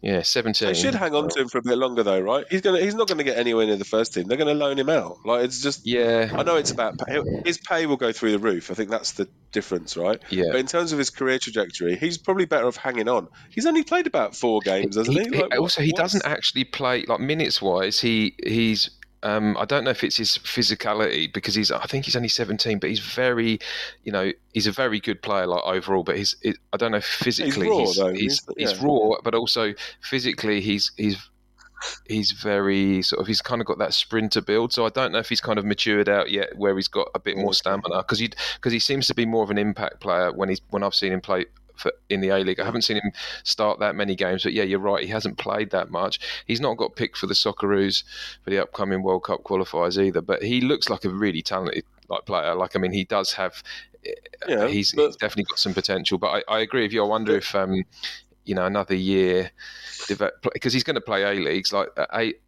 yeah, 0.00 0.22
seventeen. 0.22 0.68
They 0.68 0.74
should 0.74 0.94
hang 0.94 1.14
on 1.14 1.28
to 1.28 1.40
him 1.40 1.48
for 1.48 1.58
a 1.58 1.62
bit 1.62 1.78
longer, 1.78 2.02
though, 2.02 2.20
right? 2.20 2.44
He's 2.50 2.60
gonna. 2.60 2.80
He's 2.80 2.94
not 2.94 3.08
going 3.08 3.18
to 3.18 3.24
get 3.24 3.36
anywhere 3.36 3.66
near 3.66 3.76
the 3.76 3.84
first 3.84 4.14
team. 4.14 4.26
They're 4.26 4.36
going 4.36 4.56
to 4.56 4.64
loan 4.64 4.78
him 4.78 4.88
out. 4.88 5.18
Like 5.24 5.44
it's 5.44 5.62
just. 5.62 5.86
Yeah. 5.86 6.30
I 6.32 6.42
know 6.42 6.56
it's 6.56 6.70
about 6.70 6.98
pay. 6.98 7.20
his 7.44 7.58
pay 7.58 7.86
will 7.86 7.96
go 7.96 8.12
through 8.12 8.32
the 8.32 8.38
roof. 8.38 8.70
I 8.70 8.74
think 8.74 8.90
that's 8.90 9.12
the 9.12 9.28
difference, 9.52 9.96
right? 9.96 10.20
Yeah. 10.30 10.46
But 10.50 10.60
in 10.60 10.66
terms 10.66 10.92
of 10.92 10.98
his 10.98 11.10
career 11.10 11.38
trajectory, 11.38 11.96
he's 11.96 12.18
probably 12.18 12.46
better 12.46 12.66
off 12.66 12.76
hanging 12.76 13.08
on. 13.08 13.28
He's 13.50 13.66
only 13.66 13.84
played 13.84 14.06
about 14.06 14.34
four 14.34 14.60
games, 14.60 14.96
hasn't 14.96 15.16
he? 15.16 15.24
he? 15.24 15.42
Like, 15.42 15.58
also, 15.58 15.82
he 15.82 15.92
doesn't 15.92 16.24
actually 16.24 16.64
play 16.64 17.04
like 17.06 17.20
minutes 17.20 17.60
wise. 17.60 18.00
He 18.00 18.34
he's 18.44 18.90
um, 19.22 19.56
I 19.58 19.64
don't 19.64 19.84
know 19.84 19.90
if 19.90 20.02
it's 20.02 20.16
his 20.16 20.38
physicality 20.38 21.32
because 21.32 21.54
he's. 21.54 21.70
I 21.70 21.84
think 21.84 22.06
he's 22.06 22.16
only 22.16 22.28
seventeen, 22.28 22.78
but 22.78 22.88
he's 22.88 23.00
very, 23.00 23.58
you 24.04 24.12
know, 24.12 24.32
he's 24.52 24.66
a 24.66 24.72
very 24.72 24.98
good 24.98 25.22
player 25.22 25.46
like 25.46 25.62
overall. 25.64 26.04
But 26.04 26.16
he's. 26.16 26.36
It, 26.42 26.56
I 26.72 26.78
don't 26.78 26.92
know 26.92 27.00
physically. 27.00 27.68
He's 27.68 27.98
raw, 27.98 28.08
he's, 28.08 28.20
he's, 28.20 28.46
yeah. 28.56 28.68
he's, 28.68 28.78
raw, 28.82 29.16
but 29.22 29.34
also 29.34 29.74
physically 30.00 30.60
he's 30.60 30.92
he's 30.96 31.18
he's 32.06 32.32
very 32.32 33.02
sort 33.02 33.20
of 33.20 33.26
he's 33.26 33.42
kind 33.42 33.60
of 33.60 33.66
got 33.66 33.78
that 33.78 33.92
sprinter 33.92 34.40
build. 34.40 34.72
So 34.72 34.86
I 34.86 34.88
don't 34.88 35.12
know 35.12 35.18
if 35.18 35.28
he's 35.28 35.40
kind 35.40 35.58
of 35.58 35.66
matured 35.66 36.08
out 36.08 36.30
yet, 36.30 36.56
where 36.56 36.74
he's 36.74 36.88
got 36.88 37.08
a 37.14 37.18
bit 37.18 37.36
more 37.36 37.52
stamina 37.52 37.98
because 37.98 38.18
he 38.18 38.30
because 38.56 38.72
he 38.72 38.78
seems 38.78 39.06
to 39.08 39.14
be 39.14 39.26
more 39.26 39.42
of 39.42 39.50
an 39.50 39.58
impact 39.58 40.00
player 40.00 40.32
when 40.32 40.48
he's 40.48 40.62
when 40.70 40.82
I've 40.82 40.94
seen 40.94 41.12
him 41.12 41.20
play 41.20 41.44
for, 41.80 41.92
in 42.08 42.20
the 42.20 42.28
A 42.28 42.38
League. 42.38 42.60
I 42.60 42.64
haven't 42.64 42.82
seen 42.82 42.98
him 42.98 43.12
start 43.42 43.80
that 43.80 43.94
many 43.94 44.14
games, 44.14 44.44
but 44.44 44.52
yeah, 44.52 44.62
you're 44.62 44.78
right. 44.78 45.04
He 45.04 45.10
hasn't 45.10 45.38
played 45.38 45.70
that 45.70 45.90
much. 45.90 46.20
He's 46.46 46.60
not 46.60 46.76
got 46.76 46.96
picked 46.96 47.16
for 47.16 47.26
the 47.26 47.34
Socceroos 47.34 48.04
for 48.42 48.50
the 48.50 48.58
upcoming 48.58 49.02
World 49.02 49.24
Cup 49.24 49.42
qualifiers 49.42 50.02
either. 50.02 50.20
But 50.20 50.42
he 50.42 50.60
looks 50.60 50.88
like 50.88 51.04
a 51.04 51.10
really 51.10 51.42
talented 51.42 51.84
like 52.08 52.26
player. 52.26 52.54
Like 52.54 52.76
I 52.76 52.78
mean, 52.78 52.92
he 52.92 53.04
does 53.04 53.32
have. 53.34 53.62
Yeah, 54.48 54.66
he's, 54.66 54.92
but, 54.92 55.06
he's 55.08 55.16
definitely 55.16 55.44
got 55.44 55.58
some 55.58 55.74
potential. 55.74 56.16
But 56.16 56.44
I, 56.48 56.56
I 56.56 56.60
agree 56.60 56.82
with 56.82 56.92
you. 56.92 57.04
I 57.04 57.06
wonder 57.06 57.36
if 57.36 57.54
um, 57.54 57.84
you 58.44 58.54
know 58.54 58.64
another 58.64 58.94
year 58.94 59.50
because 60.08 60.72
he's 60.72 60.82
going 60.82 60.94
to 60.94 61.00
play 61.00 61.22
A 61.22 61.34
leagues 61.34 61.72
like 61.72 61.88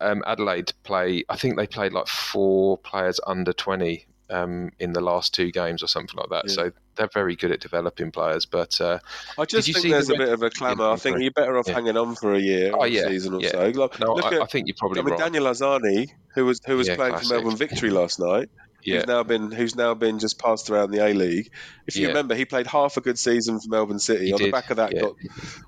um, 0.00 0.22
Adelaide 0.26 0.72
play. 0.82 1.24
I 1.28 1.36
think 1.36 1.56
they 1.56 1.66
played 1.66 1.92
like 1.92 2.08
four 2.08 2.78
players 2.78 3.20
under 3.26 3.52
twenty 3.52 4.06
um, 4.30 4.70
in 4.78 4.92
the 4.92 5.00
last 5.00 5.34
two 5.34 5.50
games 5.50 5.82
or 5.82 5.86
something 5.86 6.16
like 6.16 6.30
that. 6.30 6.48
Yeah. 6.48 6.54
So 6.54 6.72
they're 6.96 7.08
very 7.12 7.36
good 7.36 7.50
at 7.50 7.60
developing 7.60 8.10
players. 8.10 8.46
But 8.46 8.80
uh, 8.80 8.98
I 9.38 9.44
just 9.44 9.72
think 9.72 9.90
there's 9.90 10.08
the 10.08 10.14
a 10.14 10.18
bit 10.18 10.28
of 10.28 10.42
a 10.42 10.50
clamour. 10.50 10.90
I 10.90 10.96
think 10.96 11.20
you're 11.20 11.30
better 11.30 11.58
off 11.58 11.68
yeah. 11.68 11.74
hanging 11.74 11.96
on 11.96 12.14
for 12.14 12.34
a 12.34 12.40
year, 12.40 12.72
oh, 12.74 12.84
yeah, 12.84 13.08
season 13.08 13.34
or 13.34 13.42
so. 13.42 13.70
Like, 13.74 14.00
no, 14.00 14.16
I, 14.16 14.34
at, 14.34 14.42
I, 14.42 14.46
think 14.46 14.68
you're 14.68 14.76
probably. 14.78 15.00
I 15.00 15.02
mean, 15.02 15.12
right. 15.12 15.20
Daniel 15.20 15.44
Arzani, 15.44 16.10
who 16.34 16.44
was 16.44 16.60
who 16.66 16.76
was 16.76 16.88
playing 16.88 17.12
classic. 17.12 17.28
for 17.28 17.34
Melbourne 17.34 17.56
Victory 17.56 17.90
last 17.90 18.18
night 18.18 18.48
yeah. 18.82 18.96
who's 18.96 19.06
now 19.06 19.22
been 19.22 19.50
who's 19.50 19.76
now 19.76 19.94
been 19.94 20.18
just 20.18 20.38
passed 20.38 20.70
around 20.70 20.90
the 20.90 21.04
A 21.04 21.12
League. 21.12 21.50
If 21.86 21.96
you 21.96 22.02
yeah. 22.02 22.08
remember, 22.08 22.34
he 22.34 22.44
played 22.44 22.66
half 22.66 22.96
a 22.96 23.00
good 23.00 23.18
season 23.18 23.60
for 23.60 23.68
Melbourne 23.68 23.98
City. 23.98 24.26
He 24.26 24.32
On 24.32 24.38
did. 24.38 24.48
the 24.48 24.52
back 24.52 24.70
of 24.70 24.76
that, 24.76 24.94
yeah. 24.94 25.02
got 25.02 25.14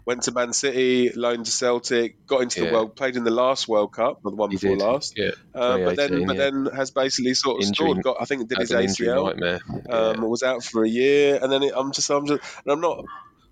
went 0.04 0.22
to 0.24 0.32
Man 0.32 0.52
City, 0.52 1.10
loaned 1.14 1.46
to 1.46 1.52
Celtic, 1.52 2.26
got 2.26 2.42
into 2.42 2.64
the 2.64 2.72
world, 2.72 2.96
played 2.96 3.16
in 3.16 3.24
the 3.24 3.30
last 3.30 3.68
World 3.68 3.92
Cup, 3.92 4.22
the 4.22 4.30
one 4.30 4.50
before 4.50 4.76
last. 4.76 5.18
Yeah, 5.18 5.30
uh, 5.54 5.78
but 5.78 5.96
then 5.96 6.26
but 6.26 6.36
then 6.36 6.66
has 6.66 6.90
basically 6.90 7.34
sort 7.34 7.62
of 7.62 7.68
injury, 7.68 7.94
Got 8.02 8.18
I 8.20 8.24
think 8.24 8.48
did 8.48 8.58
his 8.58 8.70
ACL. 8.70 9.60
Um, 9.88 10.28
was 10.28 10.42
out 10.42 10.64
for 10.64 10.84
a 10.84 10.88
year, 10.88 11.38
and 11.40 11.50
then 11.50 11.62
it, 11.62 11.72
I'm 11.76 11.92
just 11.92 12.10
I'm 12.10 12.26
just 12.26 12.42
and 12.64 12.72
I'm 12.72 12.80
not. 12.80 13.04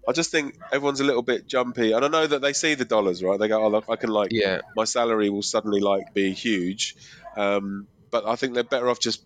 I 0.07 0.11
just 0.11 0.33
think 0.33 0.59
everyone's 0.72 0.98
a 0.98 1.05
little 1.05 1.22
bit 1.22 1.46
jumpy, 1.46 1.92
and 1.92 2.05
I 2.05 2.09
know 2.09 2.27
that 2.27 2.42
they 2.42 2.53
see 2.53 2.75
the 2.75 2.85
dollars, 2.85 3.22
right? 3.22 3.38
They 3.38 3.46
go, 3.46 3.62
"Oh, 3.62 3.68
look, 3.68 3.85
I 3.88 3.94
can 3.94 4.11
like, 4.11 4.33
yeah. 4.33 4.62
my 4.75 4.85
salary 4.85 5.31
will 5.31 5.42
suddenly 5.42 5.81
like 5.81 6.12
be 6.12 6.33
huge," 6.33 6.96
um, 7.37 7.87
but 8.11 8.27
I 8.27 8.35
think 8.35 8.55
they're 8.55 8.64
better 8.64 8.90
off 8.90 8.98
just 8.98 9.22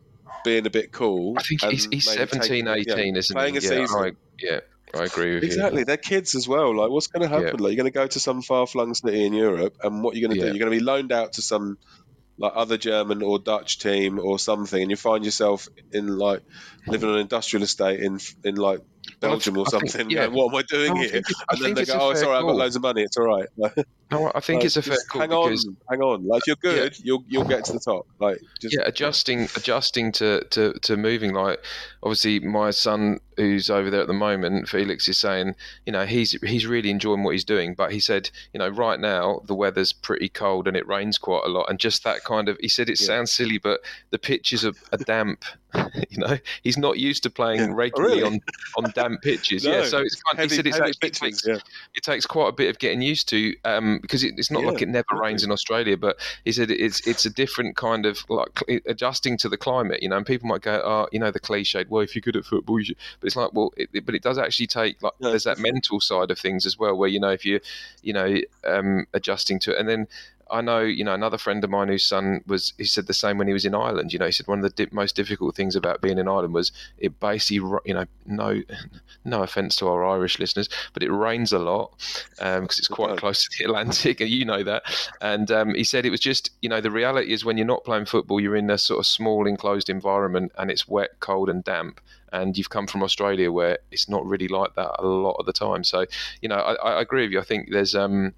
being 0.47 0.65
a 0.65 0.71
bit 0.71 0.93
cool. 0.93 1.35
I 1.37 1.43
think 1.43 1.63
he's, 1.65 1.87
he's 1.91 2.11
17, 2.11 2.69
18, 2.69 2.87
yeah, 2.87 3.19
isn't 3.19 3.35
playing 3.35 3.55
he? 3.55 3.59
a 3.59 3.63
yeah, 3.63 3.69
season. 3.69 4.01
I, 4.01 4.13
yeah, 4.39 4.61
I 4.95 5.05
agree 5.05 5.35
with 5.35 5.43
exactly. 5.43 5.43
you. 5.43 5.45
Exactly, 5.45 5.85
they're 5.85 5.97
kids 5.97 6.35
as 6.37 6.47
well. 6.47 6.77
Like, 6.77 6.89
what's 6.89 7.09
going 7.09 7.29
to 7.29 7.29
happen? 7.29 7.57
Yeah. 7.59 7.63
Like, 7.63 7.73
you're 7.73 7.83
going 7.83 7.93
to 7.93 7.99
go 7.99 8.07
to 8.07 8.21
some 8.21 8.43
far-flung 8.43 8.95
city 8.95 9.27
in 9.27 9.35
Europe, 9.35 9.77
and 9.83 10.05
what 10.05 10.15
are 10.15 10.19
you're 10.19 10.29
going 10.29 10.39
to 10.39 10.47
do? 10.47 10.57
You're 10.57 10.65
going 10.65 10.73
to 10.73 10.79
be 10.79 10.85
loaned 10.85 11.11
out 11.11 11.35
to 11.35 11.43
some 11.43 11.79
like 12.39 12.53
other 12.55 12.77
German 12.77 13.23
or 13.23 13.39
Dutch 13.39 13.79
team 13.81 14.21
or 14.21 14.39
something, 14.39 14.81
and 14.81 14.91
you 14.91 14.97
find 14.97 15.25
yourself 15.25 15.69
in 15.93 16.17
like 16.19 16.43
living 16.87 17.09
on 17.09 17.17
an 17.17 17.23
industrial 17.23 17.65
estate 17.65 18.01
in 18.01 18.21
in 18.45 18.55
like 18.55 18.81
Belgium 19.21 19.57
or 19.57 19.67
something. 19.67 19.89
Think, 19.89 20.11
yeah. 20.11 20.27
what 20.27 20.53
am 20.53 20.57
I 20.57 20.63
doing 20.63 20.95
no, 20.95 21.01
here? 21.01 21.23
I 21.49 21.55
and 21.55 21.65
then 21.65 21.75
they 21.75 21.85
go, 21.85 21.99
"Oh, 22.01 22.15
sorry. 22.15 22.37
I've 22.37 22.43
got 22.43 22.57
loads 22.57 22.77
of 22.77 22.83
money. 22.83 23.03
It's 23.03 23.17
all 23.17 23.27
right." 23.27 23.47
no, 24.11 24.31
I 24.35 24.41
think 24.41 24.59
like, 24.59 24.67
it's 24.67 24.77
a 24.77 24.83
fair 24.83 24.97
call. 25.09 25.21
Hang 25.21 25.33
on, 25.33 25.57
hang 25.91 26.01
on. 26.03 26.27
Like 26.27 26.43
if 26.43 26.47
you're 26.47 26.57
good, 26.57 26.93
yeah. 26.97 27.03
you'll 27.05 27.25
you'll 27.29 27.45
get 27.45 27.65
to 27.67 27.73
the 27.73 27.81
top. 27.81 28.07
Like 28.19 28.41
just, 28.61 28.75
yeah, 28.75 28.83
adjusting 28.85 29.49
adjusting 29.57 30.13
to, 30.13 30.45
to 30.51 30.73
to 30.75 30.97
moving. 30.97 31.35
Like 31.35 31.63
obviously, 32.03 32.41
my 32.41 32.71
son 32.71 33.21
who's 33.37 33.69
over 33.69 33.91
there 33.91 34.01
at 34.01 34.07
the 34.07 34.15
moment, 34.15 34.69
Felix 34.69 35.09
is 35.09 35.19
saying, 35.19 35.55
you 35.85 35.93
know, 35.93 36.07
he's 36.07 36.33
he's 36.43 36.67
really 36.67 36.91
enjoying 36.91 37.23
what 37.23 37.33
he's 37.33 37.45
doing. 37.45 37.75
But 37.75 37.93
he 37.93 38.01
said, 38.01 38.31
you 38.53 38.59
know, 38.59 38.69
right 38.69 38.99
now 38.99 39.43
the 39.47 39.55
weather's 39.55 39.93
pretty 39.93 40.29
cold 40.29 40.69
and 40.69 40.77
it 40.77 40.87
rains 40.87 41.19
quite 41.19 41.45
a 41.45 41.49
lot, 41.49 41.67
and 41.69 41.79
just 41.79 42.05
that 42.05 42.25
kind 42.25 42.49
of. 42.49 42.57
He 42.61 42.69
said 42.69 42.89
it 42.89 43.01
yeah. 43.01 43.07
sounds 43.07 43.33
silly, 43.33 43.59
but 43.59 43.81
the 44.11 44.19
pitches 44.19 44.65
are, 44.65 44.75
are 44.93 44.99
damp. 44.99 45.45
you 46.11 46.19
know, 46.19 46.39
he's 46.63 46.79
not 46.79 46.99
used 46.99 47.23
to 47.23 47.31
playing 47.31 47.61
yeah. 47.61 47.75
regularly 47.75 48.23
really? 48.23 48.41
on, 48.77 48.85
on 48.85 48.93
damp 48.93 49.23
pitches. 49.23 49.65
no, 49.65 49.73
yeah, 49.73 49.85
so 49.85 49.99
it's 49.99 50.21
kind. 50.23 50.39
Heavy, 50.39 50.49
he 50.49 50.57
said 50.57 50.67
it's 50.67 50.77
actually, 50.79 50.93
pitches, 51.01 51.23
it, 51.23 51.25
takes, 51.25 51.47
yeah. 51.47 51.59
it 51.95 52.03
takes 52.03 52.27
quite 52.27 52.49
a 52.49 52.53
bit 52.53 52.71
of 52.71 52.79
getting 52.79 53.03
used 53.03 53.29
to 53.29 53.55
um, 53.65 53.99
because 54.01 54.25
it, 54.25 54.35
it's 54.37 54.51
not 54.51 54.65
like 54.65 54.83
it 54.83 54.89
never 54.89 55.07
rains 55.21 55.45
in 55.45 55.51
Australia. 55.51 55.97
But 55.97 56.17
he 56.45 56.53
said 56.53 56.71
it's 56.71 57.07
it's 57.07 57.27
a 57.27 57.31
different 57.31 57.77
kind 57.77 58.07
of 58.07 58.19
like 58.29 58.63
adjusting 58.87 59.37
to 59.39 59.49
the 59.49 59.57
climate. 59.57 60.03
You 60.03 60.09
know, 60.09 60.17
and 60.17 60.27
people 60.27 60.49
might 60.49 60.63
go, 60.63 60.81
oh, 60.85 61.09
you 61.13 61.19
know, 61.19 61.31
the 61.31 61.41
cliched. 61.41 61.89
Well, 61.89 62.03
if 62.03 62.15
you're 62.15 62.23
good 62.23 62.37
at 62.37 62.45
football, 62.45 62.81
you. 62.81 62.95
But 63.21 63.27
it's 63.27 63.37
like, 63.37 63.53
well, 63.53 63.73
it, 63.77 63.89
it, 63.93 64.07
but 64.07 64.15
it 64.15 64.23
does 64.23 64.39
actually 64.39 64.67
take 64.67 65.03
like 65.03 65.13
there's 65.21 65.45
that 65.45 65.59
mental 65.59 66.01
side 66.01 66.31
of 66.31 66.39
things 66.39 66.67
as 66.67 66.79
well, 66.79 66.97
where 66.97 67.09
you 67.09 67.21
know 67.21 67.31
if 67.31 67.45
you, 67.45 67.61
you 68.03 68.13
know, 68.13 68.37
um, 68.65 69.07
adjusting 69.13 69.59
to 69.61 69.73
it, 69.73 69.79
and 69.79 69.89
then 69.89 70.09
I 70.51 70.61
know, 70.61 70.81
you 70.81 71.03
know, 71.03 71.15
another 71.15 71.39
friend 71.39 71.63
of 71.65 71.71
mine 71.71 71.89
whose 71.89 72.05
son 72.05 72.43
was, 72.47 72.73
he 72.79 72.85
said 72.85 73.07
the 73.07 73.15
same 73.15 73.39
when 73.39 73.49
he 73.49 73.53
was 73.53 73.65
in 73.65 73.75
Ireland. 73.75 74.13
You 74.13 74.19
know, 74.19 74.27
he 74.27 74.33
said 74.33 74.47
one 74.47 74.59
of 74.59 74.63
the 74.63 74.87
di- 74.87 74.95
most 74.95 75.17
difficult 75.17 75.57
things 75.57 75.75
about 75.75 76.01
being 76.01 76.19
in 76.19 76.29
Ireland 76.29 76.55
was 76.55 76.73
it 76.99 77.19
basically, 77.19 77.69
you 77.85 77.95
know, 77.95 78.07
no, 78.27 78.63
no 79.25 79.43
offense 79.43 79.77
to 79.77 79.89
our 79.89 80.05
Irish 80.05 80.39
listeners, 80.39 80.69
but 80.93 81.03
it 81.03 81.11
rains 81.11 81.53
a 81.53 81.59
lot 81.59 81.93
because 82.31 82.59
um, 82.59 82.65
it's 82.65 82.89
quite 82.89 83.17
close 83.19 83.43
to 83.45 83.59
the 83.59 83.65
Atlantic, 83.65 84.21
and 84.23 84.31
you 84.31 84.45
know 84.45 84.63
that. 84.63 84.83
And 85.21 85.51
um, 85.51 85.75
he 85.75 85.85
said 85.85 86.07
it 86.07 86.11
was 86.11 86.21
just, 86.21 86.51
you 86.63 86.69
know, 86.69 86.81
the 86.81 86.91
reality 86.91 87.33
is 87.33 87.45
when 87.45 87.59
you're 87.59 87.67
not 87.67 87.85
playing 87.85 88.07
football, 88.07 88.41
you're 88.41 88.57
in 88.57 88.71
a 88.71 88.79
sort 88.79 89.01
of 89.01 89.07
small 89.07 89.47
enclosed 89.47 89.91
environment 89.91 90.53
and 90.59 90.71
it's 90.71 90.87
wet, 90.87 91.11
cold, 91.21 91.49
and 91.49 91.65
damp 91.65 92.01
and 92.33 92.59
you've 92.59 92.71
come 92.71 92.87
from 92.87 93.03
Australia 93.03 93.51
where 93.51 93.79
it's 93.91 94.09
not 94.09 94.27
really 94.27 94.49
like 94.49 94.75
that 94.75 94.91
a 94.99 95.07
lot 95.07 95.37
of 95.39 95.47
the 95.47 95.53
time. 95.53 95.85
So, 95.85 96.07
you 96.43 96.49
know, 96.49 96.57
I, 96.57 96.75
I 96.75 97.01
agree 97.01 97.23
with 97.23 97.33
you. 97.33 97.41
I 97.41 97.45
think 97.45 97.69
there's, 97.71 97.95
um, 97.95 98.35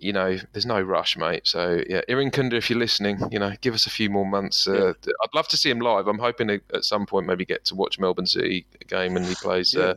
you 0.00 0.12
know, 0.12 0.38
there's 0.52 0.66
no 0.66 0.80
rush, 0.80 1.16
mate. 1.16 1.46
So 1.46 1.82
yeah, 1.88 2.00
Irankunda, 2.08 2.54
if 2.54 2.70
you're 2.70 2.78
listening, 2.78 3.20
you 3.30 3.38
know, 3.38 3.52
give 3.60 3.74
us 3.74 3.86
a 3.86 3.90
few 3.90 4.10
more 4.10 4.26
months. 4.26 4.66
Uh, 4.66 4.94
yeah. 5.04 5.12
I'd 5.22 5.34
love 5.34 5.48
to 5.48 5.56
see 5.56 5.70
him 5.70 5.80
live. 5.80 6.06
I'm 6.06 6.18
hoping 6.18 6.48
to, 6.48 6.60
at 6.74 6.84
some 6.84 7.06
point 7.06 7.26
maybe 7.26 7.44
get 7.44 7.64
to 7.66 7.74
watch 7.74 7.98
Melbourne 7.98 8.26
City 8.26 8.66
game 8.88 9.16
and 9.16 9.26
he 9.26 9.34
plays 9.34 9.74
yeah. 9.74 9.82
uh, 9.82 9.94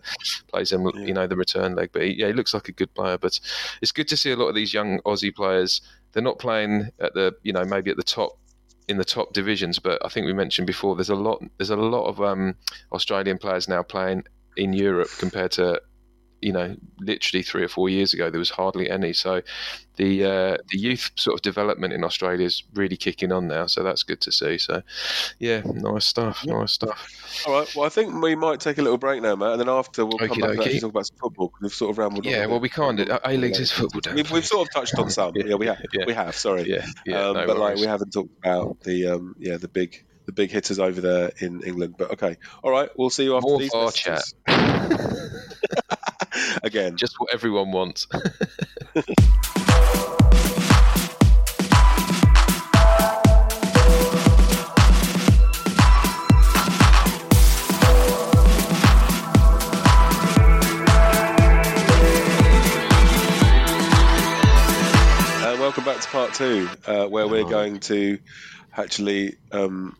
plays 0.49 0.69
them, 0.69 0.85
yeah. 0.93 1.05
you 1.05 1.13
know, 1.13 1.27
the 1.27 1.35
return 1.35 1.75
leg. 1.75 1.89
But 1.93 2.03
he, 2.03 2.19
yeah, 2.19 2.27
he 2.27 2.33
looks 2.33 2.53
like 2.53 2.67
a 2.67 2.73
good 2.73 2.93
player. 2.93 3.17
But 3.17 3.39
it's 3.81 3.91
good 3.91 4.07
to 4.09 4.17
see 4.17 4.31
a 4.31 4.35
lot 4.35 4.47
of 4.47 4.55
these 4.55 4.73
young 4.73 4.99
Aussie 5.01 5.33
players. 5.33 5.81
They're 6.11 6.23
not 6.23 6.37
playing 6.37 6.89
at 6.99 7.13
the, 7.13 7.33
you 7.43 7.53
know, 7.53 7.63
maybe 7.63 7.89
at 7.89 7.97
the 7.97 8.03
top 8.03 8.37
in 8.89 8.97
the 8.97 9.05
top 9.05 9.31
divisions, 9.31 9.79
but 9.79 10.03
I 10.05 10.09
think 10.09 10.25
we 10.25 10.33
mentioned 10.33 10.67
before 10.67 10.95
there's 10.95 11.09
a 11.09 11.15
lot 11.15 11.41
there's 11.57 11.69
a 11.69 11.77
lot 11.77 12.05
of 12.05 12.21
um, 12.21 12.55
Australian 12.91 13.37
players 13.37 13.69
now 13.69 13.81
playing 13.81 14.25
in 14.57 14.73
Europe 14.73 15.09
compared 15.17 15.51
to 15.53 15.81
you 16.43 16.51
know, 16.51 16.75
literally 16.99 17.41
three 17.41 17.63
or 17.63 17.69
four 17.69 17.89
years 17.89 18.13
ago, 18.13 18.29
there 18.29 18.39
was 18.39 18.49
hardly 18.49 18.89
any. 18.89 19.13
So 19.13 19.41
the 19.95 20.25
uh, 20.25 20.57
the 20.69 20.77
youth 20.77 21.11
sort 21.15 21.35
of 21.35 21.41
development 21.41 21.93
in 21.93 22.03
Australia 22.03 22.45
is 22.45 22.63
really 22.73 22.97
kicking 22.97 23.31
on 23.31 23.47
now. 23.47 23.67
So 23.67 23.81
that's 23.81 24.03
good 24.03 24.19
to 24.21 24.31
see. 24.31 24.57
So 24.57 24.81
yeah, 25.39 25.61
nice 25.65 26.05
stuff. 26.05 26.43
Yeah. 26.43 26.59
Nice 26.59 26.73
stuff. 26.73 27.43
All 27.47 27.53
right. 27.53 27.75
Well, 27.75 27.85
I 27.85 27.89
think 27.89 28.21
we 28.21 28.35
might 28.35 28.59
take 28.59 28.77
a 28.77 28.81
little 28.81 28.97
break 28.97 29.21
now, 29.21 29.35
Matt, 29.35 29.53
and 29.53 29.61
then 29.61 29.69
after 29.69 30.05
we'll 30.05 30.17
come 30.17 30.39
back 30.39 30.65
and 30.65 30.81
talk 30.81 30.89
about 30.89 31.07
some 31.07 31.17
football. 31.17 31.53
We've 31.61 31.71
sort 31.71 31.91
of 31.91 31.97
rambled. 31.97 32.25
On. 32.25 32.31
Yeah. 32.31 32.45
Well, 32.45 32.59
we 32.59 32.69
can't. 32.69 32.99
A 32.99 33.37
Leagues 33.37 33.59
is 33.59 33.71
football. 33.71 34.01
We've, 34.13 34.29
we've, 34.29 34.45
sort 34.45 34.67
of 34.67 34.73
touched 34.73 34.99
on 34.99 35.09
some. 35.09 35.33
yeah, 35.35 35.45
yeah, 35.47 35.55
we 35.55 35.67
have. 35.67 35.81
Yeah. 35.93 36.05
We 36.05 36.13
have. 36.13 36.35
Sorry. 36.35 36.69
Yeah. 36.69 36.85
yeah 37.05 37.27
um, 37.27 37.35
no 37.35 37.47
but 37.47 37.57
worries. 37.57 37.59
like 37.59 37.75
we 37.77 37.87
haven't 37.87 38.11
talked 38.11 38.37
about 38.37 38.81
the 38.81 39.07
um, 39.07 39.35
yeah 39.39 39.57
the 39.57 39.69
big 39.69 40.03
the 40.25 40.31
big 40.31 40.51
hitters 40.51 40.79
over 40.79 40.99
there 41.01 41.31
in 41.39 41.61
England. 41.63 41.95
But 41.97 42.11
okay, 42.11 42.37
all 42.63 42.71
right, 42.71 42.89
we'll 42.97 43.09
see 43.09 43.23
you 43.23 43.35
after 43.37 43.47
More 43.47 43.59
these. 43.59 43.73
More 43.73 43.91
chat. 43.91 44.23
Again, 46.63 46.97
just 46.97 47.19
what 47.19 47.33
everyone 47.33 47.71
wants. 47.71 48.07
welcome 65.59 65.85
back 65.85 66.01
to 66.01 66.07
part 66.09 66.33
two, 66.33 66.69
uh, 66.85 67.07
where 67.07 67.27
we're 67.27 67.45
going 67.45 67.79
to 67.79 68.19
actually 68.75 69.37
um, 69.51 69.95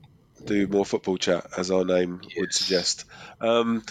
do 0.45 0.67
more 0.67 0.85
football 0.85 1.17
chat, 1.17 1.47
as 1.57 1.71
our 1.71 1.85
name 1.85 2.19
yes. 2.23 2.33
would 2.37 2.53
suggest. 2.53 3.05
Um, 3.39 3.83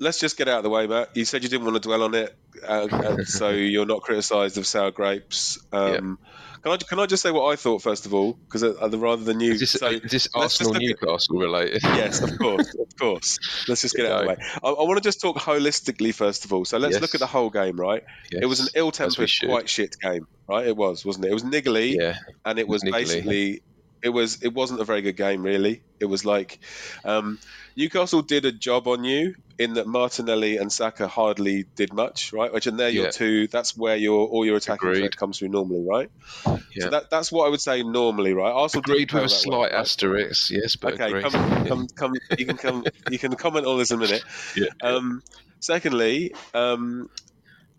let's 0.00 0.18
just 0.18 0.36
get 0.36 0.48
out 0.48 0.58
of 0.58 0.62
the 0.64 0.70
way, 0.70 0.86
Matt. 0.86 1.16
You 1.16 1.24
said 1.24 1.44
you 1.44 1.48
didn't 1.48 1.64
want 1.64 1.80
to 1.80 1.88
dwell 1.88 2.02
on 2.02 2.14
it, 2.14 2.34
uh, 2.66 3.22
so 3.24 3.50
you're 3.50 3.86
not 3.86 4.02
criticised 4.02 4.58
of 4.58 4.66
sour 4.66 4.90
grapes. 4.90 5.58
Um. 5.72 6.18
Can 6.62 6.72
I 6.72 6.76
can 6.76 7.00
I 7.00 7.06
just 7.06 7.22
say 7.22 7.30
what 7.30 7.50
I 7.50 7.56
thought 7.56 7.80
first 7.80 8.04
of 8.04 8.12
all, 8.12 8.34
because 8.34 8.62
uh, 8.62 8.74
rather 8.98 9.24
than 9.24 9.40
you, 9.40 9.52
is 9.52 9.60
this, 9.60 9.70
so, 9.72 9.98
this 9.98 10.28
Arsenal 10.34 10.74
Newcastle 10.74 11.38
related? 11.38 11.82
yes, 11.82 12.20
of 12.20 12.38
course, 12.38 12.74
of 12.78 12.96
course. 12.98 13.38
Let's 13.66 13.80
just 13.80 13.96
get 13.96 14.04
it 14.04 14.12
out 14.12 14.20
of 14.20 14.24
the 14.24 14.28
way. 14.28 14.36
I, 14.62 14.68
I, 14.68 14.82
want 14.82 14.98
to 14.98 15.02
just 15.02 15.22
talk 15.22 15.36
holistically 15.36 16.14
first 16.14 16.44
of 16.44 16.52
all. 16.52 16.66
So 16.66 16.76
let's 16.76 16.92
yes. 16.94 17.00
look 17.00 17.14
at 17.14 17.20
the 17.20 17.26
whole 17.26 17.48
game, 17.48 17.80
right? 17.80 18.04
Yes. 18.30 18.42
It 18.42 18.46
was 18.46 18.60
an 18.60 18.68
ill-tempered, 18.74 19.30
quite 19.46 19.70
shit 19.70 19.98
game, 20.00 20.26
right? 20.50 20.66
It 20.66 20.76
was, 20.76 21.02
wasn't 21.02 21.24
it? 21.24 21.30
It 21.30 21.34
was 21.34 21.44
niggly, 21.44 21.96
yeah, 21.98 22.16
and 22.44 22.58
it 22.58 22.68
was 22.68 22.82
niggly. 22.82 22.92
basically 22.92 23.62
it 24.02 24.08
was 24.08 24.42
it 24.42 24.54
wasn't 24.54 24.80
a 24.80 24.84
very 24.84 25.02
good 25.02 25.16
game 25.16 25.42
really. 25.42 25.82
It 25.98 26.06
was 26.06 26.24
like 26.24 26.58
um, 27.04 27.38
Newcastle 27.76 28.22
did 28.22 28.44
a 28.44 28.52
job 28.52 28.88
on 28.88 29.04
you 29.04 29.34
in 29.58 29.74
that 29.74 29.86
Martinelli 29.86 30.56
and 30.56 30.72
Saka 30.72 31.06
hardly 31.06 31.64
did 31.76 31.92
much, 31.92 32.32
right? 32.32 32.52
Which 32.52 32.66
and 32.66 32.80
they're 32.80 32.88
your 32.88 33.06
yeah. 33.06 33.10
two. 33.10 33.46
That's 33.46 33.76
where 33.76 33.96
your 33.96 34.26
all 34.26 34.46
your 34.46 34.56
attacking 34.56 34.94
threat 34.94 35.16
comes 35.16 35.38
through 35.38 35.48
normally, 35.48 35.84
right? 35.86 36.10
Yeah. 36.46 36.84
So 36.84 36.90
that, 36.90 37.10
that's 37.10 37.30
what 37.30 37.46
I 37.46 37.50
would 37.50 37.60
say 37.60 37.82
normally, 37.82 38.32
right? 38.32 38.50
Arsenal 38.50 38.84
agreed 38.84 39.12
with 39.12 39.24
a 39.24 39.28
slight 39.28 39.72
way, 39.72 39.78
asterisk, 39.78 40.50
right? 40.50 40.62
yes, 40.62 40.76
but 40.76 40.94
okay, 40.94 41.06
agreed. 41.08 41.24
come, 41.24 41.66
come, 41.66 41.88
come. 41.88 42.14
You 42.38 42.46
can 42.46 42.56
come. 42.56 42.84
you 43.10 43.18
can 43.18 43.34
comment 43.36 43.66
on 43.66 43.78
this 43.78 43.90
in 43.90 43.98
a 43.98 44.00
minute. 44.00 44.22
Yeah. 44.56 44.66
Um, 44.82 45.22
secondly, 45.60 46.34
um, 46.54 47.08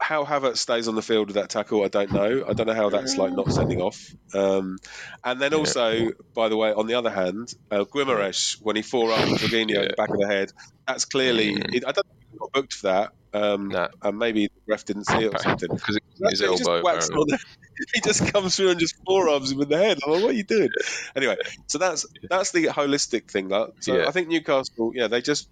how 0.01 0.25
Havertz 0.25 0.57
stays 0.57 0.87
on 0.87 0.95
the 0.95 1.01
field 1.01 1.27
with 1.27 1.35
that 1.35 1.49
tackle, 1.49 1.83
I 1.83 1.87
don't 1.87 2.11
know. 2.11 2.43
I 2.47 2.53
don't 2.53 2.67
know 2.67 2.73
how 2.73 2.89
that's 2.89 3.17
like 3.17 3.33
not 3.33 3.51
sending 3.51 3.81
off. 3.81 4.13
Um, 4.33 4.79
and 5.23 5.39
then 5.39 5.53
also, 5.53 6.09
by 6.33 6.49
the 6.49 6.57
way, 6.57 6.73
on 6.73 6.87
the 6.87 6.95
other 6.95 7.11
hand, 7.11 7.53
uh, 7.69 7.85
Guimaraes 7.85 8.57
when 8.61 8.75
he 8.75 8.81
forearmed 8.81 9.37
Jorginho 9.37 9.69
yeah. 9.69 9.81
in 9.83 9.87
the 9.89 9.93
back 9.95 10.09
of 10.09 10.19
the 10.19 10.27
head, 10.27 10.51
that's 10.87 11.05
clearly. 11.05 11.55
Mm. 11.55 11.75
It, 11.75 11.83
I 11.87 11.91
don't 11.91 12.07
think 12.07 12.31
he 12.31 12.37
got 12.37 12.51
booked 12.51 12.73
for 12.73 12.87
that. 12.87 13.13
Um, 13.33 13.69
nah. 13.69 13.89
And 14.01 14.17
maybe 14.17 14.47
the 14.47 14.61
ref 14.67 14.85
didn't 14.85 15.05
see 15.05 15.25
it 15.25 15.33
or 15.33 15.39
something. 15.39 15.69
Because 15.69 15.99
his 16.29 16.41
elbow. 16.41 16.81
Just 16.95 17.11
he 17.93 18.01
just 18.01 18.33
comes 18.33 18.55
through 18.55 18.71
and 18.71 18.79
just 18.79 18.95
forearms 19.05 19.51
him 19.51 19.61
in 19.61 19.69
the 19.69 19.77
head. 19.77 19.99
I'm 20.05 20.11
like, 20.11 20.23
what 20.23 20.31
are 20.31 20.33
you 20.33 20.43
doing? 20.43 20.69
Anyway, 21.15 21.37
so 21.67 21.77
that's 21.77 22.05
that's 22.29 22.51
the 22.51 22.65
holistic 22.65 23.29
thing. 23.29 23.49
That 23.49 23.71
so 23.79 23.97
yeah. 23.97 24.07
I 24.07 24.11
think 24.11 24.27
Newcastle, 24.27 24.91
yeah, 24.93 25.07
they 25.07 25.21
just 25.21 25.49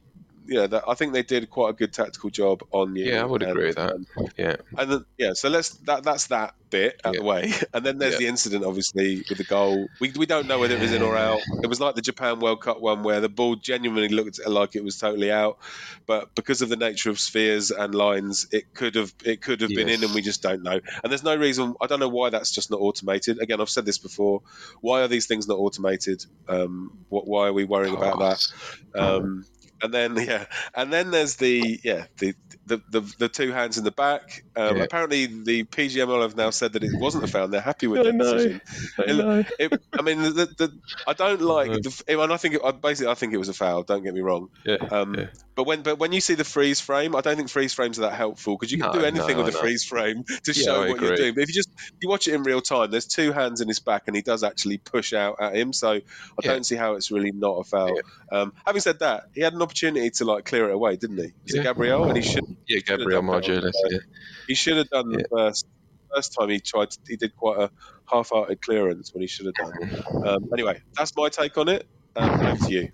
yeah, 0.47 0.67
that, 0.67 0.84
I 0.88 0.93
think 0.95 1.13
they 1.13 1.23
did 1.23 1.49
quite 1.49 1.71
a 1.71 1.73
good 1.73 1.93
tactical 1.93 2.30
job 2.30 2.63
on 2.71 2.95
you. 2.95 3.06
Yeah, 3.06 3.21
I 3.21 3.25
would 3.25 3.41
and, 3.41 3.52
agree 3.52 3.67
with 3.67 3.75
that. 3.75 3.93
Um, 3.93 4.06
yeah, 4.38 4.56
and 4.78 4.91
then, 4.91 5.06
yeah, 5.17 5.34
so 5.34 5.49
let's 5.49 5.69
that 5.86 6.04
that's 6.04 6.28
that 6.28 6.56
bit 6.69 6.99
out 7.04 7.13
yeah. 7.13 7.19
the 7.19 7.25
way, 7.25 7.54
and 7.73 7.86
then 7.86 7.97
there's 7.97 8.13
yeah. 8.13 8.19
the 8.19 8.28
incident, 8.28 8.65
obviously, 8.65 9.23
with 9.30 9.38
the 9.38 9.43
goal. 9.43 9.88
We, 9.99 10.12
we 10.12 10.25
don't 10.25 10.47
know 10.47 10.60
whether 10.60 10.75
it 10.75 10.82
was 10.82 10.93
in 10.93 11.02
or 11.02 11.15
out. 11.17 11.41
It 11.63 11.67
was 11.67 11.80
like 11.80 11.95
the 11.95 12.02
Japan 12.02 12.39
World 12.39 12.62
Cup 12.62 12.82
one 12.82 13.04
where 13.04 13.21
the 13.21 13.30
ball 13.30 13.56
genuinely 13.56 14.10
looked 14.10 14.39
like 14.45 14.75
it 14.75 14.84
was 14.84 14.97
totally 14.97 15.32
out, 15.32 15.60
but 16.06 16.34
because 16.36 16.62
of 16.62 16.69
the 16.69 16.78
nature 16.78 17.10
of 17.10 17.19
spheres 17.19 17.71
and 17.71 17.93
lines, 17.93 18.47
it 18.52 18.73
could 18.73 18.95
have 18.95 19.13
it 19.23 19.41
could 19.41 19.62
have 19.62 19.71
yes. 19.71 19.78
been 19.78 19.89
in, 19.89 20.04
and 20.04 20.13
we 20.13 20.21
just 20.21 20.41
don't 20.41 20.63
know. 20.63 20.80
And 21.04 21.12
there's 21.12 21.23
no 21.23 21.36
reason. 21.36 21.75
I 21.82 21.88
don't 21.88 21.99
know 21.99 22.10
why 22.10 22.30
that's 22.30 22.52
just 22.52 22.71
not 22.71 22.80
automated. 22.80 23.39
Again, 23.39 23.62
I've 23.62 23.69
said 23.69 23.86
this 23.86 23.97
before. 23.97 24.41
Why 24.82 25.02
are 25.02 25.08
these 25.08 25.28
things 25.28 25.47
not 25.47 25.58
automated? 25.58 26.25
Um, 26.47 26.97
what, 27.10 27.28
why 27.28 27.47
are 27.47 27.54
we 27.54 27.65
worrying 27.65 27.95
oh, 27.95 27.97
about 27.97 28.19
that? 28.19 28.99
Um, 28.99 29.45
and 29.81 29.93
then 29.93 30.15
yeah, 30.17 30.45
and 30.75 30.91
then 30.93 31.11
there's 31.11 31.37
the 31.37 31.79
yeah 31.83 32.05
the 32.19 32.33
the, 32.65 32.81
the, 32.89 33.01
the 33.19 33.29
two 33.29 33.51
hands 33.51 33.77
in 33.77 33.83
the 33.83 33.91
back. 33.91 34.43
Um, 34.60 34.76
yeah. 34.76 34.84
Apparently, 34.84 35.26
the 35.26 35.63
PGMOL 35.63 36.22
have 36.22 36.36
now 36.36 36.50
said 36.50 36.74
that 36.74 36.84
it 36.84 36.91
wasn't 36.93 37.24
a 37.24 37.28
foul. 37.28 37.48
They're 37.48 37.62
happy 37.62 37.88
with 37.88 38.04
that 38.04 38.17
decision. 38.17 38.62
I, 38.98 39.12
know. 39.13 39.43
It, 39.58 39.74
I 39.98 40.02
mean, 40.02 40.22
the, 40.22 40.32
the, 40.58 40.80
I 41.08 41.13
don't 41.13 41.39
like, 41.56 41.72
the, 41.72 42.04
and 42.10 42.34
I 42.34 42.36
think 42.36 42.56
it, 42.56 42.82
basically, 42.82 43.10
I 43.10 43.13
think 43.13 43.34
it 43.34 43.38
was 43.38 43.48
a 43.48 43.54
foul. 43.54 43.84
Don't 43.84 44.04
get 44.04 44.13
me 44.13 44.19
wrong. 44.19 44.50
Yeah, 44.65 44.76
um, 44.91 45.15
yeah. 45.15 45.28
But 45.56 45.65
when 45.65 45.82
but 45.82 45.98
when 45.98 46.12
you 46.12 46.19
see 46.19 46.36
the 46.36 46.43
freeze 46.43 46.82
frame, 46.82 47.15
I 47.15 47.22
don't 47.22 47.38
think 47.38 47.50
freeze 47.50 47.74
frames 47.74 48.00
are 48.00 48.04
that 48.04 48.13
helpful 48.13 48.56
because 48.58 48.72
you 48.72 48.80
can 48.80 48.93
no, 48.93 49.00
do 49.00 49.06
anything 49.06 49.38
no, 49.38 49.43
with 49.43 49.56
a 49.56 49.58
freeze 49.58 49.84
frame 49.84 50.24
to 50.43 50.54
show 50.54 50.84
I 50.84 50.89
what 50.89 51.02
you're 51.02 51.15
doing. 51.15 51.34
But 51.36 51.43
if 51.43 51.50
you 51.50 51.56
just 51.56 51.69
you 52.02 52.10
watch 52.10 52.28
it 52.28 52.34
in 52.34 52.43
real 52.43 52.62
time, 52.62 52.91
there's 52.91 53.08
two 53.08 53.32
hands 53.32 53.62
in 53.62 53.67
his 53.67 53.80
back, 53.80 54.04
and 54.08 54.15
he 54.15 54.22
does 54.22 54.43
actually 54.43 54.78
push 54.78 55.13
out 55.13 55.38
at 55.41 55.56
him. 55.56 55.74
So 55.74 55.91
I 55.91 56.41
don't 56.41 56.65
see 56.65 56.76
how 56.76 56.95
it's 56.95 57.12
really 57.12 57.32
not 57.32 57.60
a 57.60 57.63
foul. 57.63 58.00
Um, 58.32 58.54
having 58.65 58.82
said 58.82 59.00
that, 59.00 59.30
he 59.34 59.41
had 59.41 59.54
an 59.54 59.62
opportunity 59.62 60.10
to 60.10 60.26
like 60.26 60.45
clear 60.45 60.69
it 60.69 60.74
away, 60.74 60.95
didn't 60.95 61.17
he? 61.17 61.34
Was 61.43 61.56
it 61.56 61.63
Gabriel? 61.63 62.06
And 62.06 62.17
he 62.17 62.24
should. 62.24 62.45
Yeah, 62.67 62.80
Gabriel 62.80 63.22
Magalhães. 63.22 63.72
Yeah. 63.89 64.00
He 64.49 64.55
should 64.55 64.77
have 64.77 64.89
done 64.89 65.09
the 65.09 65.23
first 65.29 65.67
first 66.13 66.33
time 66.33 66.49
he 66.49 66.59
tried. 66.59 66.89
To, 66.89 66.99
he 67.07 67.15
did 67.15 67.35
quite 67.35 67.59
a 67.59 67.71
half-hearted 68.12 68.62
clearance 68.62 69.13
when 69.13 69.21
he 69.21 69.27
should 69.27 69.45
have 69.45 69.53
done. 69.53 70.03
Um, 70.27 70.49
anyway, 70.51 70.81
that's 70.97 71.15
my 71.15 71.29
take 71.29 71.55
on 71.57 71.69
it. 71.69 71.88
Um, 72.15 72.39
back 72.39 72.59
to 72.62 72.71
you. 72.71 72.91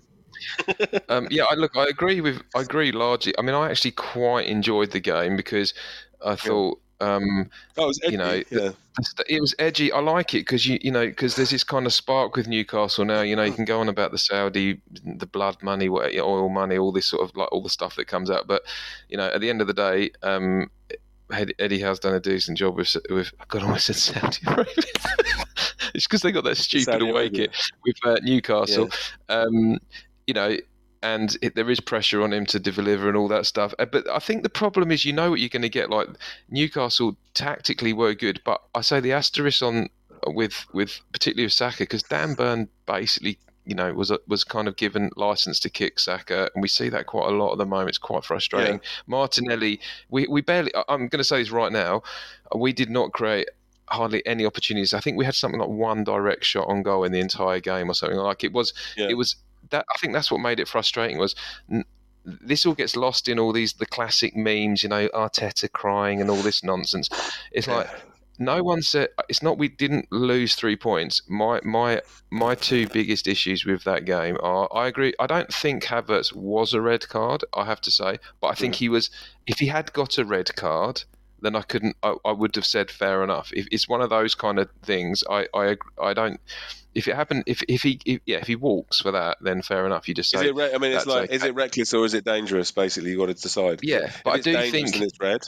um, 1.08 1.26
yeah, 1.30 1.44
I, 1.44 1.54
look, 1.54 1.74
I 1.76 1.86
agree 1.86 2.20
with, 2.20 2.42
I 2.54 2.60
agree 2.60 2.92
largely. 2.92 3.32
I 3.38 3.42
mean, 3.42 3.54
I 3.54 3.70
actually 3.70 3.92
quite 3.92 4.46
enjoyed 4.46 4.90
the 4.90 5.00
game 5.00 5.34
because 5.34 5.72
I 6.22 6.36
thought, 6.36 6.78
um, 7.00 7.48
oh, 7.78 7.90
edgy, 8.04 8.12
you 8.12 8.18
know, 8.18 8.42
yeah. 8.50 8.70
it 9.28 9.40
was 9.40 9.54
edgy. 9.58 9.92
I 9.92 10.00
like 10.00 10.34
it 10.34 10.40
because 10.40 10.66
you, 10.66 10.78
you 10.82 10.90
know, 10.90 11.06
because 11.06 11.36
there's 11.36 11.50
this 11.50 11.64
kind 11.64 11.86
of 11.86 11.92
spark 11.92 12.36
with 12.36 12.48
Newcastle 12.48 13.04
now. 13.04 13.22
You 13.22 13.36
know, 13.36 13.44
you 13.44 13.52
can 13.52 13.64
go 13.64 13.80
on 13.80 13.88
about 13.88 14.12
the 14.12 14.18
Saudi, 14.18 14.80
the 15.04 15.26
blood 15.26 15.62
money, 15.62 15.88
oil 15.88 16.48
money, 16.48 16.78
all 16.78 16.92
this 16.92 17.06
sort 17.06 17.22
of 17.22 17.36
like 17.36 17.50
all 17.52 17.62
the 17.62 17.70
stuff 17.70 17.96
that 17.96 18.06
comes 18.06 18.30
out. 18.30 18.46
But 18.46 18.62
you 19.08 19.16
know, 19.16 19.26
at 19.26 19.40
the 19.40 19.50
end 19.50 19.60
of 19.60 19.66
the 19.66 19.74
day, 19.74 20.10
um, 20.22 20.70
Eddie 21.30 21.80
Howe's 21.80 21.98
done 21.98 22.14
a 22.14 22.20
decent 22.20 22.58
job 22.58 22.76
with 22.76 22.96
with. 23.10 23.32
I 23.40 23.58
almost 23.58 23.86
said 23.86 23.96
Saudi 23.96 24.38
Arabia. 24.46 24.66
it's 25.94 26.06
because 26.06 26.22
they 26.22 26.32
got 26.32 26.44
that 26.44 26.56
stupid 26.56 26.84
Saudi 26.84 27.08
away 27.08 27.30
kit 27.30 27.54
with 27.84 27.96
uh, 28.04 28.16
Newcastle. 28.22 28.90
Yeah. 29.28 29.36
Um, 29.36 29.78
you 30.26 30.34
know, 30.34 30.56
and 31.02 31.36
it, 31.42 31.54
there 31.54 31.70
is 31.70 31.80
pressure 31.80 32.22
on 32.22 32.32
him 32.32 32.46
to 32.46 32.58
deliver 32.58 33.08
and 33.08 33.16
all 33.16 33.28
that 33.28 33.46
stuff. 33.46 33.74
Uh, 33.78 33.86
but 33.86 34.08
I 34.08 34.18
think 34.18 34.42
the 34.42 34.48
problem 34.48 34.90
is, 34.90 35.04
you 35.04 35.12
know 35.12 35.30
what 35.30 35.40
you're 35.40 35.48
going 35.48 35.62
to 35.62 35.68
get. 35.68 35.90
Like 35.90 36.08
Newcastle 36.50 37.16
tactically 37.34 37.92
were 37.92 38.14
good, 38.14 38.40
but 38.44 38.62
I 38.74 38.80
say 38.80 39.00
the 39.00 39.12
asterisk 39.12 39.62
on 39.62 39.88
with 40.26 40.64
with 40.72 41.00
particularly 41.12 41.46
with 41.46 41.52
Saka 41.52 41.78
because 41.80 42.02
Dan 42.02 42.34
Burn 42.34 42.68
basically 42.86 43.38
you 43.66 43.74
know 43.74 43.92
was 43.92 44.10
uh, 44.10 44.18
was 44.26 44.44
kind 44.44 44.68
of 44.68 44.76
given 44.76 45.10
license 45.16 45.58
to 45.60 45.70
kick 45.70 45.98
Saka, 45.98 46.50
and 46.54 46.62
we 46.62 46.68
see 46.68 46.88
that 46.88 47.06
quite 47.06 47.28
a 47.28 47.36
lot 47.36 47.52
at 47.52 47.58
the 47.58 47.66
moment. 47.66 47.90
It's 47.90 47.98
quite 47.98 48.24
frustrating. 48.24 48.74
Yeah. 48.74 48.88
Martinelli, 49.06 49.80
we 50.08 50.26
we 50.28 50.40
barely. 50.40 50.72
I'm 50.88 51.08
going 51.08 51.18
to 51.18 51.24
say 51.24 51.38
this 51.38 51.50
right 51.50 51.72
now, 51.72 52.02
we 52.54 52.72
did 52.72 52.88
not 52.88 53.12
create 53.12 53.48
hardly 53.88 54.24
any 54.26 54.46
opportunities. 54.46 54.94
I 54.94 55.00
think 55.00 55.16
we 55.16 55.24
had 55.24 55.34
something 55.34 55.60
like 55.60 55.68
one 55.68 56.04
direct 56.04 56.44
shot 56.44 56.68
on 56.68 56.82
goal 56.82 57.04
in 57.04 57.12
the 57.12 57.20
entire 57.20 57.60
game 57.60 57.90
or 57.90 57.94
something 57.94 58.18
like 58.18 58.44
it 58.44 58.52
was. 58.52 58.72
Yeah. 58.96 59.08
It 59.08 59.14
was 59.14 59.36
that 59.70 59.84
I 59.94 59.98
think 59.98 60.12
that's 60.12 60.30
what 60.30 60.40
made 60.40 60.60
it 60.60 60.68
frustrating 60.68 61.18
was 61.18 61.34
this 62.26 62.66
all 62.66 62.74
gets 62.74 62.96
lost 62.96 63.28
in 63.28 63.38
all 63.38 63.52
these 63.52 63.74
the 63.74 63.86
classic 63.86 64.36
memes, 64.36 64.82
you 64.82 64.88
know, 64.88 65.08
Arteta 65.08 65.70
crying 65.70 66.20
and 66.20 66.30
all 66.30 66.42
this 66.42 66.64
nonsense. 66.64 67.08
It's 67.52 67.68
like 67.68 67.88
no 68.38 68.62
one 68.62 68.82
said 68.82 69.08
it's 69.28 69.42
not 69.42 69.58
we 69.58 69.68
didn't 69.68 70.10
lose 70.10 70.54
three 70.54 70.76
points. 70.76 71.22
My 71.28 71.60
my 71.64 72.02
my 72.30 72.54
two 72.54 72.88
biggest 72.88 73.26
issues 73.26 73.64
with 73.64 73.84
that 73.84 74.04
game 74.04 74.36
are 74.42 74.68
I 74.74 74.86
agree. 74.86 75.14
I 75.18 75.26
don't 75.26 75.52
think 75.52 75.84
Havertz 75.84 76.34
was 76.34 76.72
a 76.72 76.80
red 76.80 77.08
card. 77.08 77.44
I 77.54 77.64
have 77.64 77.80
to 77.82 77.90
say, 77.90 78.18
but 78.40 78.48
I 78.48 78.54
think 78.54 78.74
mm. 78.74 78.78
he 78.78 78.88
was. 78.88 79.10
If 79.46 79.58
he 79.58 79.66
had 79.66 79.92
got 79.92 80.18
a 80.18 80.24
red 80.24 80.54
card, 80.56 81.04
then 81.40 81.54
I 81.54 81.62
couldn't. 81.62 81.96
I, 82.02 82.16
I 82.24 82.32
would 82.32 82.54
have 82.56 82.66
said 82.66 82.90
fair 82.90 83.22
enough. 83.22 83.52
If 83.52 83.66
it's 83.70 83.88
one 83.88 84.00
of 84.00 84.10
those 84.10 84.34
kind 84.34 84.58
of 84.58 84.70
things, 84.82 85.22
I 85.30 85.46
I 85.54 85.76
I 86.00 86.14
don't 86.14 86.40
if 86.96 87.06
it 87.06 87.14
happened, 87.14 87.44
if 87.46 87.62
if 87.68 87.82
he 87.82 88.00
if, 88.06 88.20
yeah, 88.24 88.38
if 88.38 88.46
he 88.46 88.56
walks 88.56 89.00
for 89.00 89.12
that, 89.12 89.36
then 89.42 89.60
fair 89.60 89.84
enough. 89.84 90.08
You 90.08 90.14
just 90.14 90.30
say. 90.30 90.38
Is 90.38 90.44
it 90.44 90.54
re- 90.54 90.72
I 90.74 90.78
mean, 90.78 90.92
it's 90.92 91.04
like, 91.04 91.24
okay. 91.24 91.34
is 91.34 91.44
it 91.44 91.54
reckless 91.54 91.92
or 91.92 92.06
is 92.06 92.14
it 92.14 92.24
dangerous? 92.24 92.70
Basically, 92.70 93.10
you 93.10 93.18
got 93.18 93.26
to 93.26 93.34
decide. 93.34 93.80
Yeah, 93.82 94.10
but 94.24 94.38
if 94.38 94.46
I 94.46 94.64
do 94.64 94.70
think 94.70 94.96
it's 94.96 95.20
red. 95.20 95.42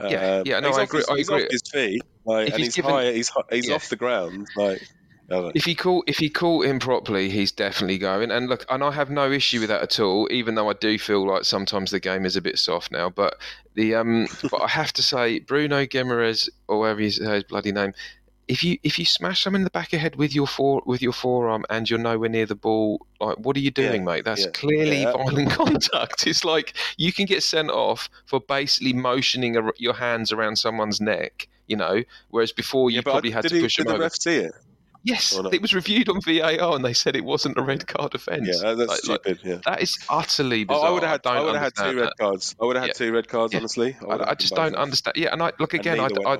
Yeah, 0.00 0.42
yeah, 0.44 0.60
no, 0.60 0.70
I 0.70 0.82
agree. 0.82 1.00
His, 1.00 1.08
I 1.08 1.12
agree. 1.12 1.18
He's 1.18 1.30
off 1.30 1.50
his 1.50 1.62
feet, 1.72 2.02
like, 2.24 2.48
and 2.48 2.56
he's, 2.56 2.66
he's 2.66 2.76
given, 2.76 2.90
high. 2.90 3.12
He's 3.12 3.30
he's 3.50 3.68
yeah. 3.68 3.74
off 3.74 3.88
the 3.88 3.96
ground, 3.96 4.46
like. 4.56 4.82
If 5.30 5.66
he 5.66 5.74
caught 5.74 6.08
if 6.08 6.16
he 6.16 6.30
caught 6.30 6.64
him 6.64 6.78
properly, 6.78 7.28
he's 7.28 7.52
definitely 7.52 7.98
going. 7.98 8.30
And 8.30 8.48
look, 8.48 8.64
and 8.70 8.82
I 8.82 8.90
have 8.92 9.10
no 9.10 9.30
issue 9.30 9.60
with 9.60 9.68
that 9.68 9.82
at 9.82 10.00
all. 10.00 10.26
Even 10.30 10.54
though 10.54 10.70
I 10.70 10.72
do 10.72 10.98
feel 10.98 11.26
like 11.26 11.44
sometimes 11.44 11.90
the 11.90 12.00
game 12.00 12.24
is 12.24 12.34
a 12.34 12.40
bit 12.40 12.58
soft 12.58 12.90
now, 12.90 13.10
but 13.10 13.36
the 13.74 13.94
um, 13.94 14.26
but 14.50 14.62
I 14.62 14.68
have 14.68 14.90
to 14.94 15.02
say, 15.02 15.40
Bruno 15.40 15.84
Guimaraes 15.84 16.48
or 16.66 16.78
whatever 16.78 17.00
his, 17.00 17.18
his 17.18 17.44
bloody 17.44 17.72
name, 17.72 17.92
if 18.48 18.64
you 18.64 18.78
if 18.82 18.98
you 18.98 19.04
smash 19.04 19.42
someone 19.42 19.60
in 19.60 19.64
the 19.64 19.70
back 19.70 19.88
of 19.88 19.90
the 19.92 19.98
head 19.98 20.16
with 20.16 20.34
your 20.34 20.46
fore 20.46 20.82
with 20.86 21.02
your 21.02 21.12
forearm 21.12 21.64
and 21.68 21.88
you're 21.88 21.98
nowhere 21.98 22.30
near 22.30 22.46
the 22.46 22.54
ball, 22.54 23.06
like 23.20 23.36
what 23.38 23.56
are 23.56 23.60
you 23.60 23.70
doing, 23.70 24.00
yeah, 24.00 24.06
mate? 24.06 24.24
That's 24.24 24.46
yeah, 24.46 24.50
clearly 24.52 25.02
yeah. 25.02 25.12
violent 25.12 25.50
contact. 25.62 26.26
It's 26.26 26.44
like 26.44 26.74
you 26.96 27.12
can 27.12 27.26
get 27.26 27.42
sent 27.42 27.70
off 27.70 28.08
for 28.24 28.40
basically 28.40 28.94
motioning 28.94 29.56
a, 29.56 29.70
your 29.76 29.94
hands 29.94 30.32
around 30.32 30.56
someone's 30.56 31.00
neck, 31.00 31.46
you 31.66 31.76
know, 31.76 32.02
whereas 32.30 32.50
before 32.50 32.90
you 32.90 33.02
probably 33.02 33.30
had 33.30 33.46
to 33.46 33.54
he, 33.54 33.60
push 33.60 33.76
did 33.76 33.86
the. 33.86 33.98
Ref 33.98 34.14
see 34.14 34.36
it? 34.36 34.52
Yes, 35.04 35.38
it 35.52 35.62
was 35.62 35.72
reviewed 35.74 36.08
on 36.08 36.20
VAR, 36.20 36.74
and 36.74 36.84
they 36.84 36.92
said 36.92 37.14
it 37.14 37.24
wasn't 37.24 37.56
a 37.56 37.62
red 37.62 37.86
card 37.86 38.14
offence. 38.14 38.60
Yeah, 38.62 38.74
that's 38.74 38.88
like, 39.08 39.20
stupid. 39.20 39.38
yeah. 39.44 39.58
That 39.64 39.80
is 39.80 39.96
utterly 40.10 40.64
bizarre. 40.64 40.84
Oh, 40.84 40.88
I 40.88 40.90
would 40.90 41.02
have 41.02 41.12
had, 41.12 41.26
I, 41.26 41.36
I 41.36 41.40
would 41.40 41.54
have 41.54 41.62
had 41.62 41.74
two 41.76 41.94
that. 41.94 42.02
red 42.02 42.12
cards. 42.18 42.56
I 42.60 42.64
would 42.64 42.76
have 42.76 42.82
had 42.82 42.88
yeah. 42.88 43.06
two 43.06 43.12
red 43.12 43.28
cards, 43.28 43.54
honestly. 43.54 43.96
I, 44.02 44.14
I, 44.14 44.30
I 44.30 44.34
just 44.34 44.54
don't 44.54 44.74
understand. 44.74 45.16
Yeah, 45.16 45.32
and 45.32 45.42
I 45.42 45.52
look 45.60 45.72
again. 45.72 46.00
I, 46.00 46.08
I, 46.26 46.38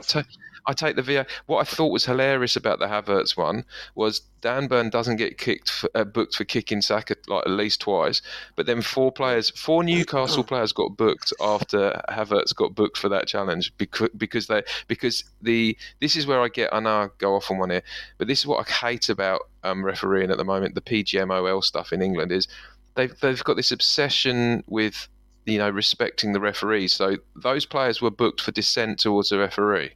I 0.69 0.75
take 0.75 0.97
the 0.97 1.03
VAR. 1.03 1.27
What 1.47 1.61
I 1.61 1.65
thought 1.65 1.91
was 1.91 2.05
hilarious 2.05 2.55
about 2.55 2.79
the 2.79 2.87
Havertz 2.87 3.39
one 3.39 3.65
was 3.95 4.21
Dan 4.43 4.67
Burn 4.69 4.91
doesn't 4.91 5.17
get 5.17 5.39
kicked 5.39 5.71
for, 5.71 5.91
uh, 5.95 6.05
booked 6.05 6.37
for 6.37 6.45
kicking 6.45 6.83
Saka 6.83 7.17
like 7.27 7.47
at 7.47 7.51
least 7.51 7.81
twice, 7.81 8.21
but 8.55 8.67
then 8.67 8.83
four 8.83 9.11
players, 9.11 9.49
four 9.51 9.83
Newcastle 9.83 10.45
players 10.45 10.75
got 10.75 10.95
booked 10.95 11.33
after 11.41 11.99
Havertz 12.11 12.55
got 12.55 12.75
booked 12.75 12.99
for 12.99 13.09
that 13.09 13.27
challenge 13.27 13.73
because 13.79 14.11
because 14.19 14.47
they 14.47 14.63
because 14.89 15.25
the 15.41 15.77
this 16.01 16.17
is 16.17 16.27
where 16.27 16.43
I 16.43 16.49
get 16.49 16.73
I 16.73 16.81
know 16.81 16.91
I 16.91 17.09
go 17.17 17.35
off 17.35 17.51
on 17.51 17.57
one 17.57 17.71
here, 17.71 17.83
but 18.19 18.29
this 18.29 18.41
is 18.41 18.47
what 18.47 18.69
I 18.69 18.71
hate 18.71 19.09
about 19.09 19.49
um, 19.65 19.83
refereeing 19.83 20.31
at 20.31 20.37
the 20.37 20.45
moment. 20.45 20.75
The 20.75 20.83
PGMOL 20.83 21.65
stuff 21.65 21.95
in 21.95 22.03
England 22.03 22.31
is 22.31 22.47
they've 22.95 23.19
they've 23.21 23.43
got 23.43 23.57
this 23.57 23.73
obsession 23.73 24.65
with 24.67 25.09
you 25.47 25.57
know 25.57 25.71
respecting 25.71 26.35
the 26.35 26.41
referees. 26.41 26.93
So 26.93 27.17
those 27.35 27.65
players 27.65 28.03
were 28.03 28.11
booked 28.11 28.43
for 28.43 28.53
dissent 28.53 28.99
towards 28.99 29.31
the 29.31 29.39
referee 29.39 29.95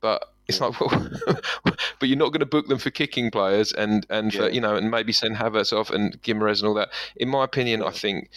but 0.00 0.24
it's 0.48 0.60
like, 0.60 0.80
well, 0.80 1.76
but 1.98 2.08
you're 2.08 2.18
not 2.18 2.32
going 2.32 2.40
to 2.40 2.46
book 2.46 2.66
them 2.66 2.78
for 2.78 2.90
kicking 2.90 3.30
players 3.30 3.72
and 3.72 4.06
and 4.10 4.32
for, 4.34 4.50
you 4.50 4.60
know 4.60 4.76
and 4.76 4.90
maybe 4.90 5.12
send 5.12 5.36
Havertz 5.36 5.72
off 5.72 5.90
and 5.90 6.20
Guimaraes 6.22 6.58
and 6.58 6.68
all 6.68 6.74
that. 6.74 6.90
In 7.16 7.28
my 7.28 7.44
opinion, 7.44 7.82
I 7.82 7.90
think 7.90 8.30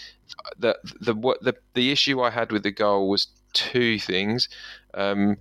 that 0.60 0.78
the 1.02 1.14
what 1.14 1.42
the 1.44 1.56
the 1.74 1.92
issue 1.92 2.22
I 2.22 2.30
had 2.30 2.52
with 2.52 2.64
the 2.64 2.72
goal 2.72 3.10
was 3.10 3.28
two 3.54 4.00
things. 4.00 4.50
Um, 4.94 5.38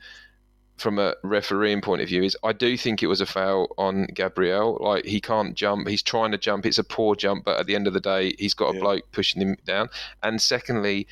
from 0.79 0.99
a 0.99 1.15
refereeing 1.23 1.81
point 1.81 2.03
of 2.03 2.09
view, 2.09 2.25
is 2.25 2.37
I 2.43 2.53
do 2.53 2.77
think 2.77 3.03
it 3.03 3.07
was 3.07 3.21
a 3.21 3.27
foul 3.27 3.69
on 3.79 4.07
Gabriel. 4.07 4.79
Like 4.81 5.05
he 5.05 5.21
can't 5.21 5.55
jump, 5.55 5.87
he's 5.87 6.03
trying 6.03 6.33
to 6.33 6.39
jump. 6.39 6.67
It's 6.67 6.79
a 6.79 6.83
poor 6.85 7.15
jump, 7.15 7.45
but 7.45 7.61
at 7.61 7.67
the 7.67 7.77
end 7.77 7.87
of 7.87 7.93
the 7.93 8.01
day, 8.01 8.35
he's 8.37 8.55
got 8.55 8.71
a 8.71 8.75
yeah. 8.75 8.81
bloke 8.81 9.13
pushing 9.13 9.41
him 9.41 9.57
down. 9.65 9.91
And 10.25 10.43
secondly, 10.43 11.07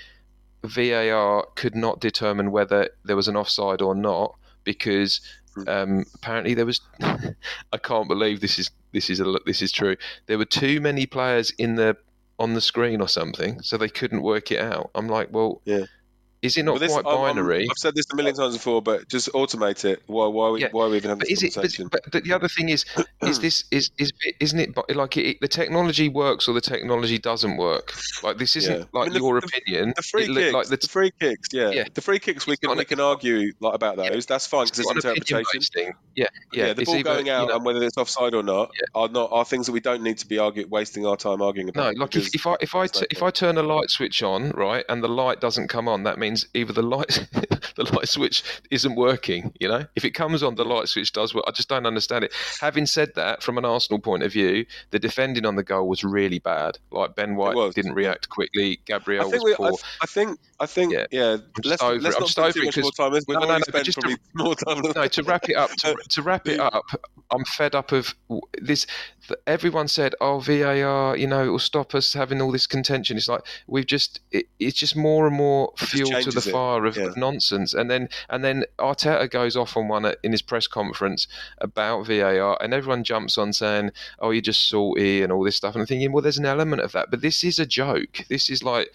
VAR 0.64 1.46
could 1.54 1.76
not 1.76 2.00
determine 2.00 2.50
whether 2.50 2.88
there 3.04 3.14
was 3.14 3.28
an 3.28 3.36
offside 3.36 3.80
or 3.80 3.94
not 3.94 4.34
because 4.64 5.20
hmm. 5.54 5.68
um, 5.68 6.04
apparently 6.14 6.54
there 6.54 6.66
was. 6.66 6.80
I 7.00 7.78
can't 7.82 8.08
believe 8.08 8.40
this 8.40 8.58
is 8.58 8.70
this 8.92 9.10
is 9.10 9.20
a, 9.20 9.36
this 9.46 9.62
is 9.62 9.72
true. 9.72 9.96
There 10.26 10.38
were 10.38 10.44
too 10.44 10.80
many 10.80 11.06
players 11.06 11.50
in 11.58 11.76
the 11.76 11.96
on 12.38 12.54
the 12.54 12.60
screen 12.60 13.00
or 13.00 13.08
something, 13.08 13.60
so 13.62 13.76
they 13.76 13.88
couldn't 13.88 14.22
work 14.22 14.50
it 14.50 14.60
out. 14.60 14.90
I'm 14.94 15.08
like, 15.08 15.28
well, 15.30 15.60
yeah. 15.64 15.84
Is 16.42 16.56
it 16.56 16.62
not 16.62 16.80
this, 16.80 16.90
quite 16.90 17.04
binary? 17.04 17.64
i 17.64 17.66
have 17.68 17.76
said 17.76 17.94
this 17.94 18.06
a 18.12 18.16
million 18.16 18.34
times 18.34 18.56
before, 18.56 18.80
but 18.80 19.08
just 19.08 19.30
automate 19.32 19.84
it. 19.84 20.02
Why? 20.06 20.26
Why? 20.26 20.56
Yeah. 20.56 20.68
Why 20.72 20.86
are 20.86 20.88
we 20.88 20.96
even 20.96 21.10
having 21.10 21.26
this 21.28 21.54
conversation? 21.54 21.86
It, 21.86 21.92
but, 21.92 22.10
but, 22.10 22.24
the 22.24 22.32
other 22.32 22.48
thing 22.48 22.70
is, 22.70 22.86
is 23.22 23.40
this 23.40 23.64
is 23.70 23.90
is 23.98 24.10
isn't 24.40 24.58
it 24.58 24.96
like 24.96 25.18
it, 25.18 25.38
the 25.42 25.48
technology 25.48 26.08
works 26.08 26.48
or 26.48 26.54
the 26.54 26.60
technology 26.62 27.18
doesn't 27.18 27.58
work? 27.58 27.92
Like 28.22 28.38
this 28.38 28.56
isn't 28.56 28.78
yeah. 28.78 28.84
like 28.92 29.10
I 29.10 29.12
mean, 29.12 29.22
your 29.22 29.40
the, 29.40 29.46
opinion. 29.46 29.92
The 29.96 30.02
free 30.02 30.26
kicks, 30.34 30.54
like 30.54 30.68
the, 30.68 30.76
the, 30.78 30.88
free 30.88 31.10
kicks, 31.20 31.48
yeah. 31.52 31.70
yeah. 31.70 31.84
The 31.92 32.00
free 32.00 32.18
kicks 32.18 32.46
we 32.46 32.56
can 32.56 32.74
we 32.74 32.86
can 32.86 33.00
argue 33.00 33.52
like 33.60 33.74
about 33.74 33.96
those. 33.96 34.08
Yeah. 34.08 34.20
That's 34.26 34.46
fine 34.46 34.64
because 34.64 34.78
it's, 34.78 34.90
it's 34.92 35.04
interpretation. 35.04 35.94
Yeah, 36.16 36.26
yeah. 36.52 36.66
yeah 36.66 36.72
the 36.72 36.84
ball 36.84 37.02
going 37.02 37.28
out 37.28 37.42
you 37.42 37.48
know, 37.48 37.56
and 37.56 37.64
whether 37.66 37.82
it's 37.82 37.98
offside 37.98 38.32
or 38.32 38.42
not 38.42 38.70
are 38.94 39.08
not 39.08 39.30
are 39.30 39.44
things 39.44 39.66
that 39.66 39.72
we 39.72 39.80
don't 39.80 40.02
need 40.02 40.16
to 40.18 40.26
be 40.26 40.38
arguing, 40.38 40.70
wasting 40.70 41.04
our 41.04 41.16
time 41.18 41.42
arguing 41.42 41.68
about. 41.68 41.96
No, 41.96 42.00
like 42.00 42.16
if, 42.16 42.34
if 42.34 42.46
I 42.46 42.56
if 42.62 42.74
I 42.74 42.86
if 43.10 43.22
I 43.22 43.30
turn 43.30 43.58
a 43.58 43.62
light 43.62 43.90
switch 43.90 44.22
on, 44.22 44.52
right, 44.52 44.86
and 44.88 45.02
the 45.02 45.08
light 45.08 45.42
doesn't 45.42 45.68
come 45.68 45.86
on, 45.86 46.04
that 46.04 46.18
means 46.18 46.29
trains, 46.30 46.46
either 46.54 46.72
the 46.72 46.82
light 46.82 47.26
the 47.76 47.84
light 47.92 48.08
switch 48.08 48.42
isn't 48.70 48.94
working. 48.94 49.52
You 49.60 49.68
know, 49.68 49.86
if 49.96 50.04
it 50.04 50.10
comes 50.10 50.42
on, 50.42 50.54
the 50.54 50.64
light 50.64 50.88
switch 50.88 51.12
does 51.12 51.34
work. 51.34 51.44
I 51.46 51.50
just 51.52 51.68
don't 51.68 51.86
understand 51.86 52.24
it. 52.24 52.32
Having 52.60 52.86
said 52.86 53.12
that, 53.16 53.42
from 53.42 53.58
an 53.58 53.64
Arsenal 53.64 54.00
point 54.00 54.22
of 54.22 54.32
view, 54.32 54.66
the 54.90 54.98
defending 54.98 55.46
on 55.46 55.56
the 55.56 55.62
goal 55.62 55.88
was 55.88 56.04
really 56.04 56.38
bad. 56.38 56.78
Like 56.90 57.14
Ben 57.14 57.36
White 57.36 57.74
didn't 57.74 57.94
react 57.94 58.28
quickly. 58.28 58.80
Gabriel 58.86 59.30
was 59.30 59.42
we, 59.42 59.54
poor. 59.54 59.68
I, 59.68 60.02
I, 60.02 60.06
think. 60.06 60.38
I 60.58 60.66
think. 60.66 60.92
Yeah. 60.92 61.06
yeah 61.10 61.36
let's, 61.64 61.82
over 61.82 62.00
let's 62.00 62.16
it. 62.16 62.20
I'm 62.20 62.26
just 62.26 62.38
over 62.38 62.58
it 62.58 62.74
because 62.74 62.82
more 62.82 63.10
time. 63.10 63.22
no, 63.28 63.40
no, 63.40 63.58
no, 63.72 63.82
just 63.82 64.00
to, 64.00 64.18
more 64.34 64.54
time. 64.54 64.82
no, 64.94 65.06
to 65.06 65.22
wrap 65.22 65.48
it 65.48 65.56
up. 65.56 65.70
To, 65.70 65.96
to 66.08 66.22
wrap 66.22 66.46
it 66.46 66.60
up, 66.60 66.84
I'm 67.30 67.44
fed 67.44 67.74
up 67.74 67.92
of 67.92 68.14
this. 68.60 68.86
Everyone 69.46 69.88
said, 69.88 70.14
"Oh, 70.20 70.40
VAR, 70.40 71.16
you 71.16 71.26
know, 71.26 71.44
it 71.44 71.48
will 71.48 71.58
stop 71.58 71.94
us 71.94 72.12
having 72.12 72.40
all 72.40 72.52
this 72.52 72.66
contention." 72.66 73.16
It's 73.16 73.28
like 73.28 73.42
we've 73.66 73.86
just. 73.86 74.20
It, 74.30 74.46
it's 74.58 74.78
just 74.78 74.94
more 74.94 75.26
and 75.26 75.36
more 75.36 75.72
fuel 75.78 76.19
to 76.22 76.30
the 76.30 76.40
fire 76.40 76.84
of, 76.84 76.96
yeah. 76.96 77.04
of, 77.04 77.16
nonsense. 77.16 77.74
And 77.74 77.90
then 77.90 78.08
and 78.28 78.44
then 78.44 78.64
Arteta 78.78 79.30
goes 79.30 79.56
off 79.56 79.76
on 79.76 79.88
one 79.88 80.12
in 80.22 80.32
his 80.32 80.42
press 80.42 80.66
conference 80.66 81.26
about 81.58 82.06
VAR, 82.06 82.56
and 82.60 82.74
everyone 82.74 83.04
jumps 83.04 83.38
on 83.38 83.52
saying, 83.52 83.90
"Oh, 84.18 84.30
you're 84.30 84.42
just 84.42 84.68
salty" 84.68 85.22
and 85.22 85.32
all 85.32 85.44
this 85.44 85.56
stuff. 85.56 85.74
And 85.74 85.82
I'm 85.82 85.86
thinking, 85.86 86.12
well, 86.12 86.22
there's 86.22 86.38
an 86.38 86.46
element 86.46 86.82
of 86.82 86.92
that, 86.92 87.10
but 87.10 87.20
this 87.20 87.44
is 87.44 87.58
a 87.58 87.66
joke. 87.66 88.24
This 88.28 88.48
is 88.50 88.62
like 88.62 88.92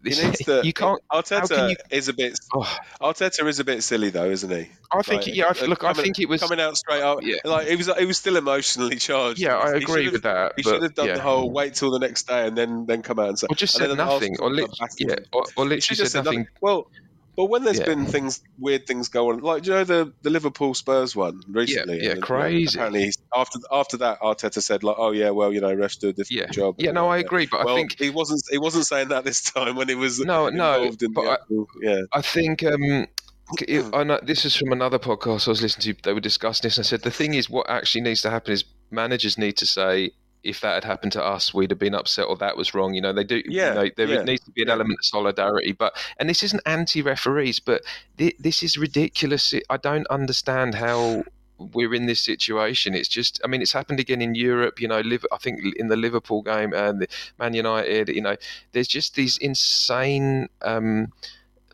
to, 0.04 0.60
you 0.64 0.72
can't. 0.72 1.00
Arteta 1.10 1.70
you, 1.70 1.76
is 1.90 2.08
a 2.08 2.12
bit. 2.12 2.38
Oh. 2.54 2.76
Arteta 3.00 3.46
is 3.46 3.60
a 3.60 3.64
bit 3.64 3.82
silly 3.82 4.10
though, 4.10 4.30
isn't 4.30 4.50
he? 4.50 4.70
I 4.90 5.02
think. 5.02 5.26
Like, 5.26 5.34
yeah. 5.34 5.46
I, 5.46 5.48
uh, 5.48 5.66
look, 5.66 5.80
coming, 5.80 5.98
I 5.98 6.02
think 6.02 6.18
it 6.18 6.28
was 6.28 6.40
coming 6.40 6.60
out 6.60 6.76
straight 6.76 7.02
up. 7.02 7.20
Yeah. 7.22 7.36
Like 7.44 7.68
he 7.68 7.76
was. 7.76 7.90
He 7.96 8.04
was 8.04 8.18
still 8.18 8.36
emotionally 8.36 8.96
charged. 9.08 9.40
Yeah, 9.40 9.56
I 9.56 9.72
agree 9.72 10.08
with 10.08 10.22
that. 10.22 10.54
He 10.56 10.62
should 10.62 10.82
have 10.82 10.94
done 10.94 11.08
yeah. 11.08 11.14
the 11.14 11.22
whole 11.22 11.50
wait 11.50 11.74
till 11.74 11.90
the 11.90 11.98
next 11.98 12.26
day 12.28 12.46
and 12.46 12.56
then 12.56 12.86
then 12.86 13.02
come 13.02 13.18
out 13.18 13.28
and 13.28 13.38
say. 13.38 13.46
Or 13.50 13.54
just 13.54 13.74
said 13.74 13.96
nothing, 13.96 14.36
or, 14.40 14.50
li- 14.50 14.66
yeah, 14.98 15.16
or, 15.32 15.44
or 15.56 15.66
literally 15.66 15.80
said 15.80 16.24
nothing. 16.24 16.40
nothing. 16.40 16.48
Well, 16.60 16.90
but 17.38 17.44
when 17.44 17.62
there's 17.62 17.78
yeah. 17.78 17.84
been 17.84 18.04
things, 18.04 18.40
weird 18.58 18.88
things 18.88 19.06
go 19.06 19.30
on, 19.30 19.38
like 19.38 19.64
you 19.64 19.72
know 19.72 19.84
the 19.84 20.12
the 20.22 20.30
Liverpool 20.30 20.74
Spurs 20.74 21.14
one 21.14 21.40
recently. 21.46 22.02
Yeah, 22.02 22.14
yeah 22.14 22.20
crazy. 22.20 22.76
Apparently, 22.76 23.12
after 23.32 23.60
after 23.70 23.96
that, 23.98 24.20
Arteta 24.20 24.60
said 24.60 24.82
like, 24.82 24.96
"Oh 24.98 25.12
yeah, 25.12 25.30
well 25.30 25.52
you 25.52 25.60
know, 25.60 25.72
refs 25.72 26.00
do 26.00 26.08
a 26.08 26.12
different 26.12 26.32
yeah. 26.32 26.50
job." 26.50 26.74
Yeah, 26.78 26.90
no, 26.90 27.06
I 27.08 27.18
agree, 27.18 27.46
but 27.46 27.64
well, 27.64 27.76
I 27.76 27.78
think 27.78 27.96
he 27.96 28.10
wasn't 28.10 28.42
he 28.50 28.58
wasn't 28.58 28.86
saying 28.86 29.10
that 29.10 29.24
this 29.24 29.40
time 29.52 29.76
when 29.76 29.88
he 29.88 29.94
was 29.94 30.18
no 30.18 30.48
no. 30.48 30.90
but 31.14 31.28
I, 31.28 31.38
yeah, 31.80 32.00
I 32.12 32.22
think. 32.22 32.64
um 32.64 33.06
I 33.94 34.02
know 34.02 34.18
this 34.20 34.44
is 34.44 34.56
from 34.56 34.72
another 34.72 34.98
podcast 34.98 35.46
I 35.46 35.52
was 35.52 35.62
listening 35.62 35.94
to. 35.94 36.02
They 36.02 36.12
were 36.12 36.20
discussing 36.20 36.66
this, 36.66 36.76
and 36.76 36.84
I 36.84 36.88
said 36.88 37.02
the 37.02 37.12
thing 37.12 37.34
is, 37.34 37.48
what 37.48 37.70
actually 37.70 38.00
needs 38.00 38.20
to 38.22 38.30
happen 38.30 38.52
is 38.52 38.64
managers 38.90 39.38
need 39.38 39.56
to 39.58 39.64
say, 39.64 40.10
if 40.48 40.62
that 40.62 40.74
had 40.74 40.84
happened 40.84 41.12
to 41.12 41.22
us, 41.22 41.52
we'd 41.52 41.70
have 41.70 41.78
been 41.78 41.94
upset 41.94 42.24
or 42.24 42.36
that 42.38 42.56
was 42.56 42.74
wrong. 42.74 42.94
You 42.94 43.02
know, 43.02 43.12
they 43.12 43.24
do. 43.24 43.42
Yeah, 43.46 43.68
you 43.68 43.74
know, 43.74 43.90
there 43.96 44.08
yeah, 44.08 44.22
needs 44.22 44.44
to 44.44 44.50
be 44.50 44.62
an 44.62 44.68
yeah. 44.68 44.74
element 44.74 44.98
of 44.98 45.04
solidarity. 45.04 45.72
But 45.72 45.96
and 46.18 46.28
this 46.28 46.42
isn't 46.42 46.62
anti-referees, 46.64 47.60
but 47.60 47.82
th- 48.16 48.36
this 48.38 48.62
is 48.62 48.78
ridiculous. 48.78 49.54
I 49.68 49.76
don't 49.76 50.06
understand 50.08 50.74
how 50.74 51.24
we're 51.58 51.94
in 51.94 52.06
this 52.06 52.20
situation. 52.20 52.94
It's 52.94 53.08
just, 53.08 53.40
I 53.44 53.48
mean, 53.48 53.60
it's 53.60 53.72
happened 53.72 54.00
again 54.00 54.22
in 54.22 54.34
Europe. 54.34 54.80
You 54.80 54.88
know, 54.88 55.00
live. 55.00 55.26
I 55.30 55.36
think 55.36 55.60
in 55.76 55.88
the 55.88 55.96
Liverpool 55.96 56.42
game 56.42 56.72
and 56.72 57.02
the 57.02 57.08
Man 57.38 57.52
United. 57.52 58.08
You 58.08 58.22
know, 58.22 58.36
there's 58.72 58.88
just 58.88 59.14
these 59.14 59.36
insane. 59.36 60.48
Um, 60.62 61.12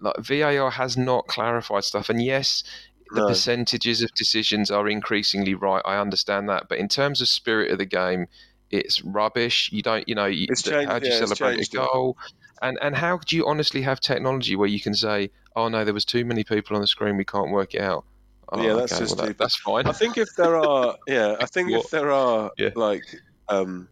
like 0.01 0.17
VAR 0.19 0.71
has 0.73 0.97
not 0.97 1.29
clarified 1.29 1.85
stuff, 1.85 2.11
and 2.11 2.21
yes, 2.21 2.65
the 3.11 3.21
no. 3.21 3.29
percentages 3.29 4.03
of 4.03 4.13
decisions 4.15 4.71
are 4.71 4.89
increasingly 4.89 5.55
right. 5.55 5.83
I 5.85 5.99
understand 5.99 6.49
that, 6.49 6.69
but 6.69 6.79
in 6.79 6.89
terms 6.89 7.21
of 7.21 7.29
spirit 7.29 7.71
of 7.71 7.79
the 7.79 7.87
game, 7.87 8.27
it's 8.75 9.03
rubbish. 9.03 9.71
You 9.73 9.83
don't, 9.83 10.09
you 10.09 10.15
know, 10.15 10.27
you, 10.27 10.47
changed, 10.47 10.89
how 10.89 10.99
do 10.99 11.07
you 11.07 11.13
yeah, 11.13 11.25
celebrate 11.25 11.67
a 11.67 11.71
goal? 11.71 12.17
And 12.61 12.79
and 12.81 12.95
how 12.95 13.19
do 13.19 13.37
you 13.37 13.47
honestly 13.47 13.83
have 13.83 14.01
technology 14.01 14.57
where 14.57 14.69
you 14.69 14.81
can 14.81 14.95
say, 14.95 15.31
oh 15.55 15.69
no, 15.69 15.85
there 15.85 15.95
was 15.95 16.05
too 16.05 16.25
many 16.25 16.45
people 16.45 16.77
on 16.77 16.83
the 16.83 16.89
screen, 16.89 17.17
we 17.17 17.25
can't 17.25 17.51
work 17.51 17.75
it 17.75 17.81
out. 17.81 18.05
Oh, 18.49 18.63
yeah, 18.63 18.75
that's 18.75 18.93
okay, 18.93 19.01
just 19.01 19.17
well, 19.17 19.27
that, 19.27 19.39
that's 19.39 19.57
fine. 19.57 19.87
I 19.87 19.93
think 19.93 20.19
if 20.19 20.37
there 20.37 20.57
are, 20.57 20.97
yeah, 21.07 21.37
I 21.41 21.47
think 21.47 21.73
if 21.73 21.91
there 21.91 22.13
are 22.13 22.53
yeah. 22.59 22.71
like, 22.75 23.03
um, 23.49 23.89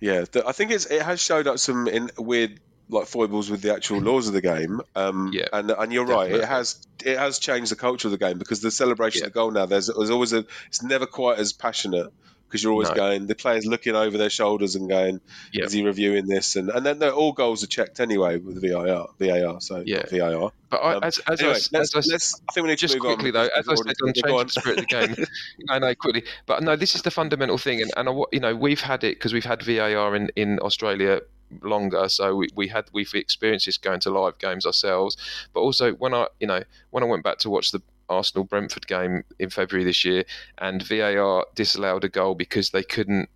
yeah, 0.00 0.24
the, 0.30 0.46
I 0.46 0.52
think 0.52 0.70
it's 0.70 0.86
it 0.86 1.02
has 1.02 1.20
showed 1.20 1.46
up 1.46 1.58
some 1.58 1.88
in 1.88 2.10
weird 2.16 2.60
like 2.88 3.06
foibles 3.06 3.50
with 3.50 3.62
the 3.62 3.74
actual 3.74 3.98
laws 3.98 4.28
of 4.28 4.34
the 4.34 4.40
game. 4.40 4.80
Um, 4.94 5.30
yeah, 5.32 5.46
and 5.52 5.70
and 5.70 5.92
you're 5.92 6.06
definitely. 6.06 6.32
right. 6.32 6.42
It 6.42 6.48
has 6.48 6.86
it 7.04 7.18
has 7.18 7.38
changed 7.38 7.70
the 7.70 7.76
culture 7.76 8.08
of 8.08 8.12
the 8.12 8.18
game 8.18 8.38
because 8.38 8.60
the 8.60 8.70
celebration 8.70 9.20
yeah. 9.20 9.26
of 9.26 9.32
the 9.32 9.38
goal 9.38 9.50
now 9.50 9.66
there's 9.66 9.88
there's 9.88 10.10
always 10.10 10.32
a 10.32 10.44
it's 10.68 10.82
never 10.82 11.06
quite 11.06 11.38
as 11.38 11.52
passionate 11.52 12.12
because 12.46 12.62
you're 12.62 12.72
always 12.72 12.88
no. 12.90 12.94
going 12.94 13.26
the 13.26 13.34
players 13.34 13.66
looking 13.66 13.94
over 13.94 14.16
their 14.18 14.30
shoulders 14.30 14.74
and 14.74 14.88
going 14.88 15.20
yep. 15.52 15.66
is 15.66 15.72
he 15.72 15.84
reviewing 15.84 16.26
this 16.26 16.56
and 16.56 16.68
and 16.70 16.86
then 16.86 17.02
all 17.02 17.32
goals 17.32 17.62
are 17.62 17.66
checked 17.66 18.00
anyway 18.00 18.38
with 18.38 18.60
VAR 18.62 19.08
VAR 19.18 19.60
so 19.60 19.82
yeah 19.84 20.02
VAR 20.10 20.52
but 20.68 20.78
I, 20.78 20.94
um, 20.94 21.04
as, 21.04 21.18
as, 21.28 21.40
anyway, 21.40 21.54
I, 21.54 21.78
let's, 21.78 21.96
as 21.96 22.06
let's, 22.10 22.42
I 22.48 22.52
think 22.52 22.64
we 22.64 22.70
need 22.70 22.78
just 22.78 22.98
quickly 22.98 23.28
on. 23.28 23.34
though 23.34 23.48
as 23.56 23.68
I 23.68 23.74
said 23.74 23.94
on 24.02 24.12
changing 24.12 24.36
the 24.36 24.48
spirit 24.48 24.78
of 24.78 24.88
the 24.88 25.14
game 25.16 25.26
no 25.60 25.78
no 25.78 25.94
quickly 25.94 26.24
but 26.46 26.62
no 26.62 26.76
this 26.76 26.94
is 26.94 27.02
the 27.02 27.10
fundamental 27.10 27.58
thing 27.58 27.82
and, 27.82 27.92
and 27.96 28.08
I, 28.08 28.22
you 28.32 28.40
know 28.40 28.54
we've 28.54 28.80
had 28.80 29.04
it 29.04 29.16
because 29.16 29.32
we've 29.32 29.44
had 29.44 29.62
VAR 29.62 30.14
in, 30.14 30.30
in 30.36 30.58
Australia 30.60 31.20
longer 31.62 32.08
so 32.08 32.34
we, 32.34 32.48
we 32.56 32.68
had 32.68 32.86
we've 32.92 33.14
experienced 33.14 33.66
this 33.66 33.78
going 33.78 34.00
to 34.00 34.10
live 34.10 34.36
games 34.38 34.66
ourselves 34.66 35.16
but 35.52 35.60
also 35.60 35.92
when 35.92 36.12
I 36.12 36.26
you 36.40 36.46
know 36.46 36.62
when 36.90 37.04
I 37.04 37.06
went 37.06 37.22
back 37.22 37.38
to 37.38 37.50
watch 37.50 37.70
the 37.70 37.80
Arsenal 38.08 38.44
Brentford 38.44 38.86
game 38.86 39.24
in 39.38 39.50
February 39.50 39.84
this 39.84 40.04
year, 40.04 40.24
and 40.58 40.82
VAR 40.82 41.46
disallowed 41.54 42.04
a 42.04 42.08
goal 42.08 42.34
because 42.34 42.70
they 42.70 42.82
couldn't. 42.82 43.28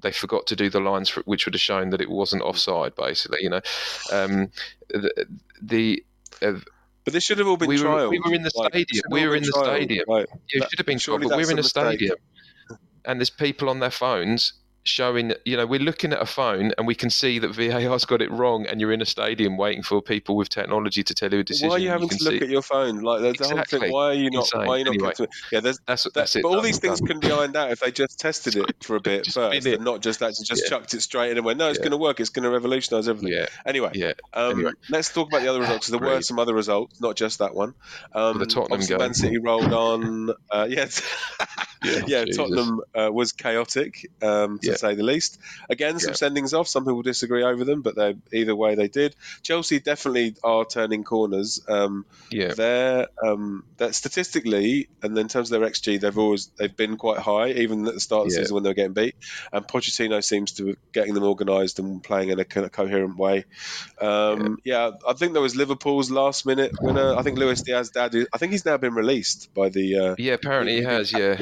They 0.00 0.12
forgot 0.12 0.46
to 0.46 0.56
do 0.56 0.70
the 0.70 0.80
lines 0.80 1.08
for, 1.08 1.22
which 1.22 1.44
would 1.44 1.54
have 1.54 1.60
shown 1.60 1.90
that 1.90 2.00
it 2.00 2.10
wasn't 2.10 2.42
offside. 2.42 2.94
Basically, 2.94 3.38
you 3.42 3.50
know, 3.50 3.60
um, 4.12 4.50
the, 4.88 5.26
the 5.60 6.04
uh, 6.40 6.60
but 7.04 7.14
this 7.14 7.24
should 7.24 7.38
have 7.38 7.48
all 7.48 7.56
been 7.56 7.68
we 7.68 7.82
were, 7.82 8.08
we 8.10 8.20
were 8.20 8.34
in 8.34 8.42
the 8.42 8.50
like, 8.54 8.72
stadium. 8.72 9.04
We 9.10 9.26
were 9.26 9.34
in 9.34 9.42
the 9.42 9.52
stadium. 9.64 10.04
Right. 10.06 10.26
Yeah, 10.52 10.62
it 10.62 10.70
should 10.70 10.78
have 10.78 10.86
been 10.86 10.98
trial, 10.98 11.18
but 11.18 11.36
we're 11.36 11.50
in 11.50 11.58
a 11.58 11.62
stadium. 11.62 12.16
And 13.04 13.18
there's 13.18 13.30
people 13.30 13.70
on 13.70 13.80
their 13.80 13.90
phones 13.90 14.52
showing, 14.88 15.34
you 15.44 15.56
know, 15.56 15.66
we're 15.66 15.80
looking 15.80 16.12
at 16.12 16.20
a 16.20 16.26
phone 16.26 16.72
and 16.78 16.86
we 16.86 16.94
can 16.94 17.10
see 17.10 17.38
that 17.38 17.54
VAR's 17.54 18.04
got 18.04 18.22
it 18.22 18.30
wrong, 18.30 18.66
and 18.66 18.80
you're 18.80 18.92
in 18.92 19.02
a 19.02 19.06
stadium 19.06 19.56
waiting 19.56 19.82
for 19.82 20.02
people 20.02 20.36
with 20.36 20.48
technology 20.48 21.02
to 21.02 21.14
tell 21.14 21.32
you 21.32 21.40
a 21.40 21.44
decision. 21.44 21.68
Why 21.68 21.76
are 21.76 21.78
you 21.78 21.90
having 21.90 22.08
you 22.10 22.18
to 22.18 22.24
look 22.24 22.42
at 22.42 22.48
your 22.48 22.62
phone? 22.62 23.00
Like 23.00 23.20
the 23.20 23.28
exactly. 23.28 23.56
whole 23.56 23.64
thing. 23.80 23.92
Why 23.92 24.04
are 24.06 24.14
you 24.14 24.30
not? 24.30 24.44
Insane. 24.44 24.66
Why 24.66 24.74
are 24.74 24.78
you 24.78 24.84
not? 24.84 24.94
Anyway, 24.94 25.12
yeah, 25.52 25.60
there's 25.60 25.80
that's, 25.86 26.04
that, 26.04 26.14
that's 26.14 26.36
it. 26.36 26.42
But 26.42 26.48
all 26.48 26.60
these 26.60 26.78
things 26.78 27.00
can 27.00 27.20
be 27.20 27.30
ironed 27.30 27.56
out 27.56 27.70
if 27.70 27.80
they 27.80 27.90
just 27.90 28.18
tested 28.18 28.56
it 28.56 28.76
for 28.82 28.96
a 28.96 29.00
bit 29.00 29.26
first, 29.26 29.66
and 29.66 29.84
not 29.84 30.00
just 30.00 30.22
actually 30.22 30.44
just 30.44 30.64
yeah. 30.64 30.70
chucked 30.70 30.94
it 30.94 31.02
straight 31.02 31.30
in 31.30 31.36
and 31.36 31.46
went, 31.46 31.58
no, 31.58 31.68
it's 31.68 31.78
yeah. 31.78 31.84
going 31.84 31.92
to 31.92 31.98
work. 31.98 32.20
It's 32.20 32.30
going 32.30 32.44
to 32.44 32.50
revolutionise 32.50 33.08
everything. 33.08 33.32
Yeah. 33.32 33.46
Anyway, 33.66 33.90
yeah. 33.94 34.12
Um, 34.32 34.52
anyway. 34.52 34.72
let's 34.88 35.12
talk 35.12 35.28
about 35.28 35.42
the 35.42 35.48
other 35.48 35.60
results. 35.60 35.88
there 35.88 35.98
were 35.98 36.22
some 36.22 36.38
other 36.38 36.54
results, 36.54 37.00
not 37.00 37.16
just 37.16 37.40
that 37.40 37.54
one. 37.54 37.74
Um, 38.12 38.14
well, 38.14 38.34
the 38.34 38.46
Tottenham 38.46 38.86
game. 38.86 38.98
Man 38.98 39.14
City 39.14 39.38
rolled 39.38 39.72
on. 39.72 40.30
Uh, 40.50 40.66
yeah, 40.70 40.88
yeah, 41.84 42.02
yeah 42.06 42.24
Tottenham 42.24 42.80
uh, 42.94 43.10
was 43.12 43.32
chaotic 43.32 44.10
um, 44.22 44.58
to 44.60 44.77
say 44.78 44.94
the 44.94 45.02
least. 45.02 45.38
Again, 45.68 45.98
some 45.98 46.14
sendings 46.14 46.58
off. 46.58 46.68
Some 46.68 46.84
people 46.84 47.02
disagree 47.02 47.42
over 47.42 47.64
them, 47.64 47.82
but 47.82 47.96
they 47.96 48.16
either 48.32 48.54
way 48.54 48.74
they 48.74 48.88
did. 48.88 49.14
Chelsea 49.42 49.80
definitely 49.80 50.34
are 50.42 50.64
turning 50.64 51.04
corners. 51.04 51.60
Um, 51.68 52.06
yeah, 52.30 52.54
they're 52.54 53.08
um, 53.22 53.64
that 53.76 53.94
statistically, 53.94 54.88
and 55.02 55.16
in 55.18 55.28
terms 55.28 55.50
of 55.50 55.60
their 55.60 55.68
xG, 55.68 56.00
they've 56.00 56.18
always 56.18 56.46
they've 56.58 56.76
been 56.76 56.96
quite 56.96 57.18
high, 57.18 57.50
even 57.50 57.86
at 57.86 57.94
the 57.94 58.00
start 58.00 58.26
of 58.26 58.30
the 58.30 58.36
season 58.36 58.54
when 58.54 58.62
they 58.62 58.70
were 58.70 58.74
getting 58.74 58.92
beat. 58.92 59.16
And 59.52 59.66
Pochettino 59.66 60.22
seems 60.22 60.52
to 60.52 60.64
be 60.64 60.76
getting 60.92 61.14
them 61.14 61.24
organised 61.24 61.78
and 61.78 62.02
playing 62.02 62.30
in 62.30 62.38
a 62.38 62.44
kind 62.44 62.66
of 62.66 62.72
coherent 62.72 63.16
way. 63.16 63.44
Um, 64.00 64.58
yeah. 64.64 64.88
yeah. 64.88 64.90
I 65.06 65.14
think 65.14 65.32
there 65.32 65.42
was 65.42 65.56
Liverpool's 65.56 66.10
last 66.10 66.46
minute 66.46 66.72
winner. 66.80 67.14
I 67.14 67.22
think 67.22 67.38
Luis 67.38 67.62
Diaz 67.62 67.90
dad. 67.90 68.14
I 68.32 68.38
think 68.38 68.52
he's 68.52 68.64
now 68.64 68.76
been 68.76 68.94
released 68.94 69.52
by 69.54 69.68
the. 69.68 69.98
Uh, 69.98 70.14
yeah, 70.18 70.34
apparently 70.34 70.76
he 70.76 70.82
has. 70.82 71.12
Yeah. 71.12 71.36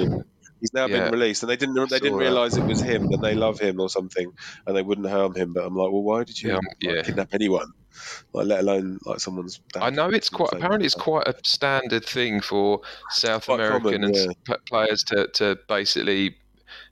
He's 0.60 0.72
now 0.72 0.86
yeah. 0.86 1.04
been 1.04 1.12
released, 1.12 1.42
and 1.42 1.50
they 1.50 1.56
didn't 1.56 1.74
they 1.90 1.98
didn't 1.98 2.18
realize 2.18 2.56
it 2.56 2.64
was 2.64 2.80
him, 2.80 3.12
and 3.12 3.22
they 3.22 3.34
love 3.34 3.60
him 3.60 3.78
or 3.80 3.88
something, 3.88 4.32
and 4.66 4.76
they 4.76 4.82
wouldn't 4.82 5.08
harm 5.08 5.34
him. 5.34 5.52
But 5.52 5.66
I'm 5.66 5.76
like, 5.76 5.90
well, 5.92 6.02
why 6.02 6.24
did 6.24 6.40
you 6.40 6.50
yeah, 6.50 6.56
like, 6.56 6.76
yeah. 6.80 7.02
kidnap 7.02 7.34
anyone? 7.34 7.72
Like, 8.32 8.46
let 8.46 8.60
alone 8.60 8.98
like 9.04 9.20
someone's. 9.20 9.60
I 9.80 9.90
know 9.90 10.08
it's 10.08 10.30
quite 10.30 10.52
apparently 10.52 10.86
it's 10.86 10.94
quite 10.94 11.26
a 11.26 11.34
standard 11.44 12.04
thing 12.04 12.40
for 12.40 12.80
South 13.10 13.48
American 13.48 14.02
common, 14.02 14.14
and 14.48 14.66
players 14.66 15.02
to 15.04 15.28
to 15.34 15.58
basically 15.68 16.36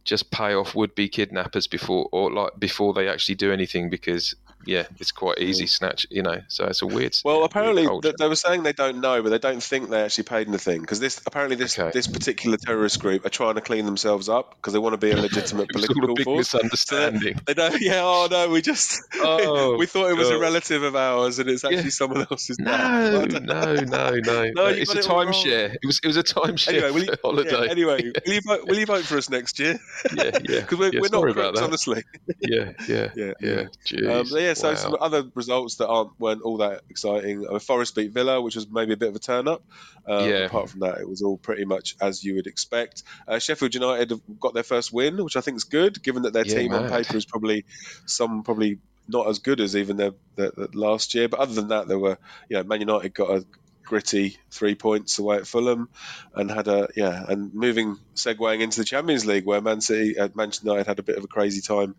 just 0.05 0.31
pay 0.31 0.55
off 0.55 0.75
would-be 0.75 1.09
kidnappers 1.09 1.67
before 1.67 2.09
or 2.13 2.31
like 2.31 2.53
before 2.59 2.93
they 2.93 3.09
actually 3.09 3.35
do 3.35 3.53
anything 3.53 3.91
because 3.91 4.35
yeah, 4.67 4.87
it's 4.99 5.13
quite 5.13 5.39
easy 5.39 5.67
snatch, 5.67 6.07
you 6.11 6.23
know. 6.23 6.41
So 6.49 6.67
it's 6.67 6.83
a 6.83 6.87
weird. 6.87 7.17
Well, 7.25 7.45
apparently 7.45 7.87
weird 7.87 8.17
they 8.19 8.29
were 8.29 8.37
saying 8.37 8.63
they 8.63 8.73
don't 8.73 9.01
know, 9.01 9.23
but 9.23 9.31
they 9.31 9.39
don't 9.39 9.63
think 9.63 9.91
they 9.91 10.03
actually 10.03 10.25
paid 10.25 10.49
anything 10.49 10.81
because 10.81 11.01
this 11.01 11.21
apparently 11.27 11.57
this 11.57 11.79
okay. 11.79 11.91
this 11.93 12.07
particular 12.07 12.57
terrorist 12.57 13.01
group 13.01 13.25
are 13.25 13.31
trying 13.31 13.55
to 13.57 13.61
clean 13.61 13.85
themselves 13.85 14.29
up 14.29 14.57
because 14.57 14.73
they 14.73 14.79
want 14.79 14.95
to 14.95 14.99
be 14.99 15.11
a 15.11 15.17
legitimate 15.17 15.69
political 15.73 16.11
a 16.11 16.15
big 16.15 16.25
force. 16.25 16.55
Misunderstanding. 16.55 17.41
they 17.47 17.55
don't. 17.55 17.75
Yeah. 17.85 18.03
Oh 18.03 18.29
no, 18.31 18.49
we 18.49 18.63
just 18.63 19.03
oh, 19.17 19.77
we 19.77 19.87
thought 19.87 20.11
it 20.11 20.17
was 20.17 20.29
God. 20.29 20.37
a 20.37 20.41
relative 20.41 20.83
of 20.85 20.97
ours, 20.97 21.39
and 21.39 21.51
it's 21.51 21.65
actually 21.65 21.83
yeah. 21.83 21.91
someone 21.91 22.27
else's. 22.31 22.59
No, 22.59 23.25
no, 23.25 23.75
no, 23.75 23.75
no, 23.75 24.51
no. 24.55 24.67
It's 24.67 24.95
a 24.95 24.99
timeshare. 24.99 25.75
It 25.75 25.85
was 25.85 26.01
it 26.03 26.07
was 26.07 26.17
a 26.17 26.23
timeshare 26.23 26.75
anyway, 26.75 26.91
will 26.91 27.05
you, 27.05 27.15
holiday. 27.23 27.65
Yeah, 27.65 27.71
anyway, 27.71 28.13
will 28.27 28.33
you 28.33 28.41
vote? 28.41 28.67
Will 28.67 28.79
you 28.79 28.87
vote 28.87 29.05
for 29.05 29.19
us 29.19 29.29
next 29.29 29.59
year? 29.59 29.79
Yeah, 30.15 30.25
yeah. 30.25 30.61
Because 30.61 30.79
we're, 30.79 30.93
yeah, 30.93 31.01
we're 31.01 31.09
not 31.09 31.35
corrupt, 31.35 31.59
honestly. 31.59 32.05
yeah, 32.41 32.73
yeah, 32.89 33.11
yeah, 33.15 33.33
yeah. 33.41 34.11
Um, 34.11 34.27
yeah 34.31 34.54
so 34.55 34.71
wow. 34.71 34.75
some 34.75 34.97
other 35.01 35.25
results 35.35 35.77
that 35.77 35.89
aren't 35.89 36.19
weren't 36.19 36.43
all 36.43 36.59
that 36.59 36.83
exciting. 36.91 37.47
Uh, 37.49 37.59
Forest 37.59 37.95
beat 37.95 38.13
Villa, 38.13 38.41
which 38.41 38.57
was 38.57 38.69
maybe 38.69 38.93
a 38.93 38.97
bit 38.97 39.09
of 39.09 39.17
a 39.17 39.19
turn 39.19 39.49
up. 39.49 39.63
Um, 40.07 40.29
yeah. 40.29 40.47
Apart 40.47 40.71
from 40.71 40.81
that, 40.81 40.99
it 40.99 41.09
was 41.09 41.23
all 41.23 41.37
pretty 41.37 41.65
much 41.65 41.97
as 42.01 42.25
you 42.25 42.37
would 42.37 42.47
expect. 42.47 43.03
Uh, 43.27 43.39
Sheffield 43.39 43.75
United 43.75 44.11
have 44.11 44.21
got 44.41 44.55
their 44.55 44.63
first 44.63 44.93
win, 44.93 45.23
which 45.23 45.37
I 45.37 45.41
think 45.41 45.57
is 45.57 45.65
good, 45.65 46.03
given 46.03 46.23
that 46.23 46.33
their 46.33 46.47
yeah, 46.47 46.55
team 46.55 46.73
on 46.73 46.89
paper 46.89 47.17
is 47.17 47.25
probably 47.25 47.65
some 48.07 48.43
probably 48.43 48.79
not 49.07 49.29
as 49.29 49.39
good 49.39 49.61
as 49.61 49.77
even 49.77 49.97
their, 49.97 50.13
their, 50.37 50.51
their, 50.51 50.69
last 50.73 51.15
year. 51.15 51.29
But 51.29 51.41
other 51.41 51.55
than 51.55 51.69
that, 51.69 51.89
there 51.89 51.99
were 51.99 52.19
you 52.49 52.57
know 52.57 52.65
Man 52.65 52.81
United 52.81 53.15
got 53.15 53.31
a 53.31 53.45
gritty 53.85 54.37
three 54.51 54.75
points 54.75 55.19
away 55.19 55.37
at 55.37 55.47
Fulham, 55.47 55.89
and 56.35 56.51
had 56.51 56.69
a 56.69 56.89
yeah, 56.97 57.25
and 57.29 57.55
moving 57.55 57.97
segueing 58.15 58.61
into 58.61 58.81
the 58.81 58.85
Champions 58.85 59.27
League 59.27 59.45
where 59.45 59.61
Man 59.61 59.81
City, 59.81 60.19
uh, 60.19 60.29
Manchester 60.35 60.69
United 60.69 60.87
had 60.87 60.99
a 60.99 61.03
bit 61.03 61.19
of 61.19 61.25
a 61.25 61.29
crazy 61.29 61.61
time 61.61 61.95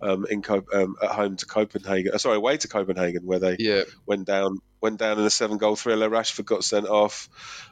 um, 0.00 0.26
in 0.28 0.42
um, 0.74 0.96
at 1.02 1.10
home 1.10 1.36
to 1.36 1.46
Copenhagen. 1.46 2.12
Uh, 2.14 2.18
sorry, 2.18 2.36
away 2.36 2.56
to 2.56 2.68
Copenhagen 2.68 3.24
where 3.26 3.38
they 3.38 3.56
yeah. 3.58 3.82
went 4.06 4.26
down 4.26 4.58
went 4.80 4.98
down 4.98 5.18
in 5.18 5.24
a 5.24 5.30
seven 5.30 5.58
goal 5.58 5.76
thriller. 5.76 6.08
Rashford 6.08 6.44
got 6.44 6.64
sent 6.64 6.86
off. 6.86 7.28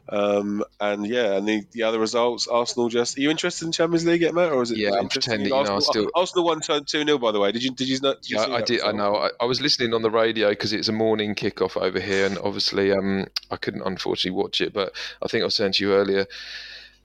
Um, 0.08 0.64
and 0.80 1.06
yeah, 1.06 1.34
and 1.34 1.46
the, 1.46 1.64
the 1.72 1.84
other 1.84 1.98
results, 1.98 2.46
Arsenal 2.46 2.88
just. 2.88 3.18
Are 3.18 3.20
you 3.20 3.30
interested 3.30 3.66
in 3.66 3.72
Champions 3.72 4.06
League 4.06 4.22
yet, 4.22 4.34
Matt? 4.34 4.52
Or 4.52 4.62
is 4.62 4.70
it? 4.70 4.78
Yeah, 4.78 4.94
I'm 4.94 5.08
pretending. 5.08 5.52
Arsenal, 5.52 5.80
you 5.80 5.86
know, 5.86 5.90
still... 5.90 6.10
Arsenal 6.14 6.44
won 6.44 6.60
2 6.60 6.84
0, 6.86 7.18
by 7.18 7.32
the 7.32 7.40
way. 7.40 7.52
Did 7.52 7.62
you, 7.62 7.72
did 7.72 7.88
you 7.88 7.98
not? 8.00 8.22
Did 8.22 8.30
you 8.30 8.38
yeah, 8.38 8.54
I 8.54 8.62
did. 8.62 8.82
I 8.82 8.92
know. 8.92 9.16
I, 9.16 9.30
I, 9.40 9.44
was 9.44 9.60
listening 9.60 9.94
on 9.94 10.02
the 10.02 10.10
radio 10.10 10.50
because 10.50 10.72
it's 10.72 10.88
a 10.88 10.92
morning 10.92 11.34
kickoff 11.34 11.76
over 11.80 12.00
here. 12.00 12.26
And 12.26 12.38
obviously, 12.38 12.92
um, 12.92 13.26
I 13.50 13.56
couldn't 13.56 13.82
unfortunately 13.82 14.40
watch 14.40 14.60
it. 14.60 14.72
But 14.72 14.92
I 15.22 15.28
think 15.28 15.42
I 15.42 15.46
was 15.46 15.54
saying 15.54 15.72
to 15.72 15.84
you 15.84 15.94
earlier, 15.94 16.26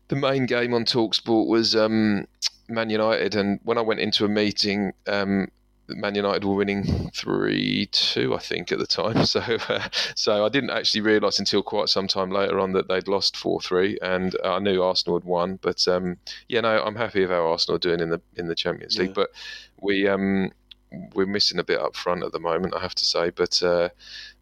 the 0.08 0.16
main 0.16 0.46
game 0.46 0.74
on 0.74 0.86
Talksport 0.86 1.48
was. 1.48 1.76
Um, 1.76 2.28
Man 2.70 2.90
United, 2.90 3.36
and 3.36 3.60
when 3.64 3.78
I 3.78 3.82
went 3.82 4.00
into 4.00 4.24
a 4.24 4.30
meeting, 4.30 4.94
um, 5.06 5.50
Man 5.96 6.16
United 6.16 6.44
were 6.44 6.56
winning 6.56 7.12
three 7.12 7.88
two, 7.92 8.34
I 8.36 8.40
think, 8.40 8.72
at 8.72 8.80
the 8.80 8.88
time. 8.88 9.26
So, 9.32 9.40
uh, 9.70 9.88
so 10.16 10.46
I 10.46 10.50
didn't 10.50 10.72
actually 10.72 11.02
realise 11.02 11.40
until 11.40 11.64
quite 11.64 11.88
some 11.90 12.08
time 12.08 12.32
later 12.32 12.60
on 12.60 12.74
that 12.74 12.88
they'd 12.88 13.08
lost 13.08 13.38
four 13.38 13.62
three, 13.62 13.98
and 14.02 14.36
I 14.44 14.60
knew 14.60 14.84
Arsenal 14.84 15.20
had 15.20 15.26
won. 15.26 15.60
But 15.62 15.88
um, 15.88 16.18
yeah, 16.50 16.62
no, 16.62 16.84
I'm 16.84 16.96
happy 16.96 17.22
with 17.22 17.30
how 17.30 17.48
Arsenal 17.48 17.78
are 17.78 17.80
doing 17.80 18.00
in 18.00 18.10
the 18.10 18.22
in 18.36 18.48
the 18.48 18.56
Champions 18.56 18.98
League. 18.98 19.10
Yeah. 19.10 19.14
But 19.16 19.30
we 19.80 20.08
um, 20.08 20.52
we're 21.14 21.26
missing 21.26 21.60
a 21.60 21.64
bit 21.64 21.80
up 21.80 21.96
front 21.96 22.24
at 22.24 22.32
the 22.32 22.40
moment, 22.40 22.76
I 22.76 22.82
have 22.82 22.96
to 22.96 23.06
say. 23.06 23.30
But 23.30 23.62
uh, 23.64 23.90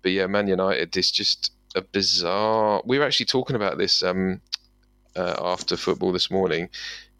but 0.02 0.12
yeah, 0.12 0.28
Man 0.28 0.47
United 0.47 0.95
is 0.97 1.12
just 1.12 1.52
a 1.76 1.82
bizarre. 1.82 2.82
We 2.86 3.00
were 3.00 3.06
actually 3.06 3.28
talking 3.28 3.56
about 3.56 3.78
this 3.78 4.02
um, 4.04 4.41
uh, 5.16 5.36
after 5.39 5.78
football 5.78 6.12
this 6.12 6.32
morning. 6.32 6.70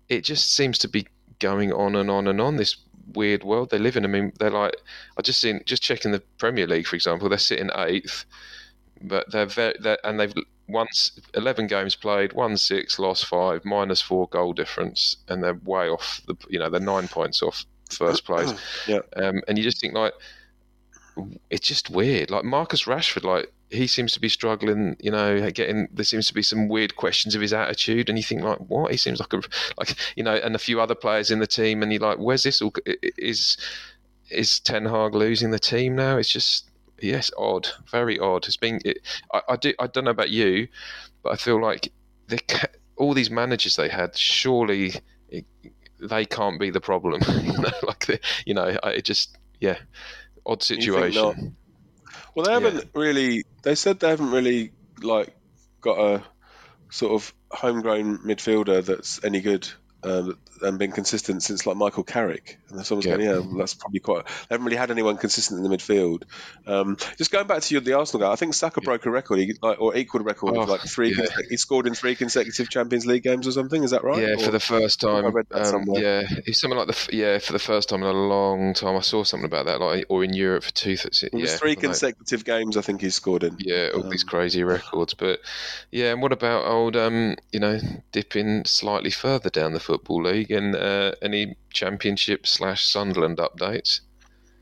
It 0.08 0.24
just 0.24 0.56
seems 0.56 0.78
to 0.80 0.88
be 0.88 1.08
going 1.40 1.72
on 1.72 1.96
and 1.96 2.10
on 2.10 2.28
and 2.28 2.42
on. 2.42 2.58
This 2.58 2.78
weird 3.14 3.43
world 3.43 3.70
they 3.70 3.78
live 3.78 3.97
in. 3.97 4.05
I 4.05 4.07
mean, 4.07 4.34
they're 4.39 4.49
like 4.49 4.76
I 5.18 5.22
just 5.22 5.41
seen 5.41 5.62
just 5.66 5.84
checking 5.84 6.12
the 6.12 6.22
Premier 6.38 6.68
League, 6.68 6.88
for 6.88 6.95
example, 6.95 7.30
they're 7.30 7.38
sitting 7.38 7.70
eighth, 7.76 8.26
but 9.01 9.32
they're 9.32 9.45
very 9.45 9.76
they're, 9.80 9.97
and 10.03 10.20
they've 10.20 10.34
once 10.68 11.20
eleven 11.34 11.68
games 11.68 11.95
played, 11.95 12.34
won 12.34 12.57
six, 12.57 12.99
lost 12.99 13.26
five, 13.26 13.66
minus 13.66 14.01
four 14.01 14.28
goal 14.30 14.53
difference, 14.53 15.18
and 15.28 15.43
they're 15.43 15.60
way 15.64 15.89
off 15.89 16.22
the 16.28 16.36
you 16.49 16.60
know 16.60 16.70
they're 16.70 16.80
nine 16.80 17.07
points 17.07 17.41
off 17.41 17.66
first 17.91 18.26
place. 18.26 18.53
yeah, 18.88 18.99
um, 19.16 19.41
and 19.47 19.57
you 19.57 19.64
just 19.64 19.82
think 19.82 19.93
like 19.93 20.14
it's 21.49 21.67
just 21.67 21.89
weird. 21.89 22.30
Like 22.30 22.43
Marcus 22.43 22.86
Rashford, 22.86 23.24
like 23.24 23.51
he 23.70 23.88
seems 23.88 24.13
to 24.13 24.20
be 24.20 24.30
struggling. 24.30 24.95
You 24.99 25.11
know, 25.11 25.49
getting 25.51 25.88
there 25.91 26.05
seems 26.05 26.28
to 26.28 26.34
be 26.34 26.41
some 26.41 26.67
weird 26.67 26.95
questions 26.95 27.36
of 27.36 27.41
his 27.41 27.53
attitude, 27.53 28.09
and 28.09 28.17
you 28.17 28.24
think 28.24 28.41
like, 28.41 28.59
what? 28.59 28.91
He 28.91 28.97
seems 28.97 29.20
like 29.20 29.34
a 29.34 29.41
like 29.78 29.95
you 30.15 30.24
know, 30.24 30.36
and 30.36 30.55
a 30.55 30.59
few 30.59 30.82
other 30.82 30.95
players 30.95 31.32
in 31.32 31.39
the 31.39 31.47
team, 31.47 31.84
and 31.84 31.91
you're 31.91 32.01
like, 32.01 32.17
where's 32.17 32.43
this 32.43 32.61
all? 32.61 32.74
Is 33.17 33.57
is 34.30 34.59
Ten 34.59 34.86
Hag 34.86 35.15
losing 35.15 35.51
the 35.51 35.59
team 35.59 35.95
now? 35.95 36.17
It's 36.17 36.30
just 36.30 36.70
yes, 37.01 37.32
odd, 37.38 37.70
very 37.91 38.20
odd. 38.20 38.45
It's 38.45 38.57
been. 38.57 38.80
It, 38.86 38.99
I, 39.34 39.41
I 39.49 39.55
do. 39.55 39.74
I 39.80 39.88
don't 39.88 40.05
know 40.05 40.11
about 40.11 40.30
you, 40.30 40.67
but 41.24 41.34
I 41.34 41.36
feel 41.36 41.61
like 41.61 41.91
they, 42.28 42.39
all 42.97 43.13
these 43.13 43.32
managers 43.32 43.76
they 43.76 43.89
had, 43.89 44.15
surely 44.15 44.93
it, 45.30 45.45
they 45.99 46.26
can't 46.26 46.59
be 46.59 46.70
the 46.70 46.82
problem. 46.82 47.22
you 47.43 47.57
know, 47.57 47.72
like 47.84 48.05
the, 48.05 48.20
you 48.45 48.53
know, 48.53 48.78
it 48.84 49.05
just 49.05 49.38
yeah, 49.59 49.78
odd 50.46 50.64
situation. 50.64 51.56
Well, 52.36 52.46
they 52.46 52.54
haven't 52.54 52.76
yeah. 52.76 52.84
really. 52.94 53.44
They 53.64 53.76
said 53.76 54.00
they 54.00 54.10
haven't 54.10 54.32
really 54.32 54.72
like 55.02 55.36
got 55.82 56.00
a 56.00 56.24
sort 56.90 57.14
of 57.14 57.34
homegrown 57.52 58.20
midfielder 58.20 58.84
that's 58.86 59.24
any 59.24 59.42
good 59.42 59.68
um, 60.04 60.38
and 60.62 60.80
been 60.80 60.91
consistent 60.91 61.43
since 61.43 61.66
like 61.66 61.78
Michael 61.78 62.03
Carrick. 62.03 62.60
And 62.70 62.86
someone's 62.86 63.05
yeah. 63.05 63.18
going, 63.18 63.28
yeah, 63.28 63.57
that's 63.57 63.74
probably 63.74 63.99
quite. 63.99 64.26
They 64.26 64.55
haven't 64.55 64.66
really 64.66 64.78
had 64.78 64.91
anyone 64.91 65.18
consistent 65.18 65.64
in 65.64 65.70
the 65.70 65.76
midfield. 65.76 66.24
Um, 66.68 66.97
just 67.18 67.32
going 67.32 67.47
back 67.47 67.62
to 67.64 67.74
you, 67.74 67.80
the 67.80 67.93
Arsenal 67.93 68.28
guy, 68.28 68.32
I 68.32 68.36
think 68.36 68.53
Saka 68.53 68.80
yeah. 68.82 68.86
broke 68.86 69.05
a 69.05 69.12
record 69.12 69.39
he, 69.39 69.53
like, 69.62 69.80
or 69.80 69.95
equaled 69.95 70.22
a 70.22 70.26
record 70.26 70.55
oh, 70.55 70.62
of 70.62 70.70
like 70.70 70.82
three. 70.82 71.16
Yeah. 71.16 71.26
He 71.49 71.57
scored 71.57 71.88
in 71.88 71.93
three 71.93 72.16
consecutive 72.16 72.70
Champions 72.70 73.05
League 73.05 73.24
games 73.24 73.47
or 73.47 73.51
something. 73.51 73.84
Is 73.84 73.91
that 73.91 74.03
right? 74.03 74.22
Yeah, 74.22 74.36
or, 74.36 74.39
for 74.39 74.51
the 74.51 74.60
first 74.60 75.01
time. 75.01 75.26
I 75.26 75.30
read 75.30 75.47
that 75.49 75.74
um, 75.74 75.86
yeah, 75.93 76.24
it's 76.45 76.62
something 76.62 76.78
like 76.78 76.88
the 76.88 77.16
yeah 77.16 77.39
for 77.39 77.53
the 77.53 77.60
first 77.60 77.89
time 77.89 78.01
in 78.01 78.07
a 78.07 78.14
long 78.14 78.74
time. 78.74 78.95
I 78.95 79.01
saw 79.01 79.24
something 79.24 79.45
about 79.45 79.66
that, 79.66 79.80
like 79.82 80.05
or 80.10 80.24
in 80.24 80.34
Europe 80.34 80.64
for 80.64 80.72
two. 80.72 80.91
It 80.91 81.34
was 81.34 81.55
three 81.60 81.76
consecutive 81.76 82.45
games. 82.45 82.78
I 82.78 82.82
think 82.82 83.01
he 83.01 83.10
scored 83.10 83.43
in. 83.43 83.57
Yeah, 83.60 83.89
all 83.93 84.03
um, 84.03 84.10
these 84.10 84.24
crazy 84.24 84.64
records. 84.64 85.14
But 85.14 85.41
yeah, 85.91 86.12
and 86.12 86.22
what 86.22 86.32
about 86.32 86.66
old 86.66 86.95
um, 86.95 87.36
you 87.51 87.60
know 87.60 87.80
dipping 88.12 88.66
slightly 88.66 89.12
further 89.12 89.49
down 89.49 89.74
the 89.74 89.80
football 89.80 90.24
league 90.24 90.49
uh, 90.58 91.14
any 91.22 91.56
championship 91.72 92.47
slash 92.47 92.86
Sunderland 92.86 93.38
updates? 93.38 94.02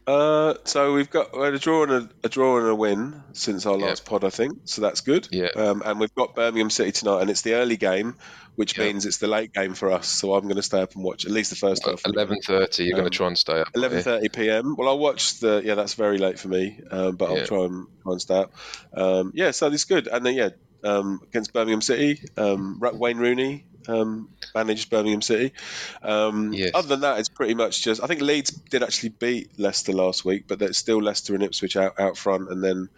Uh, 0.07 0.53
so 0.63 0.93
we've 0.93 1.09
got 1.09 1.37
we 1.37 1.43
had 1.43 1.53
a 1.53 1.59
draw 1.59 1.83
and 1.83 1.91
a, 1.91 2.09
a, 2.23 2.29
draw 2.29 2.59
and 2.59 2.67
a 2.67 2.73
win 2.73 3.21
since 3.33 3.65
our 3.65 3.75
last 3.75 4.05
pod, 4.05 4.23
I 4.23 4.29
think. 4.29 4.59
So 4.63 4.81
that's 4.81 5.01
good. 5.01 5.27
Yeah. 5.31 5.49
Um, 5.53 5.83
and 5.85 5.99
we've 5.99 6.15
got 6.15 6.33
Birmingham 6.33 6.69
City 6.69 6.93
tonight, 6.93 7.19
and 7.19 7.29
it's 7.29 7.41
the 7.41 7.55
early 7.55 7.75
game, 7.75 8.15
which 8.55 8.77
means 8.77 9.05
it's 9.05 9.17
the 9.17 9.27
late 9.27 9.51
game 9.51 9.73
for 9.73 9.91
us. 9.91 10.07
So 10.07 10.33
I'm 10.33 10.43
going 10.43 10.55
to 10.55 10.63
stay 10.63 10.81
up 10.81 10.95
and 10.95 11.03
watch 11.03 11.25
at 11.25 11.31
least 11.31 11.49
the 11.49 11.57
first 11.57 11.85
half. 11.85 12.05
Eleven 12.05 12.39
thirty. 12.41 12.85
You're 12.85 12.95
um, 12.95 13.01
going 13.01 13.11
to 13.11 13.17
try 13.17 13.27
and 13.27 13.37
stay 13.37 13.59
up. 13.59 13.67
Eleven 13.75 14.01
thirty 14.01 14.29
p.m. 14.29 14.77
Well, 14.77 14.87
I'll 14.87 14.97
watch 14.97 15.41
the. 15.41 15.61
Yeah, 15.65 15.75
that's 15.75 15.95
very 15.95 16.19
late 16.19 16.39
for 16.39 16.47
me, 16.47 16.79
um, 16.89 17.17
but 17.17 17.29
I'll 17.29 17.45
try 17.45 17.65
and 17.65 17.87
try 18.01 18.11
and 18.13 18.21
stay 18.21 18.37
up. 18.37 18.53
Um, 18.93 19.33
yeah, 19.35 19.51
so 19.51 19.67
it's 19.67 19.83
good. 19.83 20.07
And 20.07 20.25
then 20.25 20.35
yeah, 20.35 20.49
um, 20.85 21.19
against 21.21 21.51
Birmingham 21.51 21.81
City, 21.81 22.21
um, 22.37 22.79
Wayne 22.79 23.17
Rooney 23.17 23.65
um, 23.87 24.29
managed 24.53 24.89
Birmingham 24.89 25.21
City. 25.21 25.53
Um, 26.01 26.53
yes. 26.53 26.71
Other 26.73 26.87
than 26.87 27.01
that, 27.01 27.19
it's 27.19 27.29
pretty 27.29 27.53
much 27.53 27.83
just. 27.83 28.03
I 28.03 28.07
think 28.07 28.21
Leeds 28.21 28.51
did 28.51 28.83
actually 28.83 29.09
beat 29.09 29.59
Leicester 29.59 29.93
last 29.93 30.25
week, 30.25 30.45
but 30.47 30.59
there's 30.59 30.77
still 30.77 31.01
Leicester 31.01 31.33
and 31.33 31.43
Ipswich 31.43 31.75
out, 31.75 31.99
out 31.99 32.17
front, 32.17 32.49
and 32.49 32.63
then 32.63 32.77
and 32.77 32.89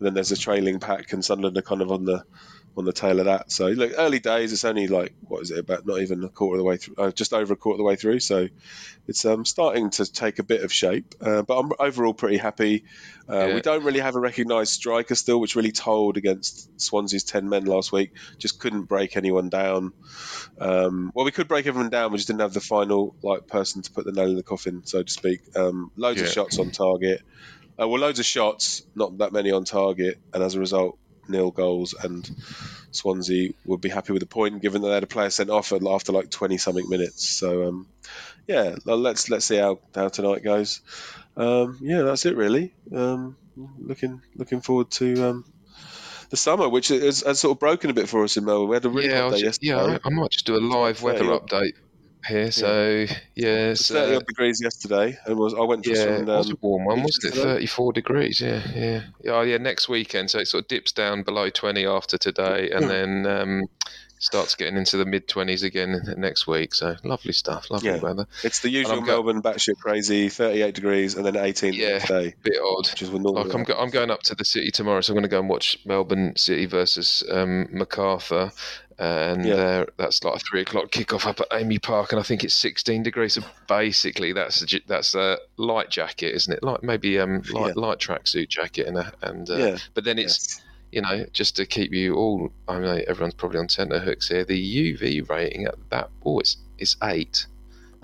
then 0.00 0.14
there's 0.14 0.32
a 0.32 0.36
trailing 0.36 0.80
pack, 0.80 1.12
and 1.12 1.24
Sunderland 1.24 1.56
are 1.56 1.62
kind 1.62 1.82
of 1.82 1.90
on 1.90 2.04
the 2.04 2.24
on 2.76 2.84
the 2.84 2.92
tail 2.92 3.20
of 3.20 3.26
that. 3.26 3.52
So 3.52 3.68
look, 3.68 3.92
early 3.96 4.18
days. 4.18 4.52
It's 4.52 4.64
only 4.64 4.88
like 4.88 5.14
what 5.22 5.42
is 5.42 5.50
it 5.50 5.58
about? 5.58 5.86
Not 5.86 6.00
even 6.00 6.24
a 6.24 6.28
quarter 6.28 6.56
of 6.56 6.58
the 6.58 6.64
way 6.64 6.76
through. 6.76 6.94
Uh, 6.96 7.10
just 7.10 7.32
over 7.32 7.52
a 7.52 7.56
quarter 7.56 7.74
of 7.74 7.78
the 7.78 7.84
way 7.84 7.96
through. 7.96 8.20
So 8.20 8.48
it's 9.06 9.24
um, 9.24 9.44
starting 9.44 9.90
to 9.90 10.10
take 10.10 10.38
a 10.38 10.42
bit 10.42 10.62
of 10.62 10.72
shape. 10.72 11.14
Uh, 11.20 11.42
but 11.42 11.58
I'm 11.58 11.72
overall 11.78 12.14
pretty 12.14 12.36
happy. 12.36 12.84
Uh, 13.28 13.46
yeah. 13.46 13.54
We 13.54 13.60
don't 13.60 13.84
really 13.84 14.00
have 14.00 14.16
a 14.16 14.20
recognised 14.20 14.72
striker 14.72 15.14
still, 15.14 15.40
which 15.40 15.56
really 15.56 15.72
told 15.72 16.16
against 16.16 16.80
Swansea's 16.80 17.24
ten 17.24 17.48
men 17.48 17.64
last 17.64 17.92
week. 17.92 18.12
Just 18.38 18.58
couldn't 18.58 18.84
break 18.84 19.16
anyone 19.16 19.48
down. 19.48 19.92
Um, 20.58 21.12
well, 21.14 21.24
we 21.24 21.30
could 21.30 21.48
break 21.48 21.66
everyone 21.66 21.90
down. 21.90 22.12
We 22.12 22.18
just 22.18 22.28
didn't 22.28 22.40
have 22.40 22.54
the 22.54 22.60
final 22.60 23.14
like 23.22 23.46
person 23.46 23.82
to 23.82 23.90
put 23.90 24.04
the 24.04 24.12
nail 24.12 24.30
in 24.30 24.36
the 24.36 24.42
coffin, 24.42 24.82
so 24.84 25.02
to 25.02 25.12
speak. 25.12 25.56
Um, 25.56 25.90
loads 25.96 26.20
yeah. 26.20 26.26
of 26.26 26.32
shots 26.32 26.58
on 26.58 26.70
target. 26.70 27.22
Uh, 27.80 27.88
well, 27.88 28.00
loads 28.00 28.20
of 28.20 28.24
shots, 28.24 28.84
not 28.94 29.18
that 29.18 29.32
many 29.32 29.50
on 29.50 29.64
target, 29.64 30.18
and 30.32 30.42
as 30.42 30.54
a 30.54 30.60
result, 30.60 30.96
nil 31.28 31.50
goals, 31.50 31.94
and 31.94 32.28
Swansea 32.90 33.52
would 33.64 33.80
be 33.80 33.88
happy 33.88 34.12
with 34.12 34.20
the 34.20 34.26
point, 34.26 34.62
given 34.62 34.82
that 34.82 34.88
they 34.88 34.94
had 34.94 35.02
a 35.02 35.08
player 35.08 35.30
sent 35.30 35.50
off 35.50 35.72
after 35.72 36.12
like 36.12 36.30
twenty 36.30 36.58
something 36.58 36.88
minutes. 36.88 37.26
So 37.26 37.68
um, 37.68 37.86
yeah, 38.46 38.76
let's 38.84 39.30
let's 39.30 39.46
see 39.46 39.56
how, 39.56 39.78
how 39.94 40.08
tonight 40.08 40.42
goes. 40.42 40.80
Um, 41.36 41.78
yeah, 41.80 42.02
that's 42.02 42.26
it 42.26 42.36
really. 42.36 42.72
Um, 42.94 43.36
looking 43.56 44.22
looking 44.36 44.60
forward 44.60 44.90
to 44.92 45.30
um, 45.30 45.44
the 46.30 46.36
summer, 46.36 46.68
which 46.68 46.88
has, 46.88 47.22
has, 47.22 47.40
sort 47.40 47.56
of 47.56 47.60
broken 47.60 47.90
a 47.90 47.94
bit 47.94 48.08
for 48.08 48.24
us 48.24 48.36
in 48.36 48.44
Melbourne. 48.44 48.68
We 48.68 48.76
had 48.76 48.84
a 48.84 48.90
really 48.90 49.08
yeah, 49.08 49.22
hot 49.22 49.32
day 49.32 49.38
yesterday. 49.40 49.70
Yeah, 49.72 49.98
I 50.04 50.10
might 50.10 50.30
just 50.30 50.46
do 50.46 50.56
a 50.56 50.58
live 50.58 51.02
weather 51.02 51.24
update 51.24 51.74
here. 52.26 52.50
So 52.50 53.06
yeah, 53.34 53.70
it's 53.70 53.88
thirty 53.88 54.16
uh, 54.16 54.20
degrees 54.20 54.60
yesterday, 54.62 55.18
and 55.26 55.36
was 55.36 55.54
I 55.54 55.60
went 55.60 55.84
for 55.84 55.92
yeah, 55.92 56.04
some. 56.04 56.14
Um, 56.14 56.28
it 56.28 56.36
was 56.36 56.50
a 56.50 56.56
warm 56.60 56.84
one, 56.84 57.02
wasn't 57.02 57.34
it? 57.34 57.40
Thirty-four 57.40 57.92
degrees. 57.92 58.40
Yeah, 58.40 58.62
yeah, 58.74 59.02
yeah. 59.22 59.32
Oh, 59.32 59.42
yeah. 59.42 59.58
Next 59.58 59.88
weekend, 59.88 60.30
so 60.30 60.38
it 60.38 60.48
sort 60.48 60.64
of 60.64 60.68
dips 60.68 60.92
down 60.92 61.22
below 61.22 61.50
twenty 61.50 61.86
after 61.86 62.18
today, 62.18 62.70
and 62.70 62.88
then 62.88 63.26
um, 63.26 63.62
starts 64.24 64.54
getting 64.54 64.76
into 64.76 64.96
the 64.96 65.04
mid 65.04 65.28
twenties 65.28 65.62
again 65.62 66.14
next 66.16 66.46
week. 66.46 66.74
So 66.74 66.96
lovely 67.04 67.32
stuff, 67.32 67.70
lovely 67.70 67.90
yeah. 67.90 67.98
weather. 67.98 68.26
It's 68.42 68.60
the 68.60 68.70
usual 68.70 69.02
Melbourne 69.02 69.40
go- 69.40 69.50
batshit 69.50 69.78
crazy, 69.78 70.28
thirty 70.28 70.62
eight 70.62 70.74
degrees, 70.74 71.14
and 71.14 71.26
then 71.26 71.36
eighteen. 71.36 71.74
Yeah, 71.74 71.98
day, 72.04 72.34
bit 72.42 72.56
odd. 72.62 72.88
Which 72.90 73.02
is 73.02 73.10
like 73.10 73.54
I'm, 73.54 73.64
go- 73.64 73.78
I'm 73.78 73.90
going 73.90 74.10
up 74.10 74.22
to 74.24 74.34
the 74.34 74.44
city 74.44 74.70
tomorrow, 74.70 75.00
so 75.02 75.12
I'm 75.12 75.16
going 75.16 75.24
to 75.24 75.28
go 75.28 75.40
and 75.40 75.48
watch 75.48 75.78
Melbourne 75.84 76.34
City 76.36 76.66
versus 76.66 77.22
um, 77.30 77.68
Macarthur, 77.70 78.50
and 78.98 79.44
yeah. 79.44 79.54
uh, 79.54 79.84
that's 79.96 80.22
like 80.24 80.36
a 80.36 80.38
three 80.38 80.60
o'clock 80.62 80.90
kickoff 80.90 81.26
up 81.26 81.40
at 81.40 81.50
AAMI 81.50 81.82
Park, 81.82 82.12
and 82.12 82.20
I 82.20 82.22
think 82.22 82.44
it's 82.44 82.54
16 82.54 83.02
degrees. 83.02 83.34
So 83.34 83.42
basically, 83.68 84.32
that's 84.32 84.62
a, 84.62 84.80
that's 84.86 85.14
a 85.14 85.38
light 85.56 85.90
jacket, 85.90 86.34
isn't 86.34 86.52
it? 86.52 86.62
Like 86.62 86.82
maybe 86.82 87.18
um 87.18 87.42
light 87.52 87.74
yeah. 87.76 87.82
light 87.82 87.98
tracksuit 87.98 88.48
jacket 88.48 88.86
and 88.86 88.98
a, 88.98 89.12
and 89.22 89.48
uh, 89.48 89.56
yeah. 89.56 89.78
but 89.94 90.04
then 90.04 90.18
it's. 90.18 90.56
Yes. 90.56 90.60
You 90.92 91.02
know, 91.02 91.26
just 91.32 91.56
to 91.56 91.66
keep 91.66 91.92
you 91.92 92.14
all, 92.14 92.52
I 92.68 92.78
mean, 92.78 93.02
everyone's 93.08 93.34
probably 93.34 93.58
on 93.58 93.66
tenterhooks 93.66 94.28
here. 94.28 94.44
The 94.44 94.94
UV 94.94 95.28
rating 95.28 95.64
at 95.64 95.74
that, 95.90 96.08
oh, 96.24 96.38
it's, 96.38 96.56
it's 96.78 96.96
eight. 97.02 97.46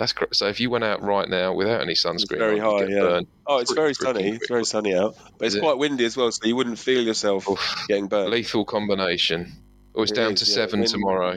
That's 0.01 0.15
correct. 0.15 0.35
So 0.35 0.47
if 0.47 0.61
you 0.61 0.71
went 0.71 0.83
out 0.83 1.03
right 1.03 1.29
now 1.29 1.53
without 1.53 1.83
any 1.83 1.93
sunscreen, 1.93 2.15
it's 2.15 2.33
very 2.33 2.59
high. 2.59 2.87
Yeah. 2.87 3.01
Burned. 3.01 3.27
Oh, 3.47 3.59
it's 3.59 3.73
very 3.73 3.93
sunny. 3.93 4.31
It's 4.31 4.49
very 4.49 4.65
sunny 4.65 4.95
out, 4.95 5.15
but 5.37 5.45
it's 5.45 5.59
quite 5.59 5.77
windy 5.77 6.07
as 6.07 6.17
well, 6.17 6.33
so 6.33 6.47
you 6.47 6.57
wouldn't 6.57 6.79
feel 6.79 7.03
yourself 7.03 7.47
Oof. 7.47 7.85
getting 7.87 8.09
burned. 8.09 8.31
Lethal 8.31 8.65
combination. 8.65 9.53
Oh, 9.95 10.03
it's 10.03 10.13
it 10.13 10.17
down 10.17 10.33
is, 10.33 10.41
to 10.41 10.51
yeah. 10.51 10.55
seven 10.55 10.85
tomorrow. 10.85 11.37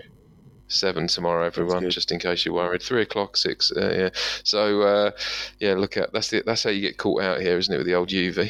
Seven 0.68 1.08
tomorrow, 1.08 1.46
everyone. 1.46 1.90
Just 1.90 2.12
in 2.12 2.20
case 2.20 2.46
you're 2.46 2.56
worried. 2.56 2.82
Three 2.82 3.02
o'clock, 3.02 3.38
six. 3.38 3.72
Uh, 3.72 3.94
yeah. 3.96 4.10
So 4.44 4.82
uh, 4.82 5.12
yeah, 5.60 5.74
look 5.74 5.98
at 5.98 6.14
that's 6.14 6.30
the, 6.30 6.42
that's 6.46 6.64
how 6.64 6.70
you 6.70 6.82
get 6.82 6.98
caught 6.98 7.22
out 7.22 7.42
here, 7.42 7.58
isn't 7.58 7.74
it? 7.74 7.78
With 7.78 7.86
the 7.86 7.96
old 7.96 8.10
UV, 8.10 8.50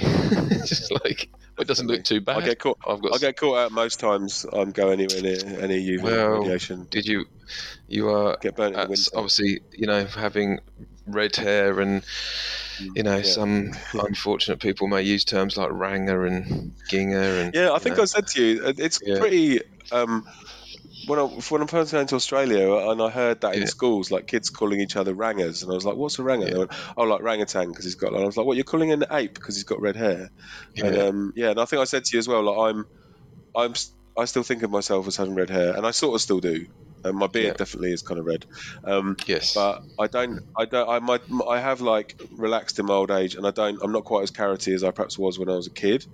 just 0.68 0.92
like 0.92 1.30
it 1.60 1.68
doesn't 1.68 1.88
look 1.88 2.04
too 2.04 2.22
bad. 2.22 2.38
I 2.38 2.46
get 2.46 2.60
caught. 2.60 2.78
I've 2.88 3.02
got. 3.02 3.14
I 3.14 3.18
get 3.18 3.38
caught 3.38 3.58
out 3.58 3.72
most 3.72 4.00
times. 4.00 4.46
I'm 4.54 4.72
going 4.72 5.02
anywhere 5.02 5.22
near 5.22 5.60
any 5.60 5.86
UV 5.86 6.02
well, 6.02 6.40
radiation. 6.40 6.88
Did 6.90 7.06
you? 7.06 7.26
You 7.88 8.10
are 8.10 8.38
get 8.42 8.56
burnt 8.56 8.76
obviously. 8.78 9.62
You 9.72 9.88
know, 9.88 10.06
having 10.06 10.60
red 11.08 11.36
hair 11.36 11.80
and 11.80 12.02
mm, 12.02 12.90
you 12.96 13.04
know 13.04 13.18
yeah. 13.18 13.24
some 13.24 13.72
unfortunate 13.94 14.60
people 14.60 14.88
may 14.88 15.02
use 15.02 15.26
terms 15.26 15.58
like 15.58 15.70
ranga 15.72 16.22
and 16.22 16.74
ginger 16.88 17.20
and 17.42 17.54
yeah 17.54 17.72
i 17.74 17.80
think 17.80 17.98
know. 17.98 18.04
i 18.04 18.06
said 18.06 18.26
to 18.28 18.42
you 18.42 18.74
it's 18.78 19.00
yeah. 19.04 19.20
pretty 19.20 19.60
um, 19.92 20.26
when 21.08 21.20
I 21.20 21.24
when 21.24 21.62
I 21.62 21.66
first 21.66 21.94
went 21.94 22.10
to 22.10 22.16
Australia 22.16 22.76
and 22.90 23.02
I 23.02 23.10
heard 23.10 23.42
that 23.42 23.56
in 23.56 23.68
schools, 23.68 24.12
like 24.12 24.28
kids 24.28 24.50
calling 24.50 24.80
each 24.80 24.96
other 24.96 25.14
rangas, 25.14 25.64
and 25.64 25.72
I 25.72 25.76
was 25.76 25.86
like, 25.86 25.96
"What's 25.96 26.20
a 26.20 26.24
ranga?" 26.24 26.50
Yeah. 26.50 26.58
Went, 26.60 26.72
"Oh, 26.96 27.04
like 27.04 27.22
orangutan 27.22 27.70
because 27.70 27.86
he's 27.86 27.96
got." 27.96 28.14
And 28.14 28.22
I 28.22 28.26
was 28.26 28.38
like, 28.38 28.46
"What? 28.46 28.56
You're 28.56 28.64
calling 28.64 28.92
an 28.92 29.06
ape 29.12 29.34
because 29.34 29.56
he's 29.56 29.64
got 29.64 29.82
red 29.82 29.96
hair?" 29.96 30.30
Yeah. 30.76 30.86
And 30.86 30.98
um, 30.98 31.34
yeah, 31.36 31.52
and 31.52 31.60
I 31.60 31.66
think 31.66 31.82
I 31.82 31.86
said 31.86 32.06
to 32.06 32.16
you 32.16 32.20
as 32.20 32.28
well, 32.28 32.44
like 32.44 32.74
I'm, 32.74 32.86
I'm, 33.56 33.74
I 34.18 34.26
still 34.26 34.44
think 34.44 34.64
of 34.64 34.72
myself 34.72 35.08
as 35.08 35.18
having 35.18 35.36
red 35.36 35.50
hair, 35.50 35.76
and 35.76 35.86
I 35.86 35.92
sort 35.92 36.16
of 36.16 36.22
still 36.22 36.40
do. 36.40 36.68
And 37.06 37.18
my 37.18 37.28
beard 37.28 37.48
yeah. 37.48 37.54
definitely 37.54 37.92
is 37.92 38.02
kind 38.02 38.18
of 38.18 38.26
red. 38.26 38.46
Um, 38.86 39.18
yes, 39.26 39.54
but 39.54 39.84
I 40.00 40.08
don't, 40.08 40.40
I 40.58 40.64
don't, 40.64 40.88
I 40.88 41.00
might, 41.00 41.22
I 41.50 41.60
have 41.60 41.82
like 41.82 42.16
relaxed 42.32 42.80
in 42.80 42.86
my 42.86 42.94
old 42.94 43.12
age, 43.12 43.36
and 43.36 43.46
I 43.46 43.52
don't, 43.52 43.78
I'm 43.84 43.92
not 43.92 44.06
quite 44.06 44.24
as 44.24 44.32
carroty 44.32 44.74
as 44.74 44.86
I 44.86 44.92
perhaps 44.92 45.20
was 45.20 45.38
when 45.38 45.50
I 45.50 45.56
was 45.56 45.68
a 45.68 45.72
kid. 45.72 46.06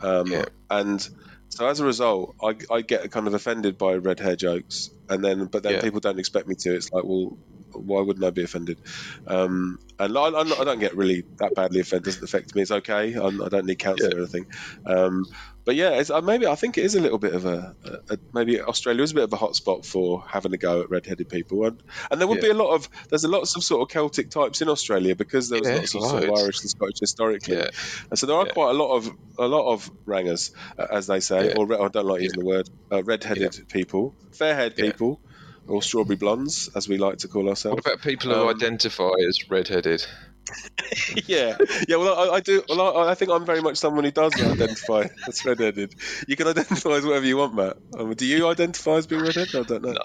Um, 0.00 0.28
yeah. 0.28 0.44
And 0.70 1.08
so 1.48 1.66
as 1.66 1.80
a 1.80 1.84
result, 1.84 2.36
I, 2.42 2.56
I 2.70 2.80
get 2.82 3.10
kind 3.10 3.26
of 3.26 3.34
offended 3.34 3.78
by 3.78 3.94
red 3.94 4.20
hair 4.20 4.36
jokes, 4.36 4.90
and 5.08 5.24
then 5.24 5.46
but 5.46 5.62
then 5.62 5.74
yeah. 5.74 5.80
people 5.80 6.00
don't 6.00 6.18
expect 6.18 6.48
me 6.48 6.54
to. 6.56 6.74
It's 6.74 6.92
like, 6.92 7.04
well, 7.04 7.36
why 7.72 8.00
wouldn't 8.00 8.24
I 8.24 8.30
be 8.30 8.42
offended? 8.42 8.78
Um, 9.26 9.78
and 9.98 10.16
I, 10.16 10.20
I, 10.20 10.40
I, 10.40 10.64
don't 10.64 10.80
get 10.80 10.96
really 10.96 11.24
that 11.38 11.54
badly 11.54 11.80
offended. 11.80 12.08
It 12.08 12.10
doesn't 12.10 12.24
affect 12.24 12.54
me. 12.54 12.62
It's 12.62 12.70
okay. 12.70 13.14
I'm, 13.14 13.40
I 13.42 13.48
do 13.48 13.56
not 13.56 13.64
need 13.64 13.78
counselling 13.78 14.12
yeah. 14.12 14.18
or 14.18 14.20
anything. 14.22 14.46
Um, 14.84 15.24
but 15.66 15.74
yeah, 15.74 16.02
uh, 16.10 16.20
maybe 16.20 16.46
I 16.46 16.54
think 16.54 16.78
it 16.78 16.84
is 16.84 16.94
a 16.94 17.00
little 17.00 17.18
bit 17.18 17.34
of 17.34 17.44
a, 17.44 17.74
a, 17.84 18.14
a, 18.14 18.18
maybe 18.32 18.60
Australia 18.60 19.02
is 19.02 19.10
a 19.10 19.14
bit 19.16 19.24
of 19.24 19.32
a 19.32 19.36
hotspot 19.36 19.84
for 19.84 20.24
having 20.26 20.54
a 20.54 20.56
go 20.56 20.82
at 20.82 20.90
red-headed 20.90 21.28
people, 21.28 21.66
and, 21.66 21.82
and 22.08 22.20
there 22.20 22.28
would 22.28 22.38
yeah. 22.38 22.44
be 22.44 22.50
a 22.50 22.54
lot 22.54 22.72
of 22.72 22.88
there's 23.10 23.24
a 23.24 23.28
lots 23.28 23.56
of 23.56 23.64
sort 23.64 23.82
of 23.82 23.92
Celtic 23.92 24.30
types 24.30 24.62
in 24.62 24.68
Australia 24.68 25.16
because 25.16 25.48
there 25.48 25.58
was 25.58 25.68
yeah, 25.68 25.74
lots 25.74 25.94
of 25.96 26.02
sort 26.02 26.22
of 26.22 26.30
Irish 26.30 26.60
and 26.60 26.70
Scottish 26.70 27.00
historically, 27.00 27.56
yeah. 27.56 27.70
and 28.08 28.18
so 28.18 28.26
there 28.26 28.36
are 28.36 28.46
quite 28.46 28.70
a 28.70 28.78
lot 28.78 28.94
of 28.94 29.10
a 29.38 29.48
lot 29.48 29.72
of 29.72 29.90
rangas, 30.06 30.52
uh, 30.78 30.86
as 30.88 31.08
they 31.08 31.18
say, 31.18 31.52
or 31.52 31.64
I 31.82 31.88
don't 31.88 32.06
like 32.06 32.22
using 32.22 32.38
the 32.38 32.46
word 32.46 32.70
uh, 32.92 33.02
red-headed 33.02 33.66
people, 33.68 34.14
fair-haired 34.30 34.76
people 34.76 35.20
or 35.68 35.82
strawberry 35.82 36.14
blondes, 36.14 36.70
as 36.76 36.88
we 36.88 36.96
like 36.96 37.18
to 37.18 37.28
call 37.28 37.48
ourselves. 37.48 37.84
What 37.84 37.94
about 37.94 38.04
people 38.04 38.32
um, 38.32 38.38
who 38.38 38.50
identify 38.50 39.10
as 39.28 39.50
red-headed? 39.50 40.06
yeah, 41.26 41.56
yeah. 41.88 41.96
Well, 41.96 42.14
I, 42.14 42.36
I 42.36 42.40
do. 42.40 42.62
Well, 42.68 42.98
I, 42.98 43.10
I, 43.10 43.14
think 43.14 43.30
I'm 43.30 43.44
very 43.44 43.60
much 43.60 43.76
someone 43.76 44.04
who 44.04 44.10
does 44.10 44.34
identify 44.34 45.06
as 45.28 45.44
redheaded. 45.44 45.94
You 46.28 46.36
can 46.36 46.46
identify 46.46 46.90
as 46.90 47.04
whatever 47.04 47.26
you 47.26 47.36
want, 47.36 47.54
Matt. 47.54 47.76
Um, 47.98 48.14
do 48.14 48.26
you 48.26 48.48
identify 48.48 48.96
as 48.96 49.06
being 49.06 49.22
redheaded? 49.22 49.54
I 49.54 49.62
don't 49.62 49.82
know. 49.82 49.92
No, 49.92 50.04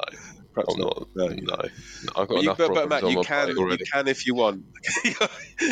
perhaps 0.53 0.77
not. 0.77 1.07
No, 1.15 1.27
no. 1.27 1.35
no. 1.35 1.55
I've 2.15 2.27
got 2.27 2.27
but 2.27 2.43
enough 2.43 2.59
you, 2.59 2.67
but, 2.67 2.73
but 2.73 2.89
Matt, 2.89 3.03
you 3.09 3.21
can, 3.23 3.49
you 3.49 3.77
can 3.91 4.07
if 4.07 4.25
you 4.25 4.35
want. 4.35 4.65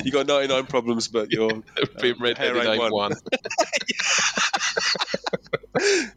you 0.03 0.11
got 0.11 0.28
99 0.28 0.65
problems, 0.67 1.07
but 1.07 1.32
you're 1.32 1.63
being 2.01 2.15
um, 2.15 2.22
redheaded 2.22 2.65
ain't 2.65 2.80
one. 2.80 2.91
one. 2.91 3.13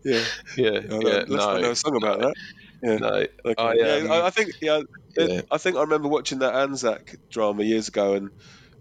yeah, 0.05 0.25
yeah, 0.57 0.81
yeah. 0.89 1.25
Let's 1.27 1.31
no, 1.31 1.61
know 1.61 1.71
a 1.71 1.77
song 1.77 1.97
about 1.97 2.21
that. 2.21 2.35
Yeah. 2.83 2.97
No, 2.97 3.09
okay. 3.09 3.55
I, 3.59 3.71
um, 3.71 3.77
yeah, 3.79 4.13
I, 4.13 4.27
I, 4.27 4.31
think 4.31 4.55
yeah, 4.61 4.81
yeah, 5.17 5.43
I 5.51 5.59
think 5.59 5.77
I 5.77 5.83
remember 5.83 6.09
watching 6.09 6.41
that 6.41 6.55
Anzac 6.55 7.17
drama 7.31 7.63
years 7.63 7.89
ago, 7.89 8.15
and 8.15 8.31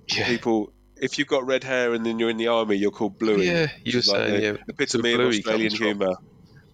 yeah. 0.07 0.27
people. 0.27 0.73
If 0.97 1.17
you've 1.17 1.27
got 1.27 1.47
red 1.47 1.63
hair 1.63 1.93
and 1.93 2.05
then 2.05 2.19
you're 2.19 2.29
in 2.29 2.37
the 2.37 2.49
army, 2.49 2.75
you're 2.75 2.91
called 2.91 3.17
Bluey. 3.17 3.47
Yeah, 3.47 3.71
you're 3.83 4.01
like 4.01 4.03
saying 4.03 4.33
the, 4.33 4.41
yeah, 4.41 4.57
epitome 4.67 5.13
of 5.13 5.21
Australian 5.21 5.73
humour. 5.73 6.17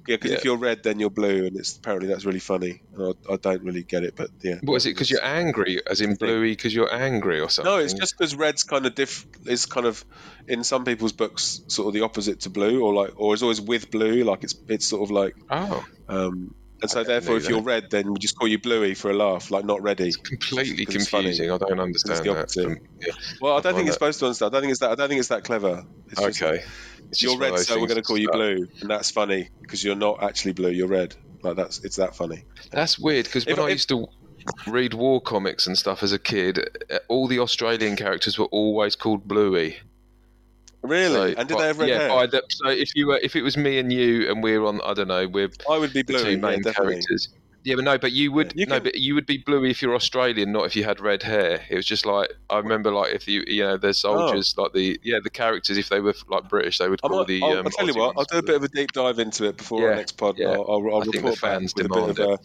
Yeah, 0.08 0.16
because 0.16 0.32
if 0.32 0.46
you're 0.46 0.58
red, 0.58 0.84
then 0.84 1.00
you're 1.00 1.10
blue, 1.10 1.46
and 1.46 1.58
it's 1.58 1.76
apparently 1.78 2.08
that's 2.08 2.24
really 2.24 2.40
funny. 2.40 2.82
I, 2.98 3.12
I, 3.30 3.36
don't 3.36 3.62
really 3.64 3.84
get 3.84 4.04
it, 4.04 4.16
but 4.16 4.30
yeah. 4.42 4.56
What 4.64 4.78
is 4.78 4.86
it? 4.86 4.92
Because 4.92 5.12
you're 5.12 5.24
angry, 5.24 5.82
as 5.86 6.00
in 6.00 6.16
bluey, 6.16 6.52
because 6.52 6.74
you're 6.74 6.94
angry 6.94 7.42
or 7.42 7.50
something? 7.50 7.74
No, 7.74 7.80
it's 7.80 7.94
just 7.94 8.18
because 8.18 8.34
red's 8.34 8.64
kind 8.64 8.86
of 8.86 8.96
diff. 8.96 9.26
Is 9.46 9.66
kind 9.66 9.86
of 9.86 10.04
in 10.48 10.64
some 10.64 10.86
people's 10.86 11.12
books 11.12 11.62
sort 11.68 11.90
of 11.90 11.94
the 11.94 12.02
opposite 12.02 12.42
to 12.42 12.50
blue, 12.50 12.82
or 12.82 12.94
like, 12.94 13.14
or 13.18 13.34
is 13.34 13.44
always 13.44 13.60
with 13.60 13.92
blue. 13.92 14.24
Like 14.24 14.46
it's 14.46 14.56
it's 14.70 14.86
sort 14.86 15.04
of 15.04 15.12
like 15.12 15.36
oh. 15.50 15.86
Um, 16.08 16.56
and 16.82 16.92
so, 16.92 17.04
therefore, 17.04 17.38
if 17.38 17.50
you're 17.50 17.62
red, 17.62 17.90
then 17.90 18.12
we 18.14 18.20
just 18.20 18.38
call 18.38 18.48
you 18.48 18.60
Bluey 18.60 18.94
for 18.94 19.10
a 19.10 19.14
laugh, 19.14 19.50
like 19.50 19.66
not 19.66 19.82
ready. 19.82 20.10
It's 20.10 20.18
completely 20.18 20.86
confusing. 20.86 21.52
I 21.52 21.58
don't 21.58 21.80
understand 21.80 22.26
that. 22.26 22.52
From, 22.52 22.66
um, 22.66 22.78
yeah. 23.00 23.14
Well, 23.42 23.58
I 23.58 23.62
don't 23.62 23.74
think 23.74 23.86
you're 23.86 23.94
supposed 23.94 24.20
to 24.20 24.26
understand. 24.26 24.54
I 24.54 24.54
don't 24.54 24.62
think 24.62 24.72
it's 24.72 24.80
that. 24.82 24.92
I 24.92 24.96
don't 24.96 25.10
think 25.10 25.20
it's 25.20 25.30
that 25.30 25.44
clever. 25.44 25.86
It's 26.08 26.22
okay. 26.22 26.64
Just, 27.10 27.22
you're 27.24 27.38
red, 27.38 27.58
so 27.60 27.80
we're 27.80 27.88
going 27.88 28.02
to 28.02 28.04
call 28.04 28.18
you 28.18 28.30
Blue, 28.32 28.68
and 28.82 28.90
that's 28.90 29.12
funny 29.12 29.50
because 29.62 29.84
you're 29.84 29.96
not 29.96 30.22
actually 30.22 30.54
blue. 30.54 30.70
You're 30.70 30.88
red. 30.88 31.16
Like 31.42 31.56
that's 31.56 31.84
it's 31.84 31.96
that 31.98 32.16
funny. 32.16 32.44
That's 32.72 33.00
weird 33.00 33.26
because 33.26 33.46
when 33.46 33.58
if, 33.58 33.62
I 33.62 33.70
used 33.70 33.90
to 33.90 34.08
read 34.68 34.94
war 34.94 35.22
comics 35.22 35.68
and 35.68 35.78
stuff 35.78 36.04
as 36.04 36.12
a 36.12 36.20
kid, 36.20 36.60
all 37.08 37.28
the 37.28 37.40
Australian 37.40 37.96
characters 37.96 38.38
were 38.38 38.46
always 38.46 38.96
called 38.96 39.28
Bluey. 39.28 39.78
Really? 40.88 41.34
So, 41.34 41.40
and 41.40 41.50
did 41.50 41.58
they 41.58 41.68
have 41.68 41.80
red 41.80 41.90
yeah, 41.90 42.08
hair? 42.08 42.28
The, 42.28 42.44
so 42.50 42.70
if 42.70 42.96
you 42.96 43.08
were, 43.08 43.20
if 43.22 43.36
it 43.36 43.42
was 43.42 43.58
me 43.58 43.80
and 43.80 43.92
you, 43.92 44.30
and 44.30 44.42
we're 44.42 44.66
on, 44.66 44.82
I 44.82 44.94
don't 44.94 45.08
know, 45.08 45.28
we're 45.28 45.50
I 45.70 45.78
would 45.78 45.94
be 45.94 46.04
blue. 46.04 46.24
Two 46.24 46.38
main 46.38 46.62
yeah, 46.64 46.74
characters. 46.74 47.30
Yeah, 47.68 47.76
but 47.76 47.84
no, 47.84 47.98
but 47.98 48.14
you 48.14 48.32
would 48.32 48.54
yeah, 48.56 48.62
you 48.62 48.66
no, 48.68 48.76
can... 48.76 48.84
but 48.84 48.96
you 48.96 49.14
would 49.14 49.26
be 49.26 49.40
bluey 49.40 49.72
if 49.72 49.82
you're 49.82 49.94
Australian, 49.94 50.54
not 50.54 50.68
if 50.68 50.78
you 50.78 50.86
had 50.86 51.02
red 51.02 51.22
hair. 51.22 51.60
It 51.70 51.76
was 51.76 51.86
just 51.86 52.06
like 52.06 52.32
I 52.50 52.60
remember, 52.60 52.92
like 52.92 53.14
if 53.14 53.28
you 53.28 53.44
you 53.46 53.62
know 53.64 53.76
the 53.76 53.94
soldiers, 53.94 54.56
oh. 54.58 54.64
like 54.64 54.72
the 54.72 54.98
yeah 55.04 55.20
the 55.22 55.30
characters, 55.30 55.78
if 55.78 55.90
they 55.90 56.00
were 56.00 56.16
like 56.30 56.48
British, 56.48 56.78
they 56.78 56.88
would 56.88 57.02
call 57.02 57.26
the. 57.26 57.44
I'll, 57.44 57.58
um, 57.58 57.66
I'll 57.66 57.72
tell 57.72 57.86
you 57.86 57.96
what, 57.96 58.16
I'll 58.18 58.24
do 58.24 58.38
a 58.38 58.42
bit 58.42 58.56
of 58.56 58.64
a 58.64 58.70
deep 58.70 58.94
dive 58.94 59.20
into 59.20 59.44
it 59.44 59.58
before 59.58 59.82
yeah, 59.82 59.88
our 59.90 59.96
next 59.96 60.14
pod. 60.14 60.38
Yeah. 60.38 60.52
I'll, 60.52 60.62
I'll, 60.62 60.96
I'll 60.96 61.02
report 61.02 61.40
fans 61.40 61.74
back 61.74 61.90
with 61.90 61.92
a 61.92 62.14
bit 62.14 62.20
of 62.20 62.20
a, 62.20 62.40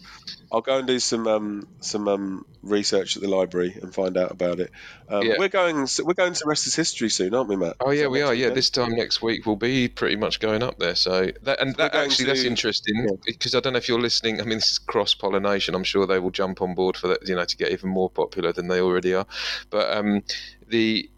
I'll 0.51 0.59
go 0.59 0.79
and 0.79 0.87
do 0.87 0.99
some 0.99 1.25
um, 1.25 1.69
some 1.79 2.09
um, 2.09 2.45
research 2.61 3.15
at 3.15 3.23
the 3.23 3.29
library 3.29 3.77
and 3.81 3.95
find 3.95 4.17
out 4.17 4.31
about 4.31 4.59
it. 4.59 4.71
Um, 5.07 5.23
yeah. 5.23 5.35
We're 5.39 5.47
going 5.47 5.87
we're 6.03 6.15
going 6.15 6.33
to 6.33 6.43
Rest 6.45 6.67
is 6.67 6.75
History 6.75 7.09
soon, 7.09 7.33
aren't 7.33 7.47
we, 7.47 7.55
Matt? 7.55 7.77
Oh 7.79 7.91
yeah, 7.91 8.07
we 8.07 8.21
are. 8.21 8.33
Yeah, 8.33 8.49
this 8.49 8.69
time 8.69 8.91
next 8.91 9.21
week 9.21 9.45
we'll 9.45 9.55
be 9.55 9.87
pretty 9.87 10.17
much 10.17 10.41
going 10.41 10.63
up 10.63 10.79
there. 10.79 10.95
So 10.95 11.31
that 11.43 11.61
and 11.61 11.77
that 11.77 11.95
actually 11.95 12.25
to, 12.25 12.31
that's 12.31 12.43
interesting 12.43 13.07
because. 13.25 13.53
I 13.53 13.59
don't 13.59 13.73
know 13.73 13.77
if 13.77 13.87
you're 13.87 14.01
listening. 14.01 14.41
I 14.41 14.45
mean, 14.45 14.57
this 14.57 14.71
is 14.71 14.79
cross 14.79 15.12
pollination. 15.15 15.75
I'm 15.75 15.83
sure 15.83 16.05
they 16.05 16.19
will 16.19 16.31
jump 16.31 16.61
on 16.61 16.75
board 16.75 16.97
for 16.97 17.07
that. 17.07 17.27
You 17.27 17.35
know, 17.35 17.45
to 17.45 17.57
get 17.57 17.71
even 17.71 17.89
more 17.89 18.09
popular 18.09 18.51
than 18.51 18.67
they 18.67 18.81
already 18.81 19.13
are. 19.13 19.25
But 19.69 19.95
um, 19.95 20.23
the 20.67 21.09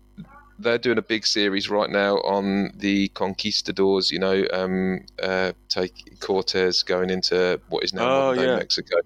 they're 0.58 0.78
doing 0.78 0.98
a 0.98 1.02
big 1.02 1.26
series 1.26 1.70
right 1.70 1.90
now 1.90 2.16
on 2.18 2.72
the 2.76 3.10
conquistadors. 3.10 4.12
You 4.12 4.20
know, 4.20 4.46
um, 4.54 5.06
uh, 5.22 5.54
take 5.70 6.20
Cortez 6.20 6.84
going 6.84 7.10
into 7.10 7.60
what 7.70 7.84
is 7.84 7.94
now 7.94 8.30
oh, 8.30 8.32
yeah. 8.32 8.56
Mexico, 8.58 8.98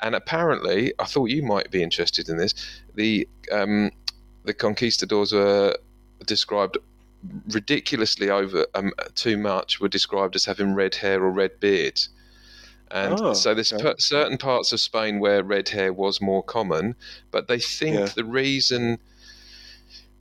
and 0.00 0.14
apparently, 0.14 0.92
I 0.98 1.04
thought 1.04 1.26
you 1.26 1.42
might 1.42 1.70
be 1.70 1.82
interested 1.82 2.28
in 2.28 2.36
this. 2.36 2.54
The 2.94 3.26
um, 3.50 3.90
the 4.44 4.54
conquistadors 4.54 5.32
were 5.32 5.76
described 6.26 6.78
ridiculously 7.50 8.30
over 8.30 8.66
um, 8.74 8.92
too 9.14 9.38
much. 9.38 9.80
Were 9.80 9.88
described 9.88 10.36
as 10.36 10.44
having 10.44 10.74
red 10.74 10.94
hair 10.94 11.22
or 11.22 11.30
red 11.30 11.58
beards. 11.60 12.10
And 12.90 13.20
oh, 13.20 13.32
so 13.34 13.54
there's 13.54 13.72
okay. 13.72 13.94
certain 13.98 14.38
parts 14.38 14.72
of 14.72 14.80
Spain 14.80 15.20
where 15.20 15.42
red 15.42 15.68
hair 15.68 15.92
was 15.92 16.20
more 16.20 16.42
common, 16.42 16.94
but 17.30 17.48
they 17.48 17.58
think 17.58 17.96
yeah. 17.96 18.08
the 18.14 18.24
reason 18.24 18.98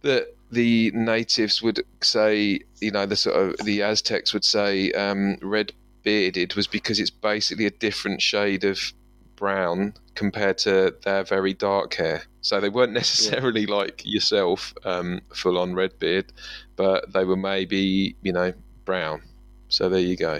that 0.02 0.36
the 0.52 0.92
natives 0.94 1.62
would 1.62 1.84
say, 2.02 2.60
you 2.80 2.92
know, 2.92 3.06
the 3.06 3.16
sort 3.16 3.36
of 3.36 3.66
the 3.66 3.82
Aztecs 3.82 4.34
would 4.34 4.46
say 4.46 4.92
um, 4.94 5.38
red 5.42 5.74
bearded 6.04 6.56
was 6.56 6.68
because 6.68 7.00
it's 7.00 7.10
basically 7.10 7.66
a 7.66 7.72
different 7.72 8.22
shade 8.22 8.64
of 8.64 8.94
brown 9.36 9.94
compared 10.16 10.58
to 10.58 10.96
their 11.04 11.24
very 11.24 11.54
dark 11.54 11.94
hair. 11.94 12.24
So 12.42 12.60
they 12.60 12.70
weren't 12.70 12.94
necessarily 12.94 13.62
yeah. 13.62 13.76
like 13.76 14.02
yourself, 14.06 14.74
um, 14.86 15.22
full 15.34 15.58
on 15.58 15.74
red 15.74 15.98
beard, 16.00 16.32
but 16.76 17.12
they 17.14 17.26
were 17.26 17.38
maybe 17.38 18.16
you 18.22 18.32
know 18.32 18.54
brown. 18.86 19.22
So 19.70 19.90
there 19.90 20.00
you 20.00 20.16
go. 20.16 20.40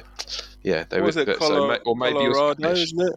Yeah, 0.68 0.84
they 0.90 1.00
what 1.00 1.16
were. 1.16 1.22
It, 1.22 1.40
Colo- 1.40 1.76
so, 1.76 1.82
or 1.86 1.96
maybe 1.96 2.18
Colorado, 2.18 2.72
isn't 2.72 3.00
it? 3.00 3.14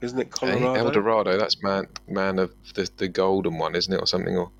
Isn't 0.00 0.20
it 0.20 0.30
Colorado? 0.30 0.74
El 0.74 0.90
Dorado. 0.92 1.36
That's 1.36 1.60
man, 1.60 1.88
man 2.06 2.38
of 2.38 2.52
the 2.74 2.88
the 2.98 3.08
golden 3.08 3.58
one, 3.58 3.74
isn't 3.74 3.92
it, 3.92 3.96
or 3.96 4.06
something? 4.06 4.36
Or 4.36 4.52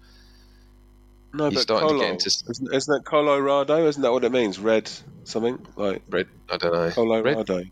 no, 1.33 1.49
but 1.49 1.61
starting 1.61 1.89
Colo, 1.89 2.01
to 2.01 2.05
get 2.05 2.13
into... 2.15 2.27
isn't, 2.27 2.75
isn't 2.75 2.93
that 2.93 3.05
Colorado? 3.05 3.87
Isn't 3.87 4.03
that 4.03 4.11
what 4.11 4.25
it 4.25 4.33
means? 4.33 4.59
Red 4.59 4.91
something 5.23 5.65
like 5.77 6.03
red? 6.11 6.27
I 6.51 6.57
don't 6.57 6.73
know. 6.73 6.91
Colorado. 6.91 7.57
Red? 7.59 7.71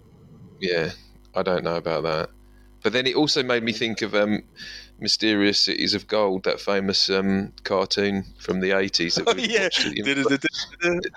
Yeah, 0.61 0.91
I 1.35 1.43
don't 1.43 1.65
know 1.65 1.75
about 1.75 2.05
that. 2.05 2.31
But 2.85 2.93
then 2.93 3.07
it 3.07 3.17
also 3.17 3.43
made 3.43 3.63
me 3.63 3.73
think 3.73 4.03
of 4.03 4.15
um, 4.15 4.43
Mysterious 5.01 5.59
Cities 5.59 5.95
of 5.95 6.07
Gold, 6.07 6.45
that 6.45 6.61
famous 6.61 7.09
um, 7.09 7.53
cartoon 7.65 8.25
from 8.39 8.61
the 8.61 8.71
80s. 8.71 9.15
That 9.15 9.27
oh, 9.27 9.35
yeah. 9.37 9.69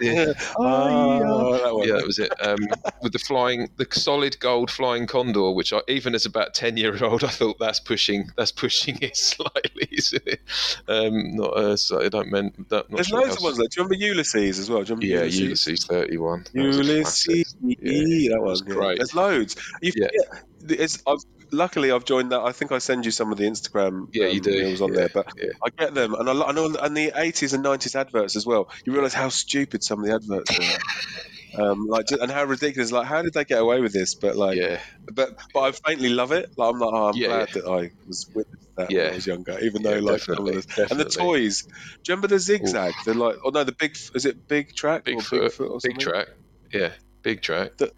yeah. 0.02 0.34
Oh, 0.58 1.84
yeah, 1.84 1.98
that 1.98 2.08
was 2.08 2.20
it. 2.20 2.32
Um, 2.42 2.58
with 3.04 3.12
the 3.12 3.20
flying, 3.20 3.70
the 3.76 3.86
solid 3.92 4.40
gold 4.40 4.72
flying 4.72 5.08
condor, 5.08 5.52
which 5.52 5.74
I, 5.74 5.82
even 5.90 6.16
as 6.16 6.26
about 6.26 6.54
10 6.54 6.78
year 6.78 7.04
old, 7.04 7.26
I 7.26 7.28
thought 7.28 7.60
that's 7.60 7.82
pushing 7.82 8.32
that's 8.38 8.54
pushing 8.54 8.98
it 9.02 9.18
slightly, 9.18 9.90
isn't 9.92 10.26
it? 10.26 10.42
Um, 10.88 11.36
not, 11.36 11.54
uh, 11.58 11.76
so 11.76 12.02
I 12.02 12.08
don't 12.08 12.32
mean 12.32 12.66
that. 12.70 12.90
There's 12.90 13.08
sure 13.08 13.22
loads 13.22 13.36
of 13.36 13.44
ones. 13.44 13.60
Like, 13.60 13.72
do 13.72 13.82
you 13.82 13.88
remember 13.88 14.06
Ulysses 14.06 14.58
as 14.58 14.70
well? 14.70 14.84
yeah, 14.86 15.24
Ulysses? 15.24 15.40
Ulysses 15.42 15.86
31. 15.86 16.46
Ulysses, 16.54 17.56
yeah, 17.62 18.30
that 18.32 18.42
was 18.42 18.62
great. 18.62 19.00
There's 19.00 19.14
loads. 19.14 19.58
You 19.82 19.92
yeah. 19.98 20.08
it's, 20.70 21.04
I've 21.06 21.20
luckily 21.52 21.92
I've 21.92 22.06
joined 22.06 22.32
that. 22.32 22.42
I 22.42 22.52
think 22.52 22.72
I 22.72 22.78
send 22.80 23.06
you 23.06 23.12
some 23.12 23.32
of 23.32 23.38
the 23.38 23.46
Instagram 23.46 24.10
yeah, 24.14 24.28
you 24.28 24.38
um, 24.38 24.42
do. 24.42 24.52
reels 24.52 24.82
on 24.82 24.90
yeah, 24.90 24.96
there, 24.96 25.10
but 25.14 25.28
yeah. 25.38 25.52
I 25.64 25.70
get 25.70 25.94
them, 25.94 26.14
and 26.14 26.30
I, 26.30 26.42
I 26.42 26.52
know 26.52 26.66
and 26.76 26.98
the 26.98 27.12
80s 27.12 27.54
and 27.54 27.64
90s 27.64 27.96
adverts 27.96 28.36
as 28.36 28.46
well. 28.46 28.70
You 28.86 28.94
realise 28.94 29.14
how 29.14 29.30
stupid 29.30 29.84
some 29.84 30.00
of 30.00 30.06
the 30.06 30.16
adverts 30.16 30.58
are. 30.58 30.80
Um, 31.58 31.88
like 31.88 32.12
and 32.12 32.30
how 32.30 32.44
ridiculous! 32.44 32.92
Like, 32.92 33.08
how 33.08 33.22
did 33.24 33.34
they 33.34 33.44
get 33.44 33.60
away 33.60 33.82
with 33.82 33.92
this? 33.92 34.14
But 34.14 34.36
like, 34.36 34.58
yeah. 34.58 34.80
But 35.12 35.40
but 35.54 35.62
I 35.62 35.72
faintly 35.72 36.10
love 36.10 36.32
it. 36.32 36.52
Like, 36.56 36.74
I'm 36.74 36.80
like, 36.80 36.94
oh, 36.94 37.08
I'm 37.08 37.16
yeah, 37.16 37.28
glad 37.28 37.50
that 37.54 37.66
I 37.66 37.92
was 38.06 38.30
witness 38.36 38.68
that 38.78 38.90
when 38.90 39.08
I 39.08 39.16
was 39.16 39.28
younger. 39.28 39.60
Even 39.60 39.82
though 39.82 40.00
like 40.00 40.20
definitely, 40.20 40.62
definitely. 40.62 40.88
and 40.92 41.00
the 41.00 41.10
toys. 41.10 41.64
Do 41.64 41.70
you 41.70 41.76
remember 42.10 42.28
the 42.28 42.40
zigzag? 42.40 42.94
The 43.06 43.14
like, 43.14 43.38
oh 43.44 43.50
no, 43.50 43.64
the 43.64 43.72
big 43.72 43.98
is 44.14 44.26
it 44.26 44.48
Big 44.48 44.76
Trak? 44.76 45.06
Big 45.06 45.22
foot, 45.22 45.58
big, 45.58 45.82
Big 45.82 45.98
Trak. 45.98 46.28
Yeah, 46.72 46.92
Big 47.24 47.42
Trak. 47.42 47.78
The, 47.78 47.92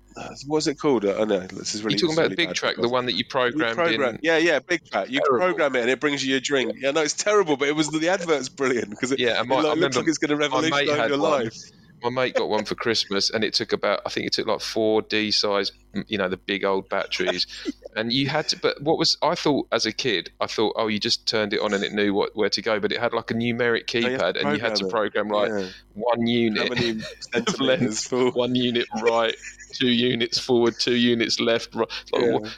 what's 0.48 0.68
it 0.68 0.80
called? 0.80 1.06
I 1.06 1.24
know 1.26 1.40
this 1.40 1.76
is 1.76 1.84
really. 1.84 1.96
You're 1.96 2.10
talking 2.10 2.18
about 2.18 2.32
really 2.32 2.36
Big 2.36 2.50
Trak, 2.50 2.82
the 2.82 2.90
one 2.90 3.06
that 3.06 3.14
you 3.14 3.26
programmed 3.26 3.76
program, 3.76 4.16
in. 4.16 4.20
Yeah, 4.24 4.38
yeah, 4.38 4.60
Big 4.60 4.84
Trak. 4.84 5.10
You 5.10 5.20
terrible. 5.20 5.46
program 5.46 5.76
it 5.76 5.82
and 5.82 5.90
it 5.90 6.00
brings 6.00 6.26
you 6.26 6.36
a 6.38 6.40
drink. 6.40 6.76
Yeah, 6.78 6.92
no, 6.92 7.02
it's 7.02 7.14
terrible, 7.14 7.58
but 7.58 7.68
it 7.68 7.76
was 7.76 7.90
the 7.90 8.10
advert's 8.10 8.50
brilliant 8.50 8.90
because 8.92 9.12
it, 9.12 9.20
yeah, 9.20 9.42
my, 9.44 9.60
it, 9.60 9.64
like, 9.64 9.78
looks 9.78 9.98
like 9.98 10.08
it's 10.08 10.18
going 10.18 10.30
to 10.30 10.38
revolutionize 10.38 11.10
your 11.10 11.18
life 11.18 11.54
my 12.02 12.10
mate 12.10 12.36
got 12.36 12.50
one 12.50 12.66
for 12.66 12.76
Christmas, 12.76 13.30
and 13.30 13.44
it 13.44 13.54
took 13.54 13.74
about 13.74 14.02
I 14.06 14.10
think 14.10 14.28
it 14.28 14.34
took 14.34 14.48
like 14.48 14.62
four 14.62 15.02
D 15.02 15.32
size, 15.32 15.72
you 16.08 16.18
know, 16.18 16.30
the 16.30 16.38
big 16.38 16.64
old 16.64 16.90
batteries, 16.90 17.48
and 17.96 18.12
you 18.12 18.28
had 18.28 18.48
to. 18.50 18.60
But 18.60 18.82
what 18.82 18.98
was 18.98 19.18
I 19.22 19.36
thought 19.36 19.68
as 19.72 19.86
a 19.86 19.92
kid? 19.92 20.32
I 20.40 20.48
thought, 20.48 20.76
oh, 20.78 20.88
you 20.88 21.00
just 21.00 21.28
turned 21.28 21.54
it 21.54 21.62
on 21.62 21.74
and 21.74 21.84
it 21.84 21.94
knew 21.94 22.14
what 22.14 22.36
where 22.36 22.50
to 22.50 22.62
go, 22.62 22.80
but 22.80 22.92
it 22.92 23.00
had 23.00 23.14
like 23.14 23.32
a 23.32 23.34
numeric 23.34 23.86
keypad, 23.86 24.36
oh, 24.36 24.40
you 24.40 24.48
and 24.48 24.58
you 24.58 24.64
had 24.64 24.76
to 24.76 24.88
program 24.88 25.30
like 25.30 25.50
yeah. 25.50 25.68
one 25.94 26.26
unit 26.28 26.70
one 28.36 28.56
unit 28.56 28.88
right, 29.02 29.36
two 29.74 29.90
units 29.90 30.40
forward, 30.40 30.76
two 30.80 30.96
units 30.96 31.40
left. 31.40 31.76
Right. 31.76 31.90
Like, 32.12 32.24
yeah. 32.24 32.50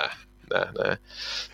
uh, 0.00 0.08
nah, 0.50 0.64
nah, 0.74 0.88
nah. 0.90 0.96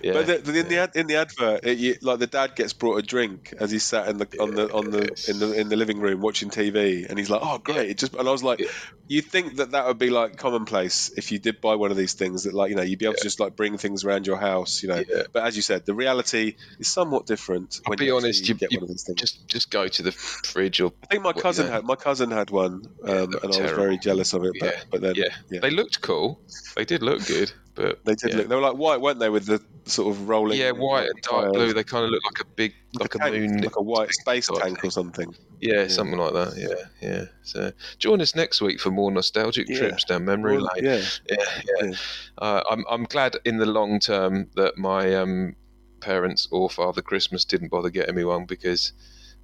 Yeah, 0.02 0.12
but 0.12 0.26
the, 0.26 0.38
the, 0.38 0.58
in 0.60 0.68
the 0.68 0.90
in 0.94 1.06
the 1.06 1.16
advert, 1.16 1.64
it, 1.64 1.78
you, 1.78 1.96
like 2.02 2.18
the 2.18 2.26
dad 2.26 2.56
gets 2.56 2.72
brought 2.72 2.96
a 2.98 3.02
drink 3.02 3.54
as 3.58 3.70
he's 3.70 3.84
sat 3.84 4.08
in 4.08 4.18
the 4.18 4.28
on 4.40 4.54
the 4.54 4.72
on 4.72 4.90
the 4.90 5.02
in 5.28 5.38
the 5.38 5.52
in 5.52 5.68
the 5.68 5.76
living 5.76 6.00
room 6.00 6.20
watching 6.20 6.50
TV, 6.50 7.06
and 7.08 7.18
he's 7.18 7.30
like, 7.30 7.40
"Oh, 7.42 7.58
great!" 7.58 7.90
It 7.90 7.98
just 7.98 8.14
and 8.14 8.28
I 8.28 8.32
was 8.32 8.42
like, 8.42 8.60
"You 9.08 9.22
think 9.22 9.56
that 9.56 9.72
that 9.72 9.86
would 9.86 9.98
be 9.98 10.10
like 10.10 10.36
commonplace 10.36 11.10
if 11.16 11.32
you 11.32 11.38
did 11.38 11.60
buy 11.60 11.74
one 11.74 11.90
of 11.90 11.96
these 11.96 12.14
things 12.14 12.44
that 12.44 12.54
like 12.54 12.70
you 12.70 12.76
know 12.76 12.82
you'd 12.82 12.98
be 12.98 13.06
able 13.06 13.14
to 13.14 13.22
just 13.22 13.40
like 13.40 13.56
bring 13.56 13.78
things 13.78 14.04
around 14.04 14.26
your 14.26 14.36
house, 14.36 14.82
you 14.82 14.88
know?" 14.88 15.02
But 15.32 15.44
as 15.44 15.56
you 15.56 15.62
said, 15.62 15.84
the 15.86 15.94
reality 15.94 16.54
is 16.78 16.88
somewhat 16.88 17.26
different. 17.26 17.76
I'll 17.86 17.96
be 17.96 18.10
honest, 18.10 18.48
you, 18.48 18.54
get 18.54 18.72
you 18.72 18.78
one 18.78 18.84
of 18.84 18.88
these 18.90 19.04
things. 19.04 19.20
Just 19.20 19.48
just 19.48 19.70
go 19.70 19.88
to 19.88 20.02
the 20.02 20.12
fridge 20.12 20.80
or. 20.80 20.92
I 21.02 21.06
think 21.06 21.22
my 21.22 21.32
cousin 21.32 21.66
had 21.72 21.84
my 21.84 21.96
cousin 21.96 22.30
had 22.30 22.50
one, 22.50 22.82
um, 23.04 23.32
and 23.42 23.44
I 23.44 23.46
was 23.46 23.58
very 23.72 23.98
jealous 23.98 24.32
of 24.32 24.44
it. 24.44 24.52
But, 24.58 24.86
but 24.90 25.00
then, 25.00 25.14
yeah, 25.16 25.28
they 25.60 25.70
looked 25.70 26.00
cool. 26.00 26.40
They 26.76 26.84
did 26.84 27.02
look 27.02 27.26
good. 27.26 27.52
But 27.74 28.04
they 28.04 28.14
did 28.14 28.30
yeah. 28.30 28.36
look. 28.38 28.48
They 28.48 28.54
were 28.54 28.60
like 28.60 28.76
white, 28.76 29.00
weren't 29.00 29.18
they? 29.18 29.28
With 29.28 29.46
the 29.46 29.60
sort 29.84 30.14
of 30.14 30.28
rolling. 30.28 30.58
Yeah, 30.58 30.70
white 30.70 31.08
and 31.08 31.20
dark 31.22 31.52
blue. 31.52 31.72
They 31.72 31.82
kind 31.82 32.04
of 32.04 32.10
look 32.10 32.22
like 32.24 32.40
a 32.40 32.44
big, 32.44 32.74
like, 32.94 33.14
like 33.14 33.28
a, 33.28 33.32
moon, 33.32 33.62
like 33.62 33.76
a 33.76 33.82
white 33.82 34.12
space 34.12 34.48
tank 34.48 34.84
or 34.84 34.90
something. 34.90 35.34
Yeah, 35.60 35.82
yeah, 35.82 35.88
something 35.88 36.18
like 36.18 36.32
that. 36.34 36.54
Yeah, 36.56 37.08
yeah. 37.08 37.24
So 37.42 37.72
join 37.98 38.20
us 38.20 38.34
next 38.34 38.60
week 38.60 38.80
for 38.80 38.90
more 38.90 39.10
nostalgic 39.10 39.68
yeah. 39.68 39.78
trips 39.78 40.04
down 40.04 40.24
memory 40.24 40.58
lane. 40.58 40.68
Yeah, 40.84 41.02
yeah, 41.28 41.60
yeah. 41.82 41.92
Uh, 42.38 42.62
I'm 42.70 42.84
I'm 42.88 43.04
glad 43.04 43.36
in 43.44 43.58
the 43.58 43.66
long 43.66 43.98
term 43.98 44.48
that 44.54 44.78
my 44.78 45.14
um, 45.14 45.56
parents 46.00 46.46
or 46.52 46.70
Father 46.70 47.02
Christmas 47.02 47.44
didn't 47.44 47.68
bother 47.68 47.90
getting 47.90 48.14
me 48.14 48.24
one 48.24 48.44
because 48.44 48.92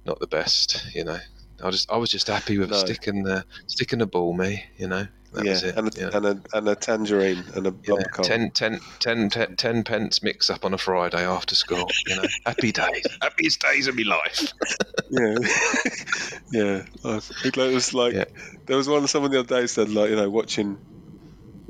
not 0.05 0.19
the 0.19 0.27
best, 0.27 0.85
you 0.95 1.03
know. 1.03 1.19
I 1.63 1.69
just 1.69 1.91
I 1.91 1.97
was 1.97 2.09
just 2.09 2.27
happy 2.27 2.57
with 2.57 2.71
no. 2.71 2.77
sticking 2.77 3.23
the 3.23 3.45
sticking 3.67 3.99
the 3.99 4.07
ball, 4.07 4.33
me, 4.33 4.63
you 4.77 4.87
know. 4.87 5.07
That 5.33 5.45
yeah, 5.45 5.71
and 5.77 5.87
a, 5.87 5.99
yeah. 5.99 6.09
and, 6.13 6.25
a, 6.25 6.41
and 6.53 6.67
a 6.67 6.75
tangerine 6.75 7.43
and 7.55 7.67
a 7.67 7.73
yeah, 7.87 7.95
10, 8.21 8.51
10, 8.51 8.81
10, 8.99 9.29
10, 9.29 9.55
10 9.55 9.83
pence 9.85 10.21
mix 10.21 10.49
up 10.49 10.65
on 10.65 10.73
a 10.73 10.77
Friday 10.77 11.25
after 11.25 11.55
school. 11.55 11.87
You 12.05 12.17
know, 12.17 12.27
happy 12.45 12.73
days, 12.73 13.07
happiest 13.21 13.61
days 13.61 13.87
of 13.87 13.95
my 13.95 14.03
life. 14.03 14.51
yeah, 15.09 15.35
yeah. 16.51 16.83
It 17.45 17.55
was 17.55 17.93
like 17.93 18.13
yeah. 18.13 18.25
there 18.65 18.75
was 18.75 18.89
one. 18.89 19.07
Someone 19.07 19.31
the 19.31 19.39
other 19.39 19.61
day 19.61 19.67
said 19.67 19.89
like 19.89 20.09
you 20.09 20.17
know 20.17 20.29
watching 20.29 20.77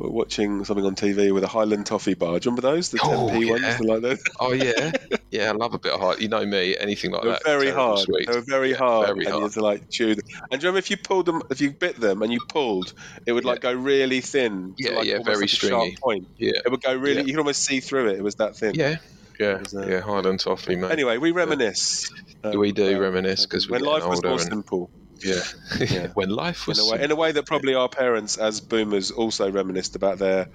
watching 0.10 0.64
something 0.66 0.86
on 0.86 0.95
TV 0.95 1.34
with 1.34 1.43
a 1.43 1.47
Highland 1.47 1.86
toffee 1.86 2.14
bar. 2.14 2.39
Do 2.39 2.49
you 2.49 2.56
remember 2.56 2.62
those? 2.62 2.89
The 2.89 2.99
oh, 3.04 3.30
10p 3.30 3.45
yeah. 3.45 3.52
ones, 3.52 3.80
like 3.82 4.02
that. 4.02 4.20
Oh 4.39 4.52
yeah, 4.54 5.18
yeah. 5.32 5.49
I 5.49 5.52
love 5.52 5.74
a 5.74 5.80
bit 5.80 5.91
of 5.91 5.99
hard. 5.99 6.22
You 6.22 6.28
know 6.28 6.45
me, 6.45 6.78
anything 6.78 7.12
like 7.12 7.24
they 7.24 7.30
that. 7.30 7.43
Very 7.43 7.72
hard. 7.72 7.99
Sweet. 7.99 8.28
They 8.28 8.36
were 8.36 8.41
very 8.41 8.72
yeah, 8.72 8.78
hard. 8.78 9.08
Very 9.08 9.26
and 9.26 9.28
hard. 9.28 9.39
you 9.39 9.43
had 9.43 9.54
to 9.54 9.62
like 9.62 9.89
chew 9.89 10.16
them. 10.16 10.26
And 10.52 10.62
do 10.62 10.66
you 10.66 10.70
remember 10.70 10.80
if 10.80 10.89
you 10.89 10.97
pulled 10.97 11.26
them, 11.26 11.41
if 11.49 11.62
you 11.62 11.72
bit 11.72 11.99
them 11.99 12.22
and 12.22 12.32
you 12.32 12.39
pulled, 12.47 12.93
it 13.26 13.34
would 13.34 13.45
like 13.45 13.62
go 13.62 13.74
really 13.74 14.22
thin. 14.22 14.76
Yeah, 14.78 14.91
like 14.91 15.06
yeah, 15.06 15.20
very 15.24 15.41
like 15.41 15.49
stringy. 15.49 15.97
point. 16.02 16.28
Yeah, 16.38 16.60
it 16.66 16.72
would 16.72 16.82
go 16.82 16.95
really. 16.95 17.22
You 17.22 17.34
could 17.34 17.39
almost 17.39 17.64
see 17.64 17.80
through 17.80 18.10
it. 18.10 18.18
It 18.18 18.24
was 18.24 18.36
that 18.36 18.56
thin. 18.56 18.76
Yeah. 18.76 18.97
Yeah, 19.39 19.58
was, 19.58 19.74
uh, 19.74 19.88
yeah, 19.88 20.02
Highland 20.02 20.39
toffee, 20.39 20.76
mate. 20.76 20.91
Anyway, 20.91 21.18
we 21.18 21.32
reminisce. 21.32 22.14
Um, 22.43 22.60
we 22.60 22.72
do 22.72 22.99
reminisce 22.99 23.47
because 23.47 23.68
when 23.68 23.82
life 23.82 24.06
was 24.06 24.24
more 24.24 24.38
simple. 24.38 24.91
Yeah. 25.24 25.42
yeah. 25.80 26.08
when 26.14 26.30
life 26.30 26.68
was 26.68 26.80
in 26.80 26.86
a, 26.86 26.92
way, 26.92 27.04
in 27.04 27.12
a 27.12 27.16
way 27.16 27.32
that 27.32 27.46
probably 27.46 27.76
our 27.76 27.90
parents, 27.90 28.38
as 28.38 28.62
boomers, 28.62 29.12
also 29.12 29.52
reminisced 29.52 29.96
about 29.96 30.18
their 30.18 30.48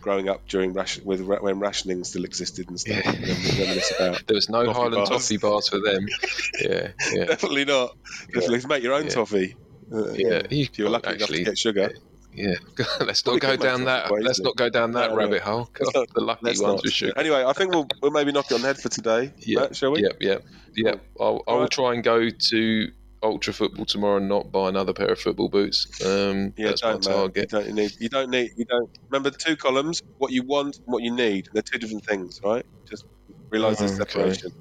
growing 0.00 0.28
up 0.28 0.46
during 0.46 0.72
ration, 0.72 1.04
with 1.04 1.20
when 1.20 1.58
rationing 1.58 2.04
still 2.04 2.24
existed 2.24 2.68
and 2.68 2.78
stuff. 2.78 3.04
Yeah. 3.04 3.80
about 3.96 4.24
there 4.26 4.36
was 4.36 4.48
no 4.48 4.72
Highland 4.72 4.94
bars. 4.94 5.08
toffee 5.08 5.36
bars 5.36 5.68
for 5.68 5.80
them. 5.80 6.06
Yeah, 6.60 6.88
yeah. 7.12 7.24
definitely 7.26 7.64
not. 7.64 7.96
Definitely 8.32 8.66
make 8.66 8.82
your 8.82 8.94
own 8.94 9.08
toffee. 9.08 9.56
Uh, 9.92 10.12
yeah, 10.12 10.42
if 10.48 10.78
you're 10.78 10.88
lucky 10.88 11.08
actually, 11.08 11.42
enough 11.42 11.44
to 11.44 11.50
get 11.50 11.58
sugar. 11.58 11.90
Yeah, 12.32 12.54
let's 13.00 13.24
not 13.26 13.40
go 13.40 13.56
down 13.56 13.84
that. 13.84 14.10
Let's 14.10 14.40
not 14.40 14.56
go 14.56 14.68
down 14.68 14.92
that 14.92 15.10
no, 15.10 15.16
rabbit 15.16 15.42
hole. 15.42 15.68
God, 15.72 16.06
the 16.14 16.20
lucky 16.20 16.46
ones 16.46 16.60
not. 16.60 16.82
with 16.82 16.92
sugar. 16.92 17.12
Anyway, 17.16 17.44
I 17.44 17.52
think 17.52 17.72
we'll, 17.72 17.88
we'll 18.02 18.10
maybe 18.10 18.32
knock 18.32 18.50
it 18.50 18.54
on 18.54 18.62
the 18.62 18.68
head 18.68 18.78
for 18.78 18.88
today. 18.88 19.32
Yeah, 19.38 19.60
Matt, 19.60 19.76
shall 19.76 19.92
we? 19.92 20.02
Yep, 20.02 20.16
yep, 20.20 20.44
yep. 20.74 21.00
I'll, 21.18 21.42
I 21.48 21.54
will 21.54 21.68
try 21.68 21.94
and 21.94 22.04
go 22.04 22.28
to 22.28 22.92
ultra 23.26 23.52
football 23.52 23.84
tomorrow 23.84 24.16
and 24.16 24.28
not 24.28 24.50
buy 24.50 24.68
another 24.68 24.92
pair 24.92 25.08
of 25.08 25.18
football 25.18 25.48
boots. 25.48 25.86
Um, 26.04 26.52
yeah, 26.56 26.68
that's 26.68 26.82
my 26.82 26.98
target. 26.98 27.52
You 27.52 27.58
don't 27.58 27.74
need. 27.74 27.92
You 27.98 28.08
don't 28.08 28.30
need. 28.30 28.52
You 28.56 28.64
don't 28.64 28.90
remember 29.10 29.30
the 29.30 29.38
two 29.38 29.56
columns: 29.56 30.02
what 30.18 30.32
you 30.32 30.42
want, 30.42 30.76
and 30.76 30.86
what 30.86 31.02
you 31.02 31.12
need. 31.12 31.48
They're 31.52 31.62
two 31.62 31.78
different 31.78 32.04
things, 32.04 32.40
right? 32.44 32.64
Just 32.88 33.04
realize 33.50 33.80
oh, 33.80 33.86
the 33.86 34.04
separation. 34.04 34.52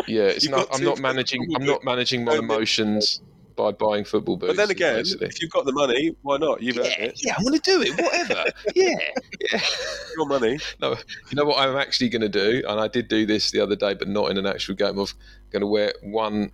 Okay. 0.00 0.12
Yeah, 0.12 0.22
it's 0.22 0.48
not. 0.56 0.68
I'm 0.72 0.84
not 0.84 1.00
managing. 1.00 1.46
I'm 1.54 1.64
not 1.64 1.84
managing 1.84 2.24
my 2.24 2.36
emotions 2.36 3.20
by 3.56 3.72
buying 3.72 4.04
football 4.04 4.36
boots. 4.36 4.50
But 4.50 4.56
then 4.56 4.70
again, 4.70 4.96
basically. 4.96 5.26
if 5.28 5.40
you've 5.40 5.50
got 5.50 5.64
the 5.64 5.72
money, 5.72 6.14
why 6.22 6.38
not? 6.38 6.62
You've 6.62 6.76
yeah, 6.76 6.84
it. 6.98 7.20
Yeah, 7.22 7.34
I 7.38 7.42
want 7.42 7.62
to 7.62 7.70
do 7.70 7.82
it. 7.82 8.00
Whatever. 8.00 8.50
yeah, 8.74 8.94
yeah. 9.52 9.60
Your 10.16 10.26
money. 10.26 10.58
No, 10.80 10.92
you 11.30 11.36
know 11.36 11.44
what 11.44 11.58
I'm 11.58 11.76
actually 11.76 12.08
going 12.08 12.22
to 12.22 12.28
do, 12.28 12.62
and 12.66 12.80
I 12.80 12.88
did 12.88 13.08
do 13.08 13.26
this 13.26 13.50
the 13.50 13.60
other 13.60 13.76
day, 13.76 13.94
but 13.94 14.08
not 14.08 14.30
in 14.30 14.38
an 14.38 14.46
actual 14.46 14.74
game. 14.74 14.98
I'm 14.98 15.06
going 15.50 15.60
to 15.60 15.66
wear 15.66 15.92
one 16.02 16.52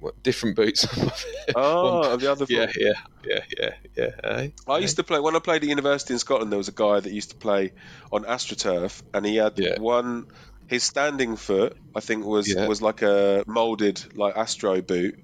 what, 0.00 0.22
different 0.22 0.56
boots. 0.56 0.86
oh, 1.56 2.16
the 2.16 2.30
other 2.30 2.46
yeah, 2.48 2.70
yeah, 2.76 2.92
yeah, 3.24 3.40
yeah, 3.58 3.70
yeah. 3.96 4.10
Hey, 4.22 4.52
I 4.68 4.78
used 4.78 4.96
to 4.96 5.04
play 5.04 5.20
when 5.20 5.34
I 5.36 5.40
played 5.40 5.62
at 5.62 5.68
university 5.68 6.14
in 6.14 6.18
Scotland. 6.18 6.52
There 6.52 6.58
was 6.58 6.68
a 6.68 6.72
guy 6.72 7.00
that 7.00 7.12
used 7.12 7.30
to 7.30 7.36
play 7.36 7.72
on 8.12 8.24
AstroTurf, 8.24 9.02
and 9.14 9.26
he 9.26 9.36
had 9.36 9.58
yeah. 9.58 9.78
one. 9.78 10.26
His 10.66 10.84
standing 10.84 11.36
foot, 11.36 11.78
I 11.96 12.00
think, 12.00 12.26
was 12.26 12.52
yeah. 12.52 12.66
was 12.66 12.82
like 12.82 13.00
a 13.02 13.42
molded 13.46 14.16
like 14.16 14.36
Astro 14.36 14.82
boot, 14.82 15.18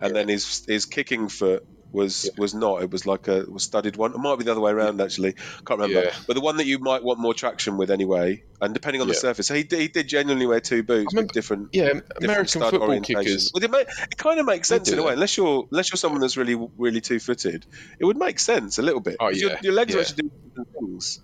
and 0.00 0.14
then 0.14 0.28
his 0.28 0.64
his 0.66 0.86
kicking 0.86 1.28
foot 1.28 1.64
was 1.92 2.24
yeah. 2.24 2.30
was 2.36 2.54
not. 2.54 2.82
It 2.82 2.90
was 2.90 3.06
like 3.06 3.28
a 3.28 3.44
was 3.48 3.64
studded 3.64 3.96
one. 3.96 4.12
It 4.12 4.18
might 4.18 4.36
be 4.36 4.44
the 4.44 4.52
other 4.52 4.60
way 4.60 4.72
around 4.72 5.00
actually. 5.00 5.32
Can't 5.32 5.80
remember. 5.80 6.04
Yeah. 6.04 6.14
But 6.26 6.34
the 6.34 6.40
one 6.40 6.58
that 6.58 6.66
you 6.66 6.78
might 6.78 7.02
want 7.02 7.18
more 7.18 7.34
traction 7.34 7.76
with 7.76 7.90
anyway, 7.90 8.42
and 8.60 8.74
depending 8.74 9.00
on 9.00 9.08
yeah. 9.08 9.14
the 9.14 9.20
surface. 9.20 9.46
So 9.46 9.54
he, 9.54 9.66
he 9.70 9.88
did 9.88 10.08
genuinely 10.08 10.46
wear 10.46 10.60
two 10.60 10.82
boots 10.82 11.14
with 11.14 11.32
different 11.32 11.70
yeah 11.72 11.86
different 11.86 12.24
American 12.24 12.60
football 12.62 13.00
kickers. 13.00 13.50
Well, 13.54 13.64
it, 13.64 13.70
may, 13.70 13.80
it 13.80 14.16
kind 14.16 14.40
of 14.40 14.46
makes 14.46 14.68
sense 14.68 14.90
in 14.90 14.98
a 14.98 15.02
way, 15.02 15.14
unless 15.14 15.36
you're 15.36 15.66
unless 15.70 15.90
you're 15.90 15.98
someone 15.98 16.20
that's 16.20 16.36
really 16.36 16.56
really 16.76 17.00
two 17.00 17.18
footed. 17.18 17.66
It 17.98 18.04
would 18.04 18.18
make 18.18 18.38
sense 18.38 18.78
a 18.78 18.82
little 18.82 19.00
bit. 19.00 19.16
Oh 19.20 19.28
yeah. 19.28 19.48
Your, 19.48 19.58
your 19.62 19.72
legs 19.72 19.94
are 19.94 20.00
actually 20.00 20.22
doing 20.22 20.32
different 20.48 20.68
things. 20.72 21.20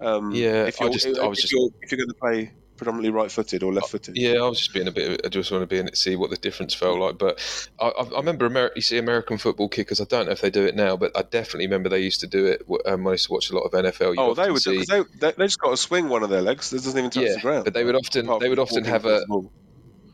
Um, 0.00 0.32
yeah, 0.32 0.64
if 0.64 0.80
you're, 0.80 0.88
I, 0.88 0.92
just, 0.92 1.06
I 1.06 1.28
was 1.28 1.38
if 1.38 1.42
just, 1.42 1.52
you're, 1.52 1.70
if 1.80 1.92
you're 1.92 1.98
going 1.98 2.08
to 2.08 2.14
play 2.14 2.52
predominantly 2.82 3.10
right-footed 3.10 3.62
or 3.62 3.72
left-footed? 3.72 4.16
Yeah, 4.16 4.38
I 4.40 4.48
was 4.48 4.58
just 4.58 4.74
being 4.74 4.88
a 4.88 4.92
bit. 4.92 5.20
I 5.24 5.28
just 5.28 5.50
want 5.50 5.62
to 5.62 5.66
be 5.66 5.78
in 5.78 5.88
it, 5.88 5.96
see 5.96 6.16
what 6.16 6.30
the 6.30 6.36
difference 6.36 6.74
felt 6.74 6.98
like. 6.98 7.18
But 7.18 7.40
I, 7.80 7.88
I 7.88 8.18
remember 8.18 8.48
Ameri- 8.48 8.74
you 8.76 8.82
see 8.82 8.98
American 8.98 9.38
football 9.38 9.68
kickers. 9.68 10.00
I 10.00 10.04
don't 10.04 10.26
know 10.26 10.32
if 10.32 10.40
they 10.40 10.50
do 10.50 10.64
it 10.64 10.74
now, 10.74 10.96
but 10.96 11.16
I 11.16 11.22
definitely 11.22 11.66
remember 11.66 11.88
they 11.88 12.00
used 12.00 12.20
to 12.20 12.26
do 12.26 12.46
it 12.46 12.62
um, 12.86 13.04
when 13.04 13.12
I 13.12 13.14
used 13.14 13.26
to 13.26 13.32
watch 13.32 13.50
a 13.50 13.54
lot 13.54 13.62
of 13.62 13.72
NFL. 13.72 14.14
oh, 14.18 14.34
they 14.34 14.50
would. 14.50 14.62
See, 14.62 14.84
they, 14.84 15.02
they, 15.18 15.32
they 15.32 15.46
just 15.46 15.60
got 15.60 15.70
to 15.70 15.76
swing 15.76 16.08
one 16.08 16.22
of 16.22 16.30
their 16.30 16.42
legs. 16.42 16.72
It 16.72 16.76
doesn't 16.76 16.98
even 16.98 17.10
touch 17.10 17.24
yeah, 17.24 17.34
the 17.34 17.40
ground. 17.40 17.64
But 17.64 17.74
they 17.74 17.84
would 17.84 17.96
often 17.96 18.26
they 18.40 18.48
would 18.48 18.58
often 18.58 18.84
have 18.84 19.06
a 19.06 19.24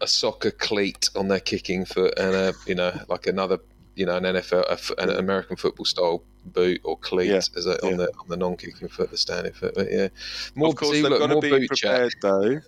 a 0.01 0.07
soccer 0.07 0.51
cleat 0.51 1.09
on 1.17 1.29
their 1.29 1.41
kicking 1.41 1.85
foot 1.85 2.15
and 2.19 2.35
a 2.35 2.55
you 2.67 2.75
know 2.75 2.93
like 3.09 3.27
another 3.27 3.59
you 3.99 4.07
know 4.07 4.17
an 4.17 4.23
NFL 4.23 4.95
an 4.99 5.11
American 5.11 5.57
football 5.57 5.85
style 5.85 6.23
boot 6.45 6.81
or 6.85 6.97
cleat 6.97 7.31
yeah, 7.31 7.37
as 7.37 7.67
a, 7.67 7.85
on 7.85 7.97
the 7.97 8.09
on 8.21 8.29
the 8.29 8.37
non-kicking 8.37 8.89
foot, 8.89 9.11
the 9.11 9.17
standing 9.17 9.53
foot. 9.53 9.75
But 9.75 9.91
yeah, 9.91 10.09
more, 10.55 10.69
of 10.69 10.77
course 10.77 10.93
see, 10.93 11.03
they've 11.03 11.11
look, 11.11 11.21
got 11.21 11.35
to 11.35 11.41
be 11.41 11.67
prepared 11.67 12.13
chat. 12.13 12.23
though. 12.23 12.61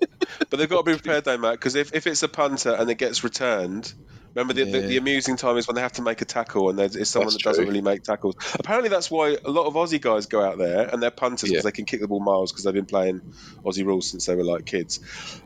but 0.51 0.59
they've 0.59 0.68
got 0.68 0.85
to 0.85 0.91
be 0.91 0.93
prepared 1.01 1.24
though, 1.24 1.39
Matt, 1.39 1.53
because 1.53 1.76
if, 1.76 1.95
if 1.95 2.09
it's 2.09 2.24
a 2.24 2.28
punter 2.28 2.72
and 2.72 2.91
it 2.91 2.97
gets 2.97 3.22
returned, 3.22 3.95
Remember, 4.35 4.53
the, 4.53 4.64
yeah. 4.64 4.81
the, 4.81 4.87
the, 4.87 4.97
amusing 4.97 5.37
time 5.37 5.57
is 5.57 5.66
when 5.66 5.74
they 5.74 5.81
have 5.81 5.93
to 5.93 6.03
make 6.03 6.20
a 6.20 6.24
tackle 6.24 6.70
and 6.70 6.78
there's 6.78 7.09
someone 7.09 7.26
that's 7.26 7.43
that 7.43 7.51
doesn't 7.51 7.66
really 7.66 7.81
make 7.81 8.03
tackles. 8.03 8.37
Apparently, 8.55 8.89
that's 8.89 9.11
why 9.11 9.37
a 9.45 9.51
lot 9.51 9.66
of 9.66 9.74
Aussie 9.74 10.01
guys 10.01 10.26
go 10.26 10.43
out 10.43 10.59
there 10.59 10.89
and 10.89 11.03
they're 11.03 11.11
punters 11.11 11.51
because 11.51 11.64
yeah. 11.64 11.68
they 11.68 11.72
can 11.72 11.85
kick 11.85 12.01
the 12.01 12.09
ball 12.09 12.20
miles 12.20 12.53
because 12.53 12.64
they've 12.64 12.74
been 12.74 12.87
playing 12.87 13.20
Aussie 13.64 13.85
rules 13.85 14.09
since 14.09 14.26
they 14.26 14.37
were 14.37 14.45
like 14.45 14.66
kids. 14.66 14.99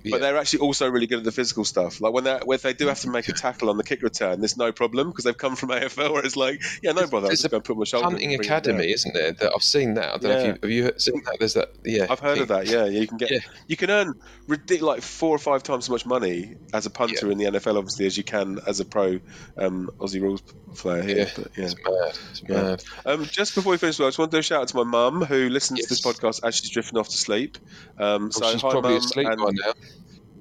But 0.03 0.05
yeah. 0.05 0.19
they're 0.19 0.37
actually 0.37 0.61
also 0.61 0.89
really 0.89 1.07
good 1.07 1.19
at 1.19 1.25
the 1.25 1.33
physical 1.33 1.65
stuff. 1.65 2.01
Like 2.01 2.13
when 2.13 2.25
they 2.25 2.39
if 2.49 2.63
they 2.63 2.75
do 2.75 2.89
have 2.89 3.01
to 3.01 3.11
make 3.11 3.29
a 3.29 3.33
tackle 3.33 3.71
on 3.71 3.77
the 3.79 3.85
kick 3.85 4.03
return, 4.03 4.41
there's 4.41 4.57
no 4.57 4.71
problem 4.73 5.09
because 5.09 5.25
they've 5.25 5.37
come 5.37 5.57
from 5.57 5.69
AFL 5.71 6.13
where 6.13 6.25
it's 6.25 6.37
like, 6.37 6.63
yeah, 6.83 6.93
no 6.93 7.07
bother. 7.07 7.29
There's 7.29 7.45
a 7.45 7.61
put 7.61 7.77
my 7.77 7.85
shoulder. 7.85 8.09
Punting 8.09 8.35
academy, 8.35 8.93
isn't 8.93 9.15
there? 9.15 9.33
That 9.33 9.53
I've 9.55 9.63
seen 9.63 9.95
that. 9.95 10.15
I 10.15 10.19
don't 10.19 10.23
know 10.25 10.59
if 10.63 10.71
you 10.71 10.85
have 10.85 10.93
you 10.93 10.99
seen 10.99 11.23
that. 11.25 11.37
There's 11.39 11.55
that. 11.55 11.71
Yeah, 11.85 12.07
I've 12.11 12.21
heard 12.21 12.39
of 12.39 12.49
that. 12.49 12.67
Yeah, 12.67 12.85
you 12.85 13.07
can 13.07 13.17
get 13.17 13.31
you 13.67 13.77
can 13.77 13.91
earn 13.91 14.15
like 14.81 15.03
four 15.03 15.35
or 15.35 15.39
five 15.39 15.63
times 15.63 15.87
as 15.87 15.91
much 15.91 16.07
money 16.07 16.57
as 16.73 16.87
a 16.87 16.91
punter 16.91 17.31
in 17.31 17.39
the 17.39 17.47
NFL, 17.47 17.79
obviously, 17.79 18.07
as 18.07 18.17
you 18.17 18.25
can 18.25 18.59
as 18.67 18.74
a 18.81 18.85
pro 18.85 19.21
um, 19.57 19.91
Aussie 19.99 20.21
rules 20.21 20.43
player 20.77 21.03
here. 21.03 21.19
Yeah, 21.19 21.31
but, 21.37 21.51
yeah. 21.57 21.65
it's 21.65 21.75
mad. 21.85 22.19
It's 22.31 22.43
yeah. 22.49 22.63
mad. 22.63 22.85
Um, 23.07 23.25
just 23.25 23.55
before 23.55 23.73
we 23.73 23.79
finish, 23.79 24.01
I 24.01 24.05
just 24.05 24.19
want 24.19 24.31
to 24.31 24.37
do 24.37 24.41
a 24.41 24.43
shout 24.43 24.63
out 24.63 24.69
to 24.69 24.77
my 24.77 24.85
mum 24.85 25.23
who 25.23 25.49
listens 25.49 25.81
yes. 25.81 25.89
to 25.89 25.95
this 25.95 26.03
podcast 26.03 26.41
as 26.47 26.57
she's 26.57 26.71
drifting 26.71 26.99
off 26.99 27.09
to 27.09 27.17
sleep. 27.17 27.59
Um, 27.99 28.31
so 28.31 28.51
she's 28.51 28.63
hi, 28.63 28.71
probably 28.71 28.95
mum, 28.95 28.99
asleep 28.99 29.27
by 29.27 29.35
now. 29.35 29.73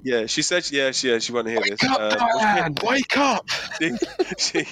Yeah, 0.04 0.26
she 0.26 0.42
said, 0.42 0.70
yeah, 0.70 0.90
she, 0.90 1.10
yeah, 1.10 1.18
she 1.18 1.32
won't 1.32 1.48
hear 1.48 1.60
Wake 1.60 1.78
this. 1.78 1.90
Up, 1.90 2.66
um, 2.66 2.74
Wake 2.84 3.16
up! 3.16 3.48
She, 3.80 3.96
she, 4.38 4.66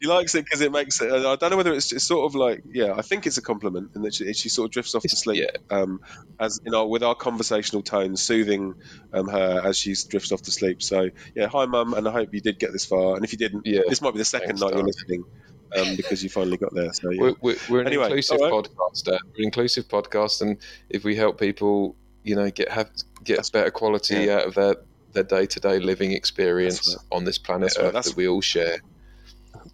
she 0.00 0.08
likes 0.08 0.34
it 0.34 0.44
because 0.44 0.60
it 0.60 0.72
makes 0.72 1.00
it. 1.00 1.12
I 1.12 1.36
don't 1.36 1.50
know 1.50 1.56
whether 1.56 1.72
it's, 1.72 1.92
it's 1.92 2.04
sort 2.04 2.24
of 2.24 2.34
like, 2.34 2.62
yeah, 2.70 2.94
I 2.96 3.02
think 3.02 3.26
it's 3.26 3.36
a 3.36 3.42
compliment 3.42 3.90
in 3.94 4.02
that 4.02 4.14
she, 4.14 4.32
she 4.32 4.48
sort 4.48 4.66
of 4.66 4.72
drifts 4.72 4.94
off 4.94 5.02
to 5.02 5.08
sleep, 5.08 5.44
yeah. 5.44 5.76
um, 5.76 6.00
as 6.38 6.60
you 6.64 6.70
know, 6.70 6.86
with 6.86 7.02
our 7.02 7.14
conversational 7.14 7.82
tone, 7.82 8.16
soothing 8.16 8.74
um, 9.12 9.28
her 9.28 9.62
as 9.64 9.76
she 9.76 9.94
drifts 10.08 10.32
off 10.32 10.42
to 10.42 10.50
sleep. 10.50 10.82
So, 10.82 11.10
yeah, 11.34 11.48
hi, 11.48 11.66
mum, 11.66 11.94
and 11.94 12.08
I 12.08 12.12
hope 12.12 12.32
you 12.32 12.40
did 12.40 12.58
get 12.58 12.72
this 12.72 12.86
far. 12.86 13.16
And 13.16 13.24
if 13.24 13.32
you 13.32 13.38
didn't, 13.38 13.66
yeah, 13.66 13.82
this 13.88 14.00
might 14.00 14.12
be 14.12 14.18
the 14.18 14.24
second 14.24 14.58
Thanks, 14.58 14.62
night 14.62 14.74
you're 14.74 14.84
listening. 14.84 15.24
Um, 15.76 15.94
because 15.94 16.20
you 16.24 16.28
finally 16.28 16.56
got 16.56 16.74
there. 16.74 16.92
So 16.92 17.10
yeah. 17.10 17.30
we're, 17.40 17.54
we're, 17.68 17.80
an 17.82 17.86
anyway, 17.86 18.06
inclusive 18.06 18.40
right. 18.40 18.50
podcast. 18.50 19.06
Uh, 19.06 19.18
we're 19.22 19.36
an 19.36 19.44
inclusive 19.44 19.86
podcast, 19.86 20.42
and 20.42 20.56
if 20.88 21.04
we 21.04 21.14
help 21.14 21.38
people, 21.38 21.94
you 22.24 22.34
know, 22.34 22.50
get 22.50 22.70
have 22.70 22.90
get 23.22 23.36
That's 23.36 23.50
better 23.50 23.70
quality 23.70 24.16
yeah. 24.16 24.38
out 24.38 24.46
of 24.48 24.54
their 24.54 24.76
their 25.12 25.22
day 25.22 25.46
to 25.46 25.60
day 25.60 25.78
living 25.78 26.10
experience 26.10 26.96
right. 26.96 27.16
on 27.16 27.24
this 27.24 27.38
planet 27.38 27.74
Earth 27.78 27.92
that 27.92 28.16
we 28.16 28.26
all 28.26 28.40
share. 28.40 28.80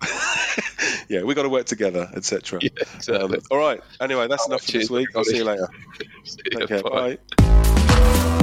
yeah, 1.08 1.22
we 1.22 1.34
got 1.34 1.42
to 1.42 1.48
work 1.48 1.66
together, 1.66 2.10
etc. 2.14 2.60
Yeah, 2.62 2.70
exactly. 2.94 3.36
um, 3.36 3.42
all 3.50 3.58
right. 3.58 3.80
Anyway, 4.00 4.28
that's 4.28 4.46
enough 4.46 4.62
for 4.62 4.72
this 4.72 4.90
week. 4.90 5.08
I'll 5.16 5.24
see 5.24 5.38
you 5.38 5.44
later. 5.44 5.68
see 6.24 6.38
Take 6.52 6.68
care. 6.68 6.82
Bye. 6.82 7.18
bye. 7.38 8.42